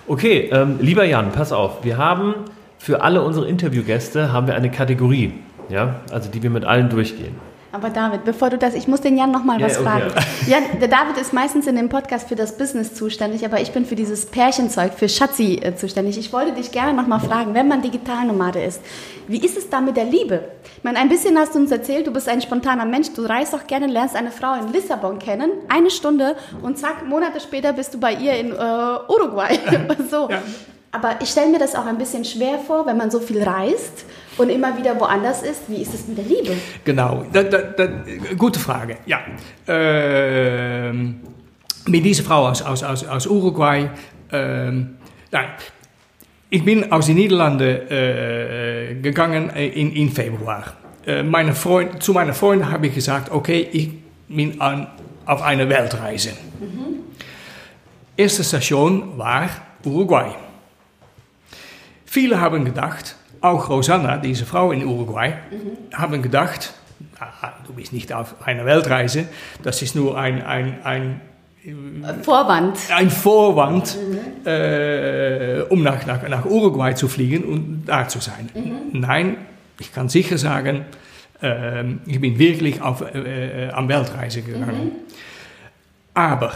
Okay, 0.07 0.49
ähm, 0.51 0.80
lieber 0.82 1.05
Jan, 1.05 1.32
pass 1.32 1.51
auf, 1.51 1.84
wir 1.84 1.97
haben 1.97 2.36
für 2.78 3.01
alle 3.01 3.22
unsere 3.22 3.47
Interviewgäste 3.47 4.34
haben 4.34 4.47
wir 4.47 4.55
eine 4.55 4.70
Kategorie 4.70 5.34
ja, 5.70 6.01
also 6.11 6.30
die 6.30 6.41
wir 6.43 6.49
mit 6.49 6.66
allen 6.66 6.89
durchgehen. 6.89 7.36
Aber 7.74 7.89
David, 7.89 8.24
bevor 8.24 8.51
du 8.51 8.59
das, 8.59 8.76
ich 8.76 8.88
muss 8.88 9.01
den 9.01 9.18
Jan 9.18 9.32
noch 9.32 9.43
mal 9.43 9.59
ja, 9.59 9.66
was 9.66 9.80
okay. 9.80 9.88
fragen. 9.88 10.11
Jan, 10.45 10.64
der 10.80 10.88
David 10.88 11.18
ist 11.18 11.34
meistens 11.34 11.66
in 11.66 11.76
dem 11.76 11.89
Podcast 11.89 12.30
für 12.30 12.36
das 12.36 12.55
Business 12.55 12.93
zuständig, 12.93 13.43
aber 13.45 13.61
ich 13.61 13.72
bin 13.72 13.84
für 13.84 13.95
dieses 13.95 14.28
Pärchenzeug, 14.28 14.93
für 14.93 15.09
Schatzi 15.09 15.55
äh, 15.55 15.76
zuständig. 15.76 16.20
Ich 16.20 16.32
wollte 16.32 16.51
dich 16.51 16.72
gerne 16.72 16.93
noch 16.93 17.07
mal 17.07 17.18
fragen, 17.18 17.55
wenn 17.55 17.68
man 17.68 17.82
Digitalnomade 17.82 18.61
ist, 18.61 18.80
wie 19.28 19.43
ist 19.43 19.57
es 19.57 19.72
da 19.72 19.82
mit 19.82 19.97
der 19.97 20.05
Liebe? 20.05 20.43
Ich 20.78 20.84
meine, 20.84 20.99
ein 20.99 21.09
bisschen 21.09 21.36
hast 21.36 21.55
du 21.55 21.59
uns 21.59 21.72
erzählt, 21.72 22.05
du 22.05 22.11
bist 22.14 22.30
ein 22.30 22.43
spontaner 22.43 22.86
Mensch, 22.86 23.11
du 23.16 23.24
reist 23.24 23.55
auch 23.55 23.66
gerne, 23.66 23.88
lernst 23.88 24.16
eine 24.16 24.30
Frau 24.30 24.53
in 24.53 24.72
Lissabon 24.72 25.18
kennen, 25.18 25.49
eine 25.68 25.89
Stunde 25.89 26.36
und 26.61 26.78
zack, 26.78 27.07
Monate 27.09 27.39
später 27.39 27.74
bist 27.74 27.95
du 27.95 27.99
bei 27.99 28.14
ihr 28.14 28.38
in 28.38 28.51
äh, 28.51 28.55
Uruguay. 28.55 29.57
so. 30.11 30.30
Ja. 30.30 30.43
Aber 30.91 31.16
ich 31.22 31.30
stelle 31.30 31.49
mir 31.49 31.57
das 31.57 31.74
auch 31.74 31.88
ein 31.88 31.97
bisschen 31.97 32.24
schwer 32.24 32.59
vor, 32.59 32.86
wenn 32.86 32.97
man 32.97 33.09
so 33.09 33.20
viel 33.20 33.41
reist 33.41 34.05
und 34.38 34.49
immer 34.49 34.77
wieder 34.77 34.99
woanders 34.99 35.43
ist. 35.43 35.63
Wie 35.67 35.81
ist 35.81 35.93
es 35.93 36.07
mit 36.07 36.17
der 36.17 36.25
Liebe? 36.25 36.55
Genau, 36.84 37.25
da, 37.31 37.43
da, 37.43 37.57
da, 37.61 37.88
gute 38.38 38.59
Frage. 38.59 38.97
Ja. 39.05 39.19
Ähm, 39.67 41.19
mit 41.88 42.05
dieser 42.05 42.23
Frau 42.23 42.47
aus, 42.47 42.61
aus, 42.61 42.84
aus, 42.84 43.27
Uruguay. 43.27 43.89
Ähm, 44.31 44.95
nein, 45.31 45.45
ich 46.49 46.63
bin 46.63 46.91
aus 46.91 47.07
den 47.07 47.15
Niederlanden 47.15 47.91
äh, 47.91 48.95
gegangen 49.01 49.49
in, 49.51 49.91
in 49.91 50.09
Februar. 50.09 50.73
Äh, 51.05 51.23
meine 51.23 51.53
Freund, 51.53 52.01
zu 52.01 52.13
meinen 52.13 52.34
Freunden 52.34 52.71
habe 52.71 52.88
ich 52.88 52.95
gesagt: 52.95 53.31
Okay, 53.31 53.67
ich 53.71 53.89
bin 54.27 54.59
an, 54.61 54.88
auf 55.25 55.41
einer 55.41 55.67
Weltreise. 55.69 56.31
Mhm. 56.59 56.99
Erste 58.15 58.43
Station 58.43 59.17
war 59.17 59.49
Uruguay. 59.86 60.36
Viele 62.05 62.39
haben 62.39 62.63
gedacht, 62.63 63.15
auch 63.44 63.70
Rosanna, 63.70 64.18
diese 64.18 64.46
Frau 64.46 64.72
in 64.72 64.86
Uruguay, 64.86 65.34
mhm. 65.52 65.98
haben 65.98 66.22
gedacht, 66.22 66.74
ah, 67.20 67.52
du 67.68 67.74
bist 67.74 67.91
nicht 67.91 68.14
auf 68.14 68.36
einer 68.46 68.66
Weltreise, 68.66 69.28
das 69.64 69.82
ist 69.82 69.96
nur 69.96 70.18
ein, 70.18 70.41
ein, 70.41 70.80
ein 70.84 71.22
Vorwand. 72.24 72.78
Ein 72.96 73.10
Vorwand, 73.10 73.98
mhm. 73.98 74.48
äh, 74.48 75.62
um 75.70 75.84
nach, 75.84 76.06
nach, 76.06 76.28
nach 76.28 76.46
Uruguay 76.46 76.94
zu 76.96 77.10
fliegen 77.10 77.44
und 77.44 77.84
da 77.86 78.08
zu 78.08 78.20
sein. 78.20 78.50
Mhm. 78.54 79.00
Nein, 79.00 79.38
ich 79.78 79.94
kann 79.94 80.08
sicher 80.08 80.38
sagen, 80.38 80.86
äh, 81.41 81.84
ich 82.06 82.22
bin 82.22 82.39
wirklich 82.39 82.82
auf, 82.82 83.02
äh, 83.02 83.70
am 83.74 83.89
Weltreise 83.89 84.41
gegangen. 84.41 84.86
Mhm. 84.86 84.91
Aber 86.14 86.54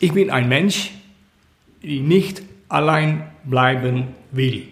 ich 0.00 0.12
bin 0.14 0.30
ein 0.30 0.48
Mensch, 0.48 0.92
die 1.82 2.00
nicht 2.00 2.42
allein 2.70 3.24
bleiben 3.44 4.14
will. 4.30 4.68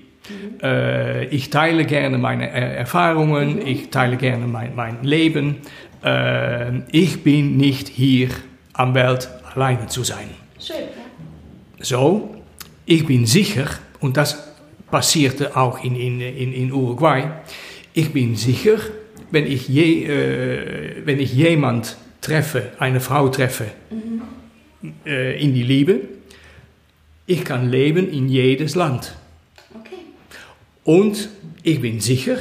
Äh, 0.62 1.27
ich 1.27 1.51
teile 1.51 1.85
gerne 1.85 2.18
meine 2.18 2.49
Erfahrungen, 2.51 3.57
mhm. 3.57 3.66
ich 3.66 3.91
teile 3.91 4.16
gerne 4.16 4.47
mein, 4.47 4.75
mein 4.75 5.03
Leben. 5.03 5.57
Äh, 6.03 6.81
ich 6.91 7.22
bin 7.22 7.57
nicht 7.57 7.89
hier 7.89 8.29
am 8.72 8.95
Welt 8.95 9.29
alleine 9.55 9.87
zu 9.87 10.03
sein. 10.03 10.31
Schön. 10.59 10.77
Ja. 10.77 11.85
So, 11.85 12.35
ich 12.87 13.07
bin 13.07 13.27
sicher, 13.27 13.66
und 14.01 14.16
das 14.16 14.53
passierte 14.91 15.57
auch 15.57 15.83
in, 15.85 15.97
in, 15.97 16.20
in, 16.20 16.53
in 16.53 16.72
Uruguay, 16.72 17.31
ich 17.93 18.12
bin 18.12 18.37
sicher, 18.37 18.79
wenn 19.31 19.47
ich, 19.47 19.68
je, 19.68 21.01
wenn 21.05 21.18
ich 21.18 21.35
jemand 21.35 21.97
treffe, 22.20 22.72
eine 22.79 23.01
Frau 23.01 23.29
treffe, 23.29 23.66
mhm. 23.91 24.22
in 25.05 25.55
die 25.55 25.62
Liebe, 25.62 26.01
ich 27.27 27.45
kann 27.45 27.68
leben 27.68 28.09
in 28.09 28.29
jedes 28.29 28.75
Land. 28.75 29.14
Und 30.85 31.30
ich 31.62 31.80
bin 31.80 32.01
sicher, 32.01 32.37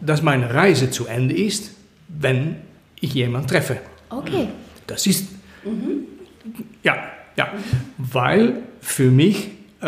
dass 0.00 0.22
meine 0.22 0.52
Reise 0.52 0.90
zu 0.90 1.06
Ende 1.06 1.36
ist, 1.36 1.72
wenn 2.08 2.56
ich 3.00 3.14
jemanden 3.14 3.48
treffe. 3.48 3.78
Okay. 4.08 4.48
Das 4.86 5.06
ist, 5.06 5.28
mhm. 5.64 6.04
ja, 6.82 6.96
ja, 7.36 7.52
weil 7.98 8.62
für 8.80 9.10
mich 9.10 9.48
äh, 9.80 9.86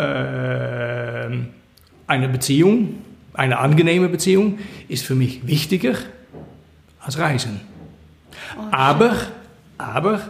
eine 2.07 2.29
Beziehung, 2.29 3.01
eine 3.33 3.57
angenehme 3.57 4.09
Beziehung, 4.09 4.59
ist 4.87 5.05
für 5.05 5.15
mich 5.15 5.47
wichtiger 5.47 5.95
als 6.99 7.17
Reisen. 7.17 7.61
Oh, 8.57 8.61
aber, 8.71 9.15
aber 9.77 10.21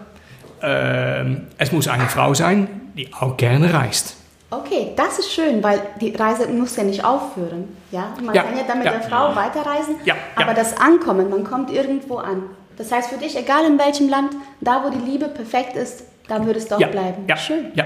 äh, 0.62 1.26
es 1.58 1.72
muss 1.72 1.88
eine 1.88 2.06
Frau 2.06 2.34
sein, 2.34 2.68
die 2.96 3.14
auch 3.14 3.36
gerne 3.36 3.74
reist. 3.74 4.16
Okay, 4.54 4.92
das 4.98 5.18
ist 5.18 5.32
schön, 5.32 5.64
weil 5.64 5.82
die 6.02 6.14
Reise 6.14 6.46
muss 6.50 6.76
ja 6.76 6.84
nicht 6.84 7.06
aufhören. 7.06 7.70
Ja? 7.90 8.14
Man 8.22 8.36
ja, 8.36 8.44
kann 8.44 8.58
ja 8.58 8.64
dann 8.68 8.80
mit 8.80 8.86
ja. 8.86 8.92
der 8.92 9.02
Frau 9.02 9.34
weiterreisen, 9.34 9.96
ja, 10.04 10.16
aber 10.36 10.54
das 10.54 10.78
Ankommen, 10.78 11.30
man 11.30 11.46
kommt 11.46 11.72
irgendwo 11.72 12.18
an. 12.18 12.44
Das 12.78 12.92
heißt 12.92 13.10
für 13.10 13.18
dich, 13.18 13.38
egal 13.38 13.64
in 13.66 13.80
welchem 13.80 14.10
Land, 14.10 14.34
da 14.60 14.84
wo 14.84 14.90
die 14.90 15.10
Liebe 15.10 15.30
perfekt 15.30 15.78
ist, 15.78 16.04
da 16.28 16.46
würdest 16.46 16.70
du 16.70 16.76
auch 16.76 16.80
bleiben. 16.80 17.24
Ja, 17.30 17.38
schön. 17.38 17.72
Ja, 17.76 17.86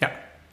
ja, 0.00 0.08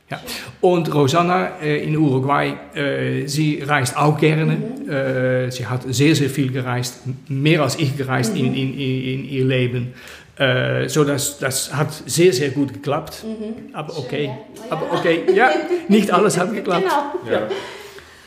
ja. 0.09 0.19
Und 0.59 0.93
Rosanna 0.93 1.51
äh, 1.61 1.85
in 1.85 1.95
Uruguay, 1.95 2.53
äh, 2.73 3.25
sie 3.27 3.61
reist 3.61 3.95
auch 3.95 4.17
gerne. 4.17 4.57
Mhm. 4.57 4.89
Äh, 4.89 5.51
sie 5.51 5.65
hat 5.67 5.83
sehr, 5.87 6.15
sehr 6.15 6.29
viel 6.29 6.51
gereist, 6.51 7.01
mehr 7.29 7.61
als 7.61 7.79
ich 7.79 7.95
gereist 7.95 8.33
mhm. 8.33 8.39
in, 8.39 8.55
in, 8.55 8.73
in, 8.79 9.25
ihr 9.25 9.45
Leben. 9.45 9.93
Äh, 10.37 10.89
so 10.89 11.03
das, 11.03 11.39
das 11.39 11.73
hat 11.73 11.93
sehr, 12.05 12.33
sehr 12.33 12.49
gut 12.49 12.73
geklappt. 12.73 13.23
Mhm. 13.23 13.73
Aber 13.73 13.97
okay, 13.97 14.25
Schön, 14.25 14.65
ja. 14.69 14.71
aber 14.71 14.91
okay, 14.91 15.23
ja, 15.33 15.49
nicht 15.87 16.11
alles 16.11 16.37
hat 16.37 16.53
geklappt. 16.53 16.83
Genau. 17.23 17.33
Ja. 17.33 17.47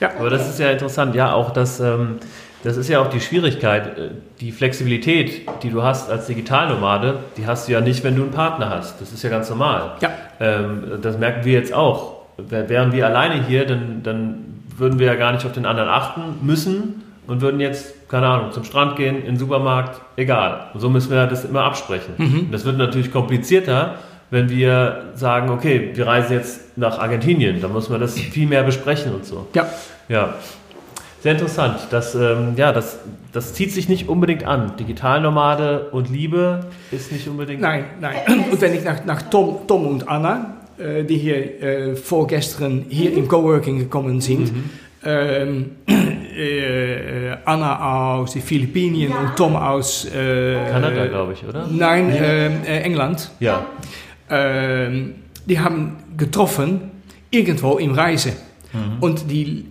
Ja. 0.00 0.12
Aber 0.18 0.30
das 0.30 0.48
ist 0.48 0.58
ja 0.58 0.70
interessant, 0.70 1.14
ja, 1.14 1.32
auch 1.32 1.50
das, 1.50 1.80
ähm, 1.80 2.18
das 2.62 2.76
ist 2.76 2.88
ja 2.88 3.00
auch 3.00 3.08
die 3.08 3.20
Schwierigkeit, 3.20 3.98
äh, 3.98 4.10
die 4.40 4.52
Flexibilität, 4.52 5.48
die 5.62 5.70
du 5.70 5.82
hast 5.82 6.10
als 6.10 6.26
Digitalnomade, 6.26 7.20
die 7.36 7.46
hast 7.46 7.68
du 7.68 7.72
ja 7.72 7.80
nicht, 7.80 8.04
wenn 8.04 8.16
du 8.16 8.22
einen 8.22 8.30
Partner 8.30 8.70
hast. 8.70 9.00
Das 9.00 9.12
ist 9.12 9.22
ja 9.22 9.30
ganz 9.30 9.50
normal. 9.50 9.96
Ja. 10.00 10.10
Ähm, 10.40 10.98
das 11.02 11.18
merken 11.18 11.44
wir 11.44 11.52
jetzt 11.52 11.72
auch. 11.72 12.18
Wären 12.36 12.92
wir 12.92 13.06
alleine 13.06 13.44
hier, 13.44 13.66
dann, 13.66 14.02
dann 14.04 14.62
würden 14.76 15.00
wir 15.00 15.08
ja 15.08 15.14
gar 15.16 15.32
nicht 15.32 15.44
auf 15.44 15.52
den 15.52 15.66
anderen 15.66 15.88
achten 15.88 16.38
müssen 16.42 17.02
und 17.26 17.40
würden 17.40 17.58
jetzt, 17.58 17.94
keine 18.08 18.26
Ahnung, 18.26 18.52
zum 18.52 18.64
Strand 18.64 18.96
gehen, 18.96 19.18
in 19.18 19.26
den 19.26 19.36
Supermarkt, 19.36 20.00
egal. 20.16 20.70
Und 20.74 20.80
so 20.80 20.88
müssen 20.88 21.10
wir 21.10 21.26
das 21.26 21.44
immer 21.44 21.62
absprechen. 21.62 22.14
Mhm. 22.16 22.48
Das 22.50 22.64
wird 22.64 22.78
natürlich 22.78 23.12
komplizierter, 23.12 23.96
wenn 24.30 24.50
wir 24.50 25.12
sagen, 25.14 25.50
okay, 25.50 25.90
wir 25.94 26.06
reisen 26.06 26.32
jetzt 26.34 26.76
nach 26.76 26.98
Argentinien, 26.98 27.60
dann 27.60 27.72
muss 27.72 27.88
man 27.88 28.00
das 28.00 28.18
viel 28.18 28.46
mehr 28.46 28.62
besprechen 28.62 29.14
und 29.14 29.24
so. 29.24 29.46
Ja. 29.54 29.66
Ja. 30.08 30.34
Sehr 31.20 31.32
interessant. 31.32 31.88
Das, 31.90 32.14
ähm, 32.14 32.52
ja, 32.56 32.72
das, 32.72 33.00
das 33.32 33.52
zieht 33.52 33.72
sich 33.72 33.88
nicht 33.88 34.08
unbedingt 34.08 34.44
an. 34.44 34.76
Digitalnomade 34.76 35.88
und 35.90 36.10
Liebe 36.10 36.60
ist 36.92 37.10
nicht 37.10 37.26
unbedingt. 37.26 37.60
Nein, 37.60 37.86
nein. 38.00 38.16
Und 38.52 38.60
wenn 38.60 38.72
ich 38.72 38.84
nach, 38.84 39.04
nach 39.04 39.22
Tom, 39.22 39.66
Tom 39.66 39.88
und 39.88 40.08
Anna, 40.08 40.58
äh, 40.78 41.02
die 41.02 41.18
hier 41.18 41.60
äh, 41.60 41.96
vorgestern 41.96 42.84
hier 42.88 43.12
im 43.12 43.26
Coworking 43.26 43.80
gekommen 43.80 44.20
sind, 44.20 44.54
mhm. 44.54 44.70
ähm, 45.04 45.70
äh, 46.38 47.36
Anna 47.44 48.14
aus 48.14 48.32
den 48.32 48.42
Philippinen 48.42 49.10
ja. 49.10 49.18
und 49.18 49.36
Tom 49.36 49.56
aus 49.56 50.04
äh, 50.06 50.56
Kanada, 50.70 51.06
glaube 51.06 51.32
ich, 51.32 51.44
oder? 51.44 51.66
Nein, 51.70 52.08
ja. 52.14 52.22
äh, 52.22 52.82
England. 52.82 53.30
Ja. 53.40 53.66
Ähm, 54.30 55.14
die 55.46 55.58
haben 55.58 55.96
getroffen 56.16 56.90
irgendwo 57.30 57.78
im 57.78 57.92
Reise. 57.92 58.32
Mhm. 58.72 58.96
Und 59.00 59.30
die 59.30 59.64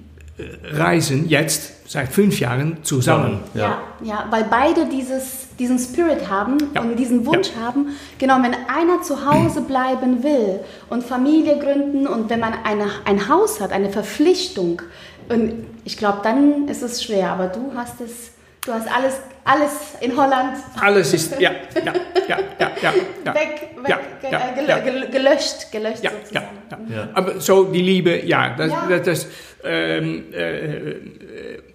reisen 0.72 1.28
jetzt 1.30 1.90
seit 1.90 2.10
fünf 2.10 2.40
Jahren 2.40 2.78
zusammen. 2.84 3.40
Ja. 3.54 3.62
ja, 3.62 3.80
ja, 4.04 4.26
weil 4.30 4.44
beide 4.50 4.88
dieses, 4.88 5.48
diesen 5.58 5.80
Spirit 5.80 6.30
haben 6.30 6.58
ja. 6.76 6.82
und 6.82 6.98
diesen 6.98 7.26
Wunsch 7.26 7.50
ja. 7.56 7.66
haben. 7.66 7.88
Genau, 8.20 8.36
wenn 8.36 8.54
einer 8.54 9.02
zu 9.02 9.26
Hause 9.26 9.62
bleiben 9.62 10.22
will 10.22 10.60
und 10.90 11.04
Familie 11.04 11.58
gründen 11.58 12.06
und 12.06 12.30
wenn 12.30 12.40
man 12.40 12.54
eine, 12.66 12.88
ein 13.06 13.30
Haus 13.30 13.62
hat, 13.62 13.72
eine 13.72 13.90
Verpflichtung, 13.90 14.82
und 15.30 15.66
ich 15.84 15.98
glaube, 15.98 16.20
dann 16.24 16.68
ist 16.68 16.82
es 16.82 17.04
schwer, 17.04 17.32
aber 17.32 17.48
du 17.48 17.72
hast 17.76 18.02
es 18.02 18.32
Du 18.68 18.74
hast 18.74 18.94
alles, 18.94 19.22
alles 19.46 19.72
in 20.02 20.18
Holland. 20.18 20.58
Alles 20.82 21.14
ist, 21.14 21.40
ja, 21.40 21.52
ja, 21.74 21.94
ja, 22.28 22.38
ja, 22.60 22.72
ja. 22.82 22.94
ja 23.24 23.34
weg, 23.34 23.70
weg, 23.78 23.88
ja, 23.88 24.00
ge 24.20 24.30
ja, 24.30 24.80
gel 24.80 25.00
ja. 25.00 25.06
gelöscht, 25.06 25.72
gelöscht 25.72 26.04
ja, 26.04 26.12
sozusagen. 26.12 26.48
Ja, 26.70 26.98
ja. 26.98 27.06
Mhm. 27.06 27.10
Aber 27.14 27.40
so 27.40 27.64
die 27.64 27.82
Liebe, 27.82 28.26
ja, 28.26 28.58
das, 28.58 28.74
das, 28.90 29.04
das 29.04 29.28
ähm, 29.64 30.34
äh, 30.34 30.96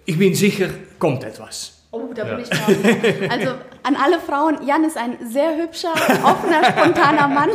ich 0.05 0.19
bin 0.19 0.35
sicher, 0.35 0.67
kommt 0.99 1.23
etwas. 1.23 1.73
Oh, 1.89 2.11
da 2.13 2.25
bin 2.25 2.41
ich 2.41 2.49
drauf. 2.49 2.75
Also 3.29 3.55
an 3.81 3.95
alle 3.95 4.19
Frauen, 4.19 4.59
Jan 4.67 4.83
ist 4.83 4.95
ein 4.95 5.17
sehr 5.31 5.57
hübscher, 5.57 5.93
offener, 5.93 6.63
spontaner 6.63 7.27
Mann. 7.27 7.49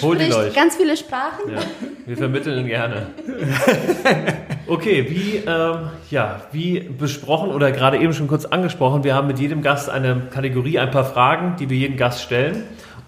Holt 0.00 0.22
ihn 0.22 0.32
euch. 0.32 0.54
ganz 0.54 0.76
viele 0.76 0.96
Sprachen. 0.96 1.52
Ja, 1.54 1.60
wir 2.06 2.16
vermitteln 2.16 2.66
gerne. 2.66 3.08
Okay, 4.66 5.06
wie, 5.10 5.36
ähm, 5.46 5.90
ja, 6.10 6.40
wie 6.50 6.80
besprochen 6.80 7.50
oder 7.50 7.70
gerade 7.70 7.98
eben 7.98 8.14
schon 8.14 8.28
kurz 8.28 8.46
angesprochen, 8.46 9.04
wir 9.04 9.14
haben 9.14 9.26
mit 9.26 9.38
jedem 9.38 9.60
Gast 9.60 9.90
eine 9.90 10.22
Kategorie, 10.30 10.78
ein 10.78 10.90
paar 10.90 11.04
Fragen, 11.04 11.56
die 11.58 11.68
wir 11.68 11.76
jedem 11.76 11.98
Gast 11.98 12.22
stellen. 12.22 12.62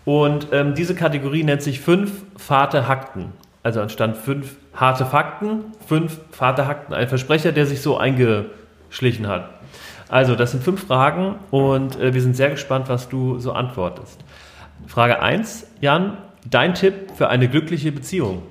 Und 0.04 0.48
ähm, 0.52 0.74
diese 0.74 0.94
Kategorie 0.94 1.44
nennt 1.44 1.62
sich 1.62 1.80
fünf 1.80 2.24
Fate 2.36 2.86
Hakten. 2.86 3.32
Also 3.62 3.80
anstatt 3.80 4.18
fünf 4.18 4.56
harte 4.74 5.06
Fakten, 5.06 5.72
fünf 5.86 6.20
Fate 6.30 6.66
Hakten. 6.66 6.92
Ein 6.92 7.08
Versprecher, 7.08 7.52
der 7.52 7.64
sich 7.64 7.80
so 7.80 7.96
eingeschlichen 7.96 9.26
hat. 9.26 9.48
Also, 10.08 10.36
das 10.36 10.52
sind 10.52 10.62
fünf 10.62 10.86
Fragen 10.86 11.36
und 11.50 11.98
äh, 11.98 12.14
wir 12.14 12.22
sind 12.22 12.36
sehr 12.36 12.50
gespannt, 12.50 12.88
was 12.88 13.08
du 13.08 13.40
so 13.40 13.52
antwortest. 13.52 14.24
Frage 14.86 15.20
1, 15.20 15.66
Jan, 15.80 16.18
dein 16.48 16.74
Tipp 16.74 17.12
für 17.16 17.28
eine 17.28 17.48
glückliche 17.48 17.90
Beziehung? 17.90 18.42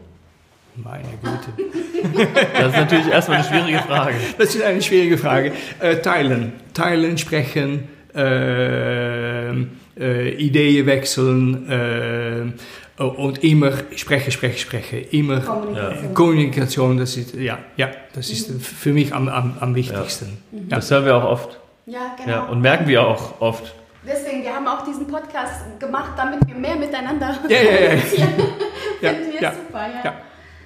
Meine 0.78 1.09
Güte. 1.21 2.30
Das 2.53 2.67
ist 2.67 2.78
natürlich 2.78 3.07
erstmal 3.07 3.38
eine 3.38 3.47
schwierige 3.47 3.80
Frage. 3.80 4.15
Das 4.38 4.55
ist 4.55 4.61
eine 4.61 4.82
schwierige 4.82 5.17
Frage. 5.17 5.53
Äh, 5.80 5.97
teilen. 5.97 6.53
Teilen, 6.73 7.17
sprechen, 7.17 7.88
äh, 8.13 9.49
äh, 9.97 10.30
Ideen 10.38 10.86
wechseln 10.86 11.69
äh, 11.69 13.01
und 13.03 13.43
immer 13.43 13.71
sprechen, 13.95 14.32
sprechen, 14.32 14.57
sprechen. 14.57 15.05
Immer 15.11 15.41
Kommunikation. 15.41 16.13
Kommunikation, 16.13 16.97
das 16.97 17.17
ist, 17.17 17.36
ja, 17.36 17.57
ja, 17.76 17.89
das 18.13 18.30
ist 18.30 18.51
für 18.61 18.93
mich 18.93 19.13
am, 19.13 19.28
am, 19.28 19.57
am 19.59 19.76
wichtigsten. 19.76 20.38
Ja. 20.51 20.59
Ja. 20.59 20.65
Das 20.69 20.91
hören 20.91 21.05
wir 21.05 21.15
auch 21.15 21.26
oft. 21.26 21.59
Ja, 21.86 22.15
genau. 22.17 22.30
Ja, 22.30 22.43
und 22.45 22.61
merken 22.61 22.88
wir 22.88 23.05
auch 23.05 23.41
oft. 23.41 23.73
Deswegen, 24.07 24.43
wir 24.43 24.53
haben 24.53 24.67
auch 24.67 24.84
diesen 24.84 25.07
Podcast 25.07 25.80
gemacht, 25.80 26.11
damit 26.15 26.47
wir 26.47 26.55
mehr 26.55 26.76
miteinander 26.76 27.38
ja, 27.49 27.57
ja, 27.57 27.71
ja. 27.71 27.93
ja. 27.93 27.97
Finden 29.09 29.34
wir 29.34 29.41
ja. 29.41 29.53
super, 29.53 29.88
ja. 30.03 30.13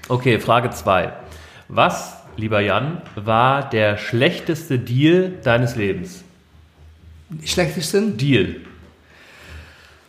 Okay, 0.10 0.40
Frage 0.40 0.72
2. 0.72 1.14
Was, 1.68 2.18
lieber 2.36 2.62
Jan, 2.62 3.04
war 3.16 3.70
der 3.70 3.98
schlechteste 3.98 4.80
Deal 4.80 5.34
deines 5.44 5.76
Lebens? 5.76 6.24
Schlechtesten? 7.46 8.18
Deal. 8.18 8.56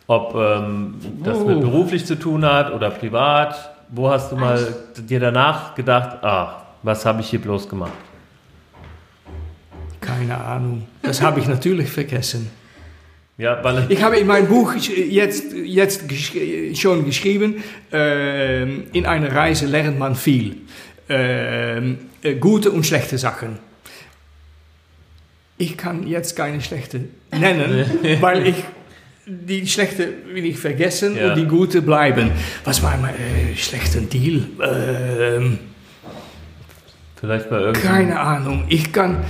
Ob 0.07 0.33
ähm, 0.33 0.95
das 1.23 1.37
oh. 1.37 1.45
mit 1.45 1.61
beruflich 1.61 2.03
zu 2.03 2.15
tun 2.15 2.43
hat 2.43 2.73
oder 2.73 2.89
privat. 2.89 3.75
Wo 3.89 4.09
hast 4.09 4.31
du 4.31 4.37
mal 4.37 4.75
dir 4.97 5.19
danach 5.19 5.75
gedacht, 5.75 6.17
ach, 6.23 6.63
was 6.81 7.05
habe 7.05 7.21
ich 7.21 7.29
hier 7.29 7.39
bloß 7.39 7.69
gemacht? 7.69 7.91
Keine 9.99 10.35
Ahnung. 10.35 10.87
Das 11.03 11.21
habe 11.21 11.39
ich 11.39 11.47
natürlich 11.47 11.91
vergessen. 11.91 12.49
Ja, 13.37 13.63
weil 13.63 13.85
ich 13.89 14.03
habe 14.03 14.17
in 14.17 14.27
meinem 14.27 14.47
Buch 14.47 14.75
jetzt, 14.75 15.53
jetzt 15.53 16.03
schon 16.77 17.05
geschrieben, 17.05 17.63
äh, 17.91 18.63
in 18.63 19.05
einer 19.05 19.33
Reise 19.33 19.65
lernt 19.65 19.97
man 19.97 20.15
viel. 20.15 20.57
Äh, 21.07 21.81
gute 22.39 22.71
und 22.71 22.85
schlechte 22.85 23.17
Sachen. 23.17 23.57
Ich 25.57 25.77
kann 25.77 26.07
jetzt 26.07 26.35
keine 26.35 26.61
schlechte 26.61 27.05
nennen, 27.31 27.85
weil 28.21 28.47
ich 28.47 28.55
die 29.25 29.67
schlechte 29.67 30.07
will 30.33 30.45
ich 30.45 30.57
vergessen 30.57 31.15
ja. 31.15 31.29
und 31.29 31.35
die 31.35 31.45
gute 31.45 31.81
bleiben. 31.81 32.31
Was 32.63 32.81
war 32.81 32.97
mein 32.97 33.13
äh, 33.15 33.55
schlechter 33.55 34.01
Deal? 34.01 34.47
Ähm, 34.61 35.59
Vielleicht 37.19 37.49
bei 37.49 37.59
irgendeinem... 37.59 37.87
Keine 37.87 38.19
Ahnung. 38.19 38.65
Ich 38.67 38.91
kann 38.91 39.23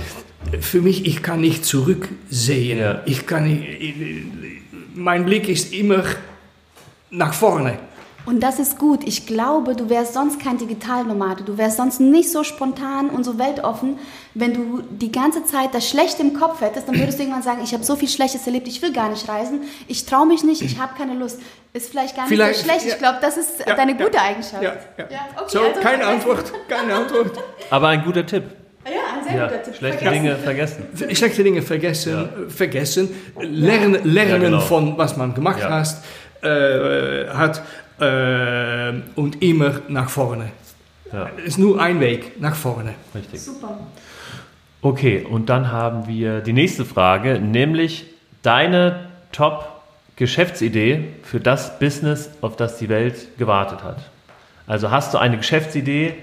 für 0.60 0.82
mich, 0.82 1.06
ich 1.06 1.22
kann 1.22 1.40
nicht 1.40 1.64
zurücksehen. 1.64 2.78
Ja. 2.78 3.02
Ich 3.06 3.26
kann 3.26 3.44
nicht, 3.44 3.94
mein 4.94 5.24
Blick 5.24 5.48
ist 5.48 5.72
immer 5.72 6.04
nach 7.10 7.34
vorne. 7.34 7.78
Und 8.24 8.40
das 8.40 8.60
ist 8.60 8.78
gut. 8.78 9.00
Ich 9.04 9.26
glaube, 9.26 9.74
du 9.74 9.90
wärst 9.90 10.14
sonst 10.14 10.38
kein 10.38 10.56
Digitalnomade. 10.56 11.42
Du 11.42 11.58
wärst 11.58 11.78
sonst 11.78 11.98
nicht 11.98 12.30
so 12.30 12.44
spontan 12.44 13.10
und 13.10 13.24
so 13.24 13.36
weltoffen. 13.38 13.98
Wenn 14.34 14.54
du 14.54 14.82
die 14.90 15.10
ganze 15.10 15.44
Zeit 15.44 15.74
das 15.74 15.88
Schlechte 15.88 16.22
im 16.22 16.32
Kopf 16.32 16.60
hättest, 16.60 16.86
dann 16.86 16.96
würdest 16.98 17.18
du 17.18 17.24
irgendwann 17.24 17.42
sagen, 17.42 17.62
ich 17.64 17.74
habe 17.74 17.82
so 17.82 17.96
viel 17.96 18.08
Schlechtes 18.08 18.46
erlebt, 18.46 18.68
ich 18.68 18.80
will 18.80 18.92
gar 18.92 19.08
nicht 19.08 19.28
reisen, 19.28 19.62
ich 19.88 20.06
traue 20.06 20.26
mich 20.26 20.44
nicht, 20.44 20.62
ich 20.62 20.78
habe 20.78 20.92
keine 20.96 21.14
Lust. 21.14 21.40
Ist 21.72 21.90
vielleicht 21.90 22.14
gar 22.14 22.22
nicht 22.22 22.34
vielleicht, 22.34 22.60
so 22.60 22.64
schlecht. 22.64 22.86
Ja. 22.86 22.92
Ich 22.92 22.98
glaube, 22.98 23.18
das 23.20 23.36
ist 23.36 23.66
ja, 23.66 23.74
deine 23.74 23.96
gute 23.96 24.14
ja, 24.14 24.22
Eigenschaft. 24.22 24.62
Ja, 24.62 24.76
okay, 24.96 25.18
so, 25.48 25.60
also 25.60 25.80
keine 25.80 26.06
Antwort, 26.06 26.52
keine 26.68 26.94
Antwort. 26.94 27.38
Aber 27.70 27.88
ein 27.88 28.04
guter 28.04 28.24
Tipp. 28.24 28.44
Ja, 28.84 29.18
ein 29.18 29.24
sehr 29.24 29.36
ja, 29.36 29.46
guter 29.46 29.62
Tipp. 29.62 29.76
Schlechte 29.76 29.98
vergessen. 29.98 30.22
Dinge 30.22 30.36
vergessen. 30.36 30.84
Schlechte 31.16 31.44
Dinge 31.44 31.62
vergessen, 31.62 32.12
ja. 32.12 32.28
vergessen. 32.48 33.08
Lernen, 33.40 33.98
lernen 34.04 34.40
genau. 34.40 34.60
von 34.60 34.98
was 34.98 35.16
man 35.16 35.34
gemacht 35.34 35.62
hast, 35.62 36.04
äh, 36.42 37.28
hat 37.28 37.62
äh, 38.00 38.92
und 39.14 39.42
immer 39.42 39.80
nach 39.88 40.10
vorne. 40.10 40.50
Ja. 41.12 41.30
Es 41.38 41.48
ist 41.48 41.58
nur 41.58 41.80
ein 41.80 42.00
Weg, 42.00 42.40
nach 42.40 42.56
vorne. 42.56 42.94
Richtig. 43.14 43.40
Super. 43.40 43.78
Okay, 44.80 45.24
und 45.28 45.48
dann 45.48 45.70
haben 45.70 46.08
wir 46.08 46.40
die 46.40 46.52
nächste 46.52 46.84
Frage, 46.84 47.38
nämlich 47.38 48.06
deine 48.42 49.06
Top-Geschäftsidee 49.30 51.04
für 51.22 51.38
das 51.38 51.78
Business, 51.78 52.30
auf 52.40 52.56
das 52.56 52.78
die 52.78 52.88
Welt 52.88 53.38
gewartet 53.38 53.84
hat. 53.84 54.10
Also 54.66 54.90
hast 54.90 55.14
du 55.14 55.18
eine 55.18 55.36
Geschäftsidee, 55.36 56.14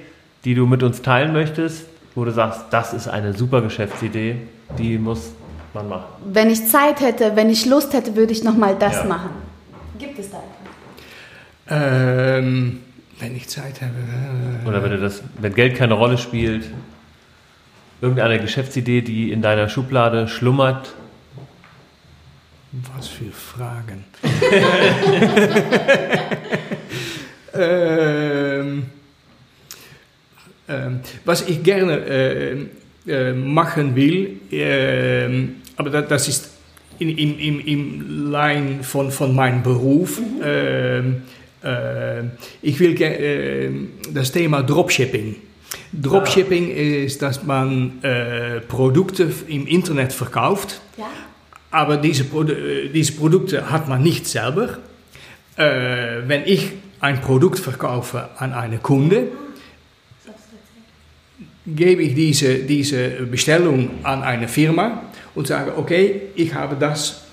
die 0.43 0.55
du 0.55 0.66
mit 0.66 0.84
uns 0.84 1.01
teilen 1.01 1.32
möchtest, 1.32 1.86
wo 2.16 2.26
du 2.26 2.32
sagst, 2.32 2.66
das 2.72 2.93
ist 2.93 3.07
eine 3.07 3.34
super 3.34 3.62
Geschäftsidee, 3.62 4.38
die 4.78 4.97
muss 4.97 5.32
man 5.74 5.89
machen? 5.89 6.05
Wenn 6.26 6.49
ich 6.49 6.68
Zeit 6.68 7.01
hätte, 7.01 7.36
wenn 7.36 7.49
ich 7.49 7.66
Lust 7.66 7.93
hätte, 7.93 8.16
würde 8.16 8.32
ich 8.32 8.43
nochmal 8.43 8.76
das 8.78 8.95
ja. 8.95 9.03
machen. 9.05 9.32
Gibt 9.97 10.20
es 10.20 10.32
da 10.32 10.38
etwas? 10.38 10.60
Ähm, 11.72 12.80
wenn 13.20 13.36
ich 13.36 13.47
Zeit 13.47 13.82
habe. 13.82 13.93
Äh, 14.64 14.68
Oder 14.68 14.84
wenn, 14.84 15.01
das, 15.01 15.22
wenn 15.39 15.53
Geld 15.53 15.76
keine 15.76 15.93
Rolle 15.93 16.18
spielt, 16.18 16.66
irgendeine 18.01 18.39
Geschäftsidee, 18.39 19.01
die 19.01 19.32
in 19.32 19.41
deiner 19.41 19.70
Schublade 19.70 20.28
schlummert. 20.28 20.93
Was 22.95 23.07
für 23.07 23.32
Fragen. 23.32 24.05
ähm, 27.53 27.53
ähm, 27.53 28.86
was 31.26 31.47
ich 31.47 31.63
gerne 31.63 31.97
äh, 32.05 32.57
äh, 33.07 33.34
machen 33.34 33.95
will, 33.95 34.39
äh, 34.51 35.28
aber 35.78 36.01
das, 36.01 36.28
ist 36.28 36.51
in, 36.99 37.09
im, 37.17 37.39
im, 37.39 37.59
im 37.65 38.32
Line 38.32 38.84
von, 38.84 39.11
von 39.11 39.34
meinem 39.34 39.63
Beruf. 39.63 40.20
Mhm. 40.20 41.24
Äh, 41.63 42.24
ich 42.61 42.80
will 42.80 43.01
äh, 43.01 43.70
das 44.13 44.32
Thema 44.32 44.63
Dropshipping. 44.63 45.36
Dropshipping 45.93 46.70
ja. 46.70 47.03
ist, 47.05 47.22
dass 47.22 47.43
man 47.43 48.01
äh, 48.03 48.61
Produkte 48.61 49.30
im 49.47 49.67
Internet 49.67 50.13
verkauft, 50.13 50.82
ja. 50.97 51.05
aber 51.72 51.97
diese, 51.97 52.24
Produ 52.24 52.53
diese 52.93 53.13
Produkte 53.13 53.70
hat 53.70 53.88
man 53.88 54.01
nicht 54.01 54.28
selber. 54.28 54.80
wenn 55.57 56.43
ich 56.45 56.72
ein 57.01 57.20
Produkt 57.20 57.59
verkaufe 57.59 58.30
an 58.38 58.53
einen 58.53 58.82
Kunde, 58.82 59.28
gebe 61.76 62.01
ich 62.03 62.15
diese, 62.15 62.59
diese 62.59 63.09
Bestellung 63.09 63.89
an 64.03 64.24
eine 64.24 64.47
Firma 64.47 65.03
und 65.36 65.47
sage, 65.47 65.78
okay, 65.78 66.22
ich 66.36 66.53
habe 66.53 66.76
das 66.76 67.24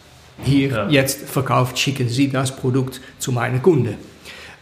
hier 0.43 0.68
ja. 0.68 0.89
jetzt 0.89 1.28
verkauft, 1.28 1.78
schicken 1.78 2.09
Sie 2.09 2.28
das 2.28 2.55
Produkt 2.55 3.01
zu 3.18 3.32
meinen 3.32 3.62
Kunden. 3.62 3.97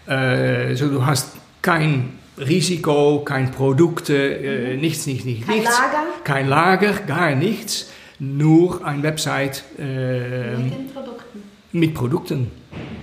Äh, 0.07 0.75
so 0.75 0.89
du 0.89 1.05
hast 1.05 1.33
kein 1.62 2.18
Risiko, 2.39 3.20
kein 3.25 3.51
Produkte, 3.51 4.14
äh, 4.14 4.77
nichts, 4.77 5.07
nichts, 5.07 5.25
nichts. 5.25 5.47
Kein 5.47 5.59
nichts. 5.59 5.79
Lager? 5.79 6.05
Kein 6.25 6.49
Lager, 6.49 6.93
gar 7.07 7.35
nichts. 7.35 7.91
Nur 8.18 8.85
eine 8.85 9.03
Website. 9.03 9.64
Äh, 9.79 10.57
mit 10.57 10.72
den 10.72 10.91
Produkten. 10.93 11.43
Mit 11.72 11.95
Produkten. 11.95 12.51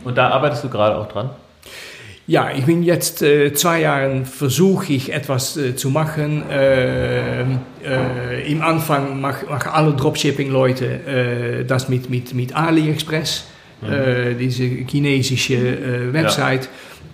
Und 0.04 0.18
da 0.18 0.30
arbeitest 0.30 0.64
du 0.64 0.70
gerade 0.70 0.96
auch 0.96 1.08
dran? 1.08 1.30
Ja, 2.32 2.50
ich 2.56 2.64
bin 2.64 2.82
jetzt 2.82 3.22
äh, 3.22 3.52
zwei 3.52 3.82
Jahre, 3.82 4.24
versuche 4.24 4.94
ich 4.94 5.12
etwas 5.12 5.58
äh, 5.58 5.76
zu 5.76 5.90
machen. 5.90 6.50
Äh, 6.50 7.42
äh, 7.42 8.50
Im 8.50 8.62
Anfang 8.62 9.20
machen 9.20 9.48
mach 9.50 9.66
alle 9.68 9.92
Dropshipping-Leute 9.92 10.86
äh, 10.86 11.66
das 11.66 11.90
mit, 11.90 12.10
mit, 12.10 12.34
mit 12.34 12.56
AliExpress, 12.56 13.48
äh, 13.84 14.34
diese 14.36 14.64
chinesische 14.64 15.56
äh, 15.56 16.14
Website. 16.14 16.70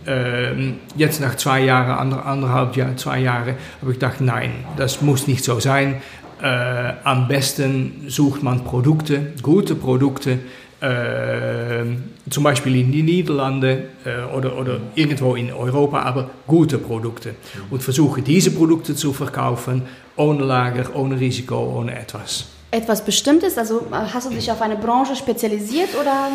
Ähm, 0.06 0.76
jetzt 0.96 1.20
nach 1.20 1.36
zwei 1.36 1.62
Jahren, 1.62 1.98
ander, 1.98 2.24
anderthalb 2.24 2.78
Jahr, 2.78 2.96
zwei 2.96 3.22
Jahre, 3.22 3.56
habe 3.82 3.94
ich 3.94 3.98
gedacht, 3.98 4.22
nein, 4.22 4.52
das 4.78 5.02
muss 5.02 5.28
nicht 5.28 5.44
so 5.44 5.60
sein. 5.60 5.96
Äh, 6.44 6.94
am 7.04 7.28
besten 7.28 8.04
sucht 8.08 8.44
man 8.44 8.64
Produkte, 8.64 9.34
gute 9.42 9.74
Produkte, 9.74 10.38
äh, 10.82 11.86
zum 12.30 12.44
Beispiel 12.44 12.76
in 12.76 12.92
die 12.92 13.04
Niederlande 13.04 13.86
äh, 14.06 14.36
oder, 14.36 14.58
oder 14.58 14.80
irgendwo 14.96 15.36
in 15.36 15.52
Europa, 15.52 16.02
aber 16.02 16.30
gute 16.46 16.78
Produkte. 16.78 17.36
Und 17.70 17.82
versuche 17.84 18.22
diese 18.22 18.52
Produkte 18.52 18.96
zu 18.96 19.14
verkaufen, 19.14 19.84
ohne 20.16 20.44
Lager, 20.44 20.96
ohne 20.96 21.20
Risiko, 21.20 21.56
ohne 21.80 21.98
etwas. 22.00 22.46
Etwas 22.72 23.04
Bestimmtes? 23.04 23.58
Also 23.58 23.80
äh, 23.92 23.96
hast 24.14 24.30
du 24.30 24.34
dich 24.34 24.52
auf 24.52 24.62
eine 24.62 24.76
Branche 24.76 25.16
spezialisiert 25.16 25.90
oder? 26.00 26.30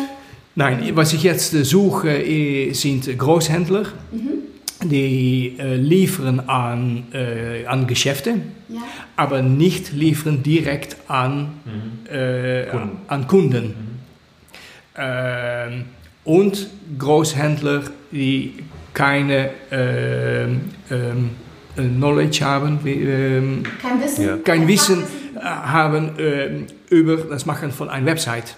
Nein, 0.55 0.91
was 0.93 1.13
ich 1.13 1.23
jetzt 1.23 1.53
äh, 1.53 1.63
suche, 1.63 2.09
eh, 2.09 2.73
sind 2.73 3.17
Großhändler. 3.17 3.83
Die 4.83 5.55
äh, 5.59 5.75
liefern 5.75 6.41
an, 6.41 7.03
äh, 7.13 7.65
an 7.65 7.87
Geschäfte, 7.87 8.33
Ja. 8.67 8.81
aber 9.15 9.41
nicht 9.41 9.93
liefern 9.93 10.43
direkt 10.43 10.97
an, 11.07 11.53
äh, 12.11 12.65
Kunden. 12.69 12.97
an 13.07 13.27
Kunden. 13.27 13.63
Ähm, 13.63 13.75
und 16.23 16.67
Großhändler, 16.97 17.83
die 18.11 18.53
keine 18.93 19.49
ähm, 19.71 20.61
äh, 20.89 21.81
Knowledge 21.81 22.45
haben, 22.45 22.79
wie, 22.83 23.63
Kein 23.81 24.01
Wissen? 24.01 24.25
Ja. 24.25 24.37
kein 24.37 24.67
Wissen 24.67 25.03
äh, 25.35 25.39
haben 25.43 26.67
über 26.89 27.17
das 27.17 27.45
Machen 27.47 27.71
von 27.71 27.89
einer 27.89 28.05
Website. 28.05 28.55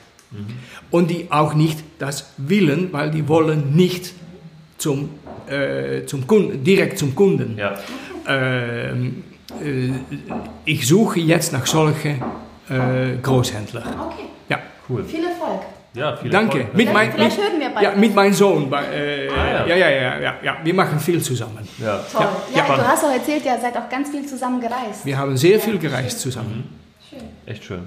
Und 0.91 1.09
die 1.11 1.27
auch 1.31 1.53
nicht 1.53 1.79
das 1.97 2.33
willen, 2.37 2.91
weil 2.91 3.09
die 3.11 3.25
wollen 3.29 3.73
nicht 3.75 4.11
zum, 4.77 5.09
äh, 5.47 6.05
zum 6.05 6.27
Kunden, 6.27 6.63
direkt 6.63 6.97
zum 6.99 7.15
Kunden. 7.15 7.57
Ja. 7.57 7.75
Ähm, 8.27 9.23
äh, 9.63 9.91
ich 10.65 10.85
suche 10.87 11.19
jetzt 11.19 11.53
nach 11.53 11.65
solchen 11.65 12.21
äh, 12.69 13.15
Großhändler. 13.21 13.83
Okay. 14.11 14.25
Ja, 14.49 14.59
Cool. 14.89 15.03
Viel 15.05 15.23
Erfolg. 15.23 15.61
Ja, 15.95 16.15
viel 16.17 16.29
danke. 16.29 16.59
Erfolg. 16.59 16.75
Mit 16.75 16.93
mein, 16.93 17.11
Vielleicht 17.13 17.37
mit, 17.37 17.47
hören 17.47 17.59
wir 17.59 17.69
bald 17.69 17.83
ja, 17.85 17.95
mit 17.95 18.15
meinem 18.15 18.33
Sohn. 18.33 18.69
bei, 18.69 18.83
Äh, 18.83 19.29
Ah, 19.29 19.65
ja. 19.65 19.65
ja. 19.67 19.75
Ja, 19.75 19.89
ja, 19.89 20.19
ja, 20.19 20.33
ja, 20.43 20.57
Wir 20.63 20.73
machen 20.73 20.99
viel 20.99 21.21
zusammen. 21.21 21.67
Ja. 21.81 21.99
Toll. 22.11 22.27
Ja, 22.53 22.59
Ja, 22.61 22.67
ja. 22.67 22.75
du 22.75 22.87
hast 22.87 23.03
auch 23.05 23.11
erzählt, 23.11 23.45
ihr 23.45 23.57
seid 23.59 23.75
auch 23.77 23.89
ganz 23.89 24.09
viel 24.09 24.25
zusammen 24.25 24.59
gereist. 24.59 25.05
Wir 25.05 25.17
haben 25.17 25.35
sehr 25.37 25.59
viel 25.59 25.77
gereist 25.79 26.19
zusammen. 26.19 26.69
Echt 27.45 27.63
schön. 27.63 27.83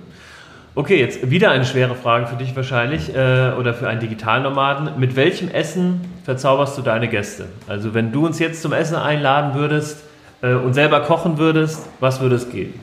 Okay, 0.74 1.00
jetzt 1.00 1.28
wieder 1.28 1.50
eine 1.50 1.64
schwere 1.64 1.96
Frage 1.96 2.28
für 2.28 2.36
dich 2.36 2.54
wahrscheinlich 2.54 3.12
äh, 3.14 3.52
oder 3.58 3.74
für 3.74 3.88
einen 3.88 3.98
Digitalnomaden. 4.00 4.90
Mit 4.98 5.16
welchem 5.16 5.48
Essen 5.50 6.00
verzauberst 6.24 6.78
du 6.78 6.82
deine 6.82 7.08
Gäste? 7.08 7.46
Also 7.66 7.94
wenn 7.94 8.12
du 8.12 8.24
uns 8.24 8.38
jetzt 8.38 8.62
zum 8.62 8.72
Essen 8.72 8.94
einladen 8.94 9.54
würdest 9.58 10.04
äh, 10.40 10.52
und 10.54 10.74
selber 10.74 11.00
kochen 11.00 11.36
würdest, 11.38 11.84
was 11.98 12.20
würde 12.20 12.36
es 12.36 12.48
geben? 12.48 12.78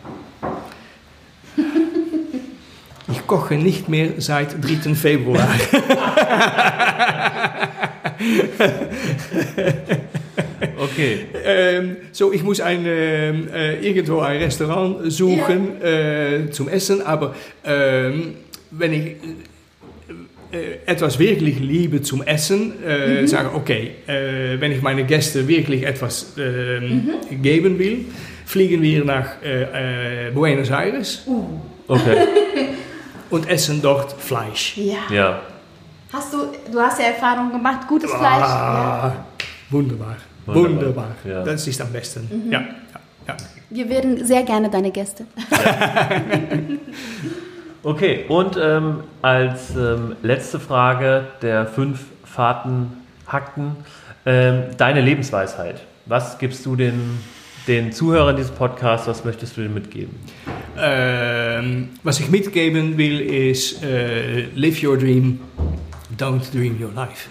Ich 3.26 3.28
koche 3.28 3.56
nicht 3.56 3.90
mehr 3.90 4.10
seit 4.20 4.64
3. 4.64 4.94
Februar. 4.94 5.50
Okay. 10.78 11.26
Ähm, 11.44 11.98
so, 12.12 12.32
ich 12.32 12.44
muss 12.44 12.62
ein, 12.62 12.86
ähm, 12.86 13.48
äh, 13.54 13.80
irgendwo 13.86 14.20
ein 14.20 14.38
Restaurant 14.38 15.12
suchen 15.12 15.82
äh, 15.82 16.52
zum 16.52 16.70
Essen, 16.70 17.02
aber 17.02 17.34
ähm, 17.66 18.36
wenn 18.72 18.94
ich 18.94 19.02
äh, 19.02 19.16
etwas 20.86 21.18
wirklich 21.18 21.60
liebe 21.60 22.02
zum 22.04 22.22
Essen, 22.22 22.84
äh, 22.84 23.26
sage 23.26 23.54
okay, 23.56 23.92
wenn 24.06 24.72
ich 24.72 24.82
meine 24.82 25.04
Gäste 25.04 25.48
wirklich 25.48 25.84
etwas 25.84 26.34
ähm, 26.38 27.10
geben 27.42 27.80
will, 27.80 28.06
fliegen 28.46 28.82
wir 28.82 29.04
nach 29.04 29.38
Buenos 30.34 30.70
Aires 30.70 31.26
Okay. 31.88 32.18
und 33.30 33.48
essen 33.50 33.82
dort 33.82 34.14
Fleisch. 34.14 34.78
Ja. 34.78 34.98
Ja. 35.10 35.40
Hast 36.14 36.34
du, 36.34 36.38
du 36.72 36.80
hast 36.80 37.00
ja 37.00 37.08
Erfahrung 37.08 37.52
gemacht, 37.52 37.88
gutes 37.88 38.10
Fleisch. 38.12 38.40
Ja. 38.40 39.12
Ah, 39.12 39.16
wunderbar. 39.70 40.16
Wunderbar, 40.46 40.72
Wunderbar. 40.72 41.08
ja. 41.26 41.44
Das 41.44 41.68
ist 41.68 41.82
am 41.82 41.92
besten. 41.92 42.50
Ja, 42.52 42.60
ja, 42.62 42.68
ja. 43.28 43.36
Wir 43.70 43.90
werden 43.90 44.24
sehr 44.26 44.44
gerne 44.44 44.70
deine 44.70 44.92
Gäste. 44.92 45.26
Okay, 47.88 48.26
und 48.30 48.58
ähm, 48.60 49.02
als 49.22 49.76
ähm, 49.76 50.16
letzte 50.24 50.60
Frage 50.60 51.28
der 51.44 51.68
fünf 51.68 52.06
Fahrtenhackten, 52.24 53.76
ähm, 54.26 54.64
deine 54.76 55.02
Lebensweisheit. 55.02 55.82
Was 56.08 56.40
gibst 56.40 56.66
du 56.66 56.76
den, 56.76 57.20
den 57.68 57.92
Zuhörern 57.92 58.36
dieses 58.36 58.52
Podcasts, 58.52 59.08
was 59.08 59.26
möchtest 59.26 59.58
du 59.58 59.62
denen 59.62 59.74
mitgeben? 59.74 60.16
Ähm, 60.78 61.90
was 62.04 62.20
ich 62.20 62.30
mitgeben 62.30 62.98
will, 62.98 63.22
ist 63.22 63.84
äh, 63.84 64.42
live 64.56 64.84
your 64.84 64.98
dream, 64.98 65.40
don't 66.18 66.42
dream 66.54 66.78
your 66.82 66.92
life. 66.94 67.28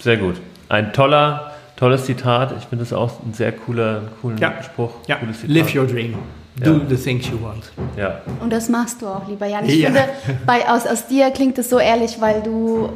Sehr 0.00 0.16
gut. 0.16 0.36
Ein 0.68 0.92
toller, 0.92 1.52
tolles 1.76 2.04
Zitat. 2.04 2.54
Ich 2.58 2.64
finde 2.66 2.84
das 2.84 2.92
auch 2.92 3.10
ein 3.24 3.34
sehr 3.34 3.52
cooler, 3.52 4.02
coolen 4.22 4.38
Ja. 4.38 4.62
Spruch. 4.62 4.92
Ja, 5.08 5.16
Cooles 5.16 5.40
Zitat. 5.40 5.54
live 5.56 5.74
your 5.74 5.86
dream. 5.86 6.14
Do 6.62 6.72
Ja. 6.74 6.80
the 6.88 6.96
things 6.96 7.26
you 7.28 7.38
want. 7.42 7.70
Ja, 7.96 8.20
Und 8.40 8.52
das 8.52 8.68
machst 8.68 9.00
du 9.02 9.06
auch, 9.06 9.28
lieber 9.28 9.46
Jan. 9.46 9.64
Ich 9.64 9.76
Ja. 9.80 9.86
finde, 9.90 10.08
bei, 10.46 10.68
aus, 10.68 10.86
aus 10.86 11.06
dir 11.06 11.30
klingt 11.30 11.56
es 11.58 11.70
so 11.70 11.78
ehrlich, 11.78 12.20
weil 12.20 12.42
du, 12.42 12.90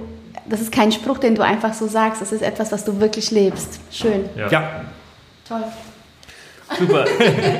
das 0.48 0.60
ist 0.60 0.72
kein 0.72 0.90
Spruch, 0.92 1.18
den 1.18 1.34
du 1.34 1.42
einfach 1.42 1.72
so 1.74 1.86
sagst. 1.86 2.20
Das 2.22 2.32
ist 2.32 2.42
etwas, 2.42 2.70
was 2.72 2.84
du 2.84 3.00
wirklich 3.00 3.30
lebst. 3.30 3.80
Schön. 3.90 4.24
ja. 4.36 4.48
Ja, 4.48 4.70
Toll. 5.52 5.64
Super. 6.78 7.04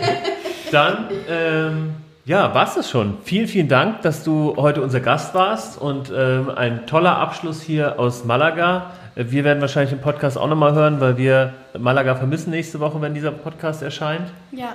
Dann, 0.73 1.09
ähm, 1.29 1.95
ja, 2.25 2.55
war's 2.55 2.75
das 2.75 2.89
schon. 2.89 3.19
Vielen, 3.25 3.47
vielen 3.47 3.69
Dank, 3.69 4.01
dass 4.03 4.25
du 4.25 4.55
heute 4.57 4.81
unser 4.81 5.01
Gast 5.01 5.35
warst 5.35 5.79
und 5.79 6.11
ähm, 6.17 6.49
ein 6.49 6.87
toller 6.87 7.19
Abschluss 7.19 7.61
hier 7.61 7.99
aus 7.99 8.25
Malaga. 8.25 8.93
Wir 9.15 9.45
werden 9.45 9.61
wahrscheinlich 9.61 9.91
den 9.91 10.01
Podcast 10.01 10.39
auch 10.39 10.49
nochmal 10.49 10.73
hören, 10.73 11.01
weil 11.01 11.19
wir 11.19 11.53
Malaga 11.79 12.15
vermissen 12.15 12.51
nächste 12.51 12.81
Woche, 12.81 12.99
wenn 13.03 13.13
dieser 13.13 13.33
Podcast 13.33 13.83
erscheint. 13.83 14.31
Ja. 14.53 14.75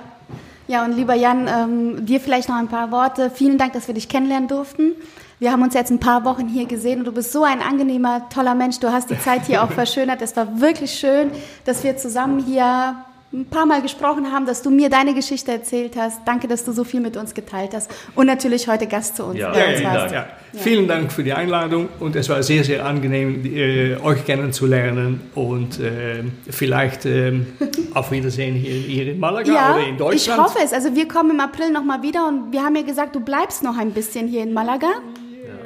Ja, 0.68 0.84
und 0.84 0.94
lieber 0.94 1.14
Jan, 1.14 1.48
ähm, 1.48 2.06
dir 2.06 2.20
vielleicht 2.20 2.48
noch 2.48 2.56
ein 2.56 2.68
paar 2.68 2.92
Worte. 2.92 3.30
Vielen 3.30 3.58
Dank, 3.58 3.72
dass 3.72 3.88
wir 3.88 3.94
dich 3.94 4.08
kennenlernen 4.08 4.48
durften. 4.48 4.92
Wir 5.40 5.50
haben 5.50 5.62
uns 5.62 5.72
jetzt 5.72 5.90
ein 5.90 5.98
paar 5.98 6.24
Wochen 6.24 6.46
hier 6.46 6.66
gesehen 6.66 6.98
und 6.98 7.06
du 7.06 7.12
bist 7.12 7.32
so 7.32 7.42
ein 7.42 7.62
angenehmer, 7.62 8.28
toller 8.28 8.54
Mensch. 8.54 8.78
Du 8.80 8.92
hast 8.92 9.08
die 9.08 9.18
Zeit 9.18 9.46
hier 9.46 9.62
auch 9.62 9.70
verschönert. 9.72 10.20
Es 10.20 10.36
war 10.36 10.60
wirklich 10.60 10.92
schön, 10.92 11.30
dass 11.64 11.82
wir 11.84 11.96
zusammen 11.96 12.44
hier 12.44 12.96
ein 13.30 13.44
paar 13.44 13.66
Mal 13.66 13.82
gesprochen 13.82 14.32
haben, 14.32 14.46
dass 14.46 14.62
du 14.62 14.70
mir 14.70 14.88
deine 14.88 15.12
Geschichte 15.12 15.52
erzählt 15.52 15.96
hast. 15.96 16.20
Danke, 16.24 16.48
dass 16.48 16.64
du 16.64 16.72
so 16.72 16.82
viel 16.82 17.00
mit 17.00 17.16
uns 17.16 17.34
geteilt 17.34 17.74
hast. 17.74 17.90
Und 18.14 18.26
natürlich 18.26 18.68
heute 18.68 18.86
Gast 18.86 19.16
zu 19.16 19.24
uns. 19.24 19.38
Ja, 19.38 19.54
ja, 19.54 19.68
uns. 19.68 19.82
Dank. 19.82 20.12
ja. 20.12 20.26
Vielen 20.54 20.88
Dank 20.88 21.12
für 21.12 21.22
die 21.22 21.34
Einladung 21.34 21.88
und 22.00 22.16
es 22.16 22.26
war 22.30 22.42
sehr, 22.42 22.64
sehr 22.64 22.86
angenehm, 22.86 23.44
äh, 23.44 23.96
euch 23.96 24.24
kennenzulernen 24.24 25.20
und 25.34 25.78
äh, 25.78 26.22
vielleicht 26.48 27.04
äh, 27.04 27.34
auf 27.94 28.10
Wiedersehen 28.10 28.54
hier, 28.54 28.72
hier 28.72 29.12
in 29.12 29.20
Malaga 29.20 29.52
Ja, 29.52 29.74
oder 29.74 29.84
in 29.86 29.92
ich 29.92 29.98
Deutschland. 29.98 30.42
hoffe 30.42 30.58
es. 30.64 30.72
Also 30.72 30.94
wir 30.94 31.06
kommen 31.06 31.32
im 31.32 31.40
April 31.40 31.70
nochmal 31.70 32.02
wieder 32.02 32.26
und 32.26 32.50
wir 32.50 32.62
haben 32.62 32.76
ja 32.76 32.82
gesagt, 32.82 33.14
du 33.14 33.20
bleibst 33.20 33.62
noch 33.62 33.76
ein 33.76 33.90
bisschen 33.92 34.26
hier 34.26 34.42
in 34.42 34.54
Malaga. 34.54 34.88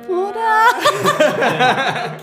Oder? 0.09 0.67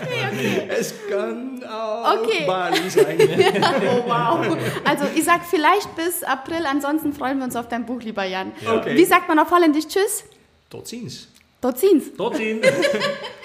Es 0.78 0.94
kann 1.10 1.62
auch 1.68 2.14
Okay. 2.22 2.44
Bali 2.46 2.88
sein. 2.88 3.18
Oh, 3.82 4.08
wow. 4.08 4.56
Also 4.84 5.04
ich 5.14 5.24
sag 5.24 5.44
vielleicht 5.44 5.94
bis 5.96 6.22
April, 6.22 6.64
ansonsten 6.66 7.12
freuen 7.12 7.38
wir 7.38 7.44
uns 7.44 7.56
auf 7.56 7.68
dein 7.68 7.84
Buch, 7.84 8.00
lieber 8.00 8.24
Jan. 8.24 8.52
Okay. 8.66 8.96
Wie 8.96 9.04
sagt 9.04 9.28
man 9.28 9.38
auf 9.38 9.50
Holländisch 9.50 9.86
Tschüss? 9.88 10.24
Tot 10.70 10.86
ziens. 10.86 11.28
Tot 11.60 11.76
ziens. 11.76 12.04
Dort 12.16 12.36
sehen. 12.36 12.60